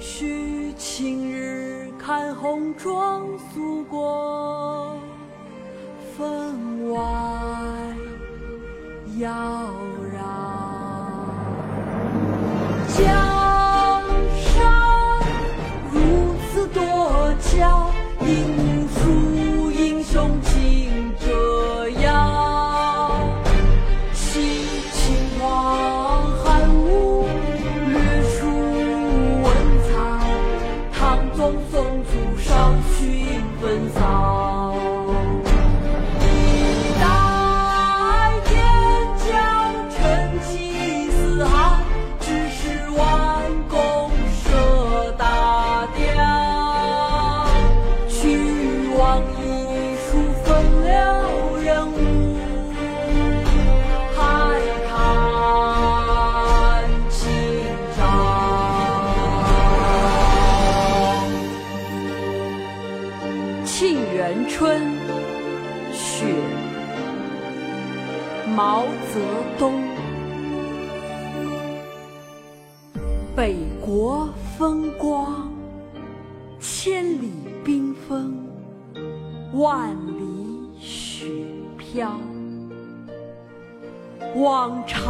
[0.00, 4.39] 须晴日看红装素裹，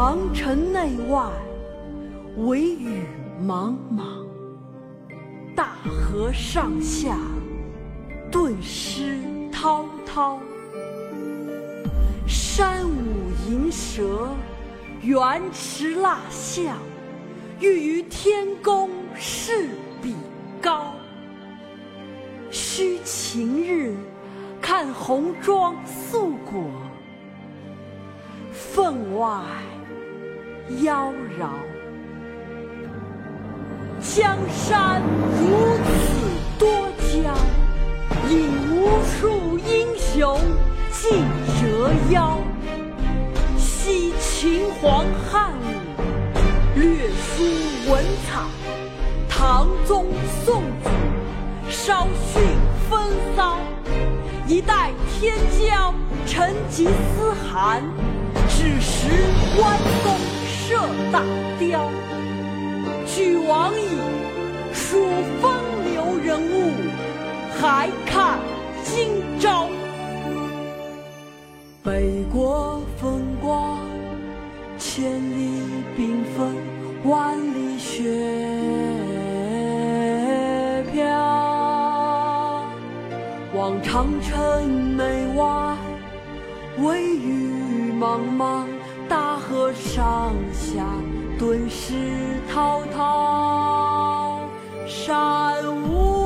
[0.03, 1.31] 长城内外
[2.39, 3.03] 惟余
[3.39, 4.25] 莽莽
[5.55, 7.19] 大河上下
[8.33, 9.19] 顿失
[9.53, 10.41] 滔滔
[12.27, 14.31] 山舞银蛇
[15.03, 16.79] 原驰蜡象
[17.61, 19.69] 欲与天公试
[20.03, 20.17] 比
[20.63, 20.95] 高。
[22.51, 23.95] 须晴日
[24.63, 26.65] 看红装素裹
[28.51, 29.45] 分外
[30.79, 31.49] 妖娆
[34.01, 35.03] 江山
[35.39, 35.91] 如此
[36.59, 37.35] 多娇
[38.29, 40.39] 引无数英雄
[40.93, 41.27] 竞
[41.61, 42.39] 折腰
[43.59, 45.53] 惜秦皇汉？
[46.77, 47.43] 武略输
[47.91, 48.41] 文采
[49.29, 50.07] 唐宗
[50.45, 50.89] 宋祖
[51.69, 52.43] 稍逊
[52.89, 53.59] 风骚
[54.47, 55.93] 一代天骄
[56.27, 57.83] 成吉思汗
[58.49, 59.09] 只识
[59.61, 60.17] 弯弓
[60.71, 60.77] 射
[61.11, 61.25] 大
[61.59, 61.91] 雕。
[63.05, 63.89] 俱往矣
[64.73, 65.05] 数
[65.43, 65.53] 风
[65.85, 66.71] 流人物
[67.61, 68.39] 还看
[68.85, 69.09] 今
[69.41, 69.67] 朝。
[71.83, 73.81] 北国风光
[74.79, 75.61] 千里
[75.97, 76.55] 冰封
[77.03, 78.05] 万里雪
[80.93, 81.03] 飘。
[83.55, 85.77] 望长城内外
[86.79, 88.69] 惟余莽莽
[89.11, 90.87] 大河上下，
[91.37, 94.39] 顿失滔滔。
[94.87, 96.20] 山无。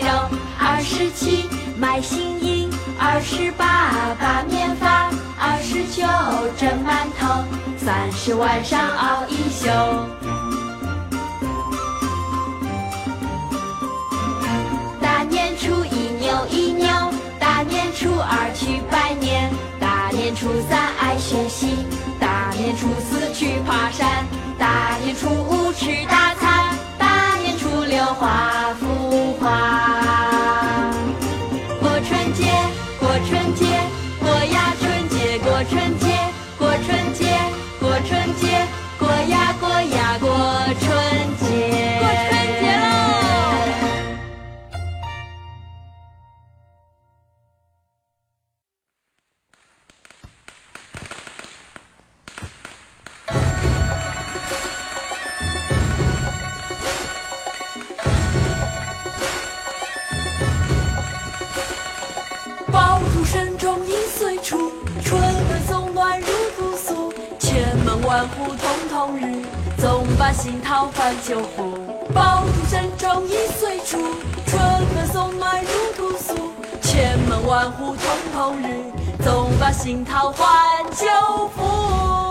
[0.00, 2.68] 肉，二十七买新衣，
[2.98, 6.02] 二十八把面发，二十九
[6.56, 7.44] 蒸馒头，
[7.76, 9.68] 三十晚上熬一宿。
[15.00, 16.88] 大年初一扭一扭，
[17.38, 19.50] 大年初二去拜年，
[19.80, 21.86] 大年初三爱学习，
[22.20, 24.26] 大年初四去爬山，
[24.58, 28.74] 大年初五吃大餐，大年初六画
[29.40, 29.97] 花。
[70.38, 71.78] 总把新桃换旧符。
[72.14, 73.98] 爆竹声中一岁除，
[74.46, 74.60] 春
[74.94, 76.52] 风送暖入屠苏。
[76.80, 77.98] 千门万户曈
[78.36, 80.48] 曈日，总把新桃换
[80.92, 81.06] 旧
[81.56, 82.27] 符。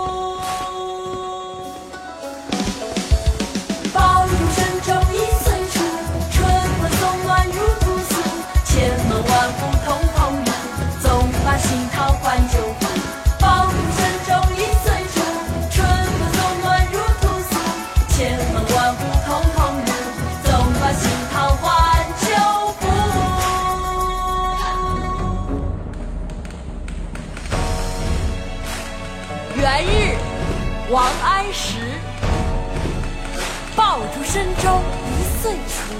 [34.30, 35.94] 深州一岁除，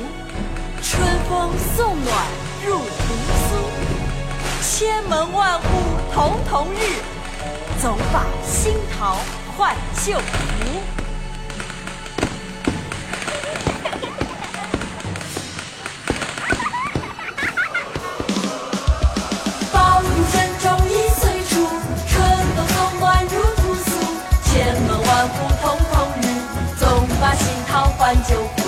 [0.83, 2.15] 春风送暖
[2.63, 2.85] 入屠
[3.49, 3.57] 苏。
[4.61, 5.65] 千门万户
[6.15, 7.01] 曈曈日，
[7.81, 9.17] 总把新桃
[9.57, 9.75] 换
[10.05, 10.98] 旧符。
[28.09, 28.68] 桃换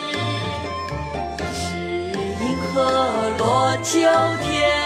[2.73, 3.99] 和落秋
[4.41, 4.80] 天。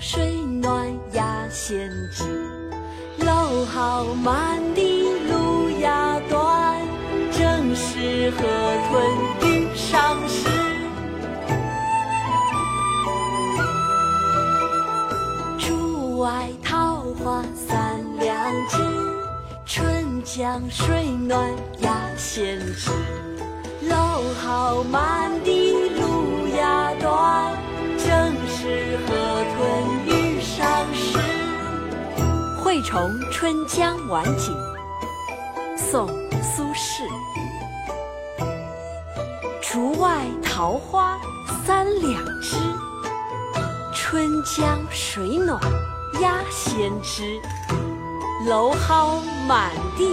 [0.00, 2.24] 水暖鸭先知
[3.18, 6.80] 蒌蒿满地芦芽短
[7.30, 8.42] 正是河
[8.88, 10.48] 豚欲上时
[15.58, 18.78] 竹外桃花三两枝
[19.64, 21.50] 春江水暖
[21.80, 22.90] 鸭先知
[23.88, 27.61] 蒌蒿满地芦芽短
[29.06, 31.18] 河豚遇上时。
[32.64, 34.54] 《惠崇春江晚景》
[35.78, 36.08] 宋·
[36.42, 37.06] 苏轼。
[39.60, 41.18] 竹外桃花
[41.64, 42.56] 三两枝，
[43.94, 45.60] 春江水暖
[46.20, 47.40] 鸭先知。
[48.44, 50.04] 蒌蒿满地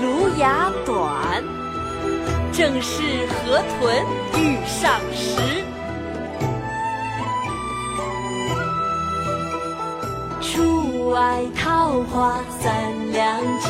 [0.00, 1.42] 芦芽短，
[2.52, 4.06] 正是河豚
[4.38, 5.64] 欲上时。
[11.12, 13.68] 外桃花三两枝，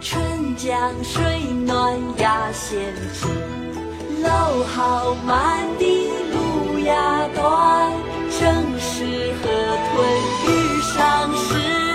[0.00, 1.22] 春江水
[1.66, 2.80] 暖鸭先
[3.12, 3.26] 知。
[4.22, 7.92] 蒌蒿满地芦芽短，
[8.40, 9.04] 正是
[9.42, 9.50] 河
[9.92, 9.94] 豚
[10.46, 11.85] 欲上时。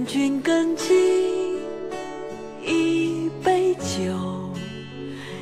[0.00, 0.96] 劝君更尽
[2.64, 4.50] 一杯酒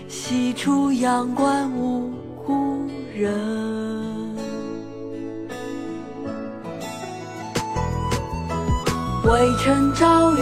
[0.08, 2.12] 西出阳关无
[2.44, 3.32] 故人。
[9.24, 10.40] 渭城朝雨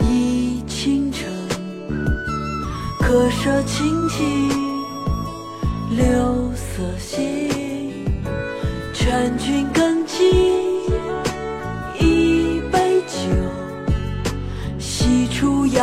[0.00, 1.30] 浥轻尘
[2.98, 4.48] 客舍青青
[5.90, 7.48] 柳色新
[8.92, 9.66] 劝君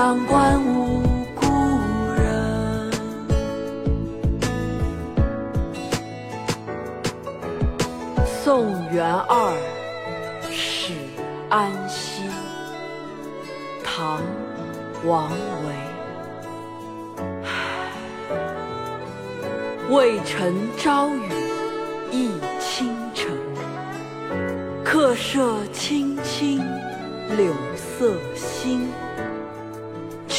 [0.02, 1.04] 阳关无
[1.36, 1.46] 故
[2.18, 2.90] 人。
[8.26, 9.54] 宋元二
[10.50, 10.94] 使
[11.50, 12.24] 安西，
[13.84, 14.18] 唐·
[15.08, 15.36] 王维。
[19.96, 21.30] 渭城朝雨
[22.12, 23.30] 浥轻尘，
[24.84, 26.58] 客舍青青
[27.38, 28.90] 柳色新。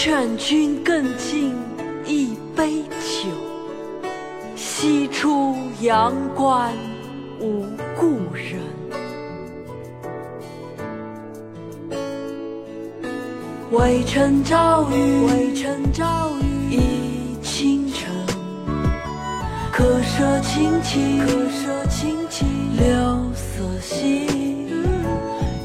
[0.05, 1.55] 劝君更尽
[2.05, 3.29] 一杯酒，
[4.57, 6.73] 西出阳关
[7.39, 7.65] 无
[7.97, 8.59] 故人。
[13.71, 15.93] 渭城朝雨浥
[17.41, 18.11] 轻尘，
[19.73, 21.25] 客舍青青
[22.77, 24.27] 柳色新。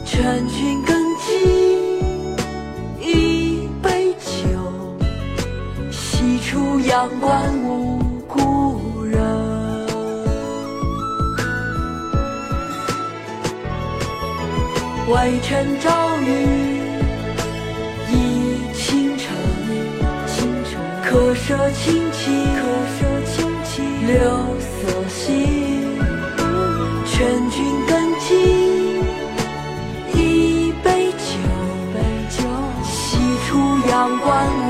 [0.06, 0.97] 劝君更
[6.88, 8.00] 阳关无
[8.30, 9.22] 故人。
[15.10, 16.24] 渭城朝雨
[18.08, 18.14] 浥
[18.74, 19.36] 轻尘，
[21.04, 22.24] 客舍青青
[24.08, 24.16] 柳
[24.62, 24.70] 色
[25.10, 25.20] 新。
[27.06, 27.16] 劝
[27.50, 27.56] 君
[27.86, 28.28] 更尽
[30.14, 31.28] 一杯酒，
[32.86, 33.58] 西出
[33.90, 34.48] 阳关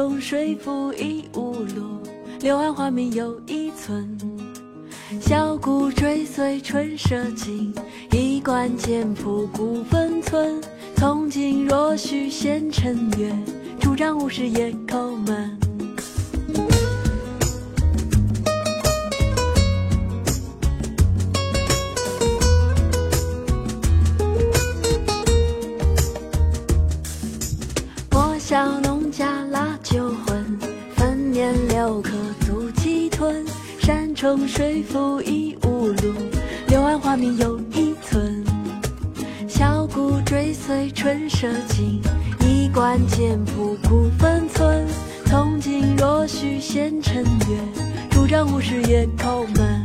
[0.00, 2.00] 流水复疑无路，
[2.40, 4.18] 柳暗花明又一村。
[5.20, 7.70] 箫鼓追随春社近，
[8.10, 10.58] 衣冠简朴古风存。
[10.96, 13.30] 从今若许闲乘月，
[13.78, 15.69] 拄杖无时夜叩门。
[34.20, 36.12] 重水复疑无路，
[36.68, 38.44] 柳暗花明又一村。
[39.48, 42.02] 箫鼓追随春社近，
[42.40, 44.86] 衣冠简朴古风存。
[45.24, 47.58] 从今若许闲乘月，
[48.10, 49.79] 拄杖无时夜叩门。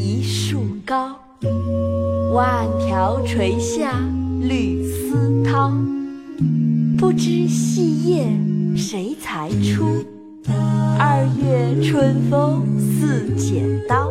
[0.00, 1.14] 一树高
[2.32, 3.92] 万条垂下
[4.40, 5.74] 绿丝绦。
[6.96, 8.26] 不知细叶
[8.74, 10.02] 谁裁出
[10.98, 14.10] 二月春风似剪刀。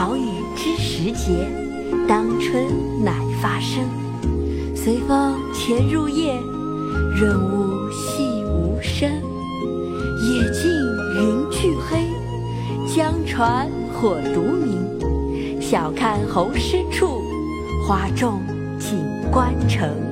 [0.00, 1.46] 好雨知时节
[2.08, 3.12] 当春乃
[3.42, 3.84] 发生。
[4.74, 6.40] 随风潜入夜
[7.14, 9.06] 润物细无声
[10.22, 10.70] 野径
[11.18, 12.06] 云俱黑
[12.88, 17.22] 江船火独明晓看红湿处
[17.86, 18.40] 花重
[18.78, 20.09] 锦官城。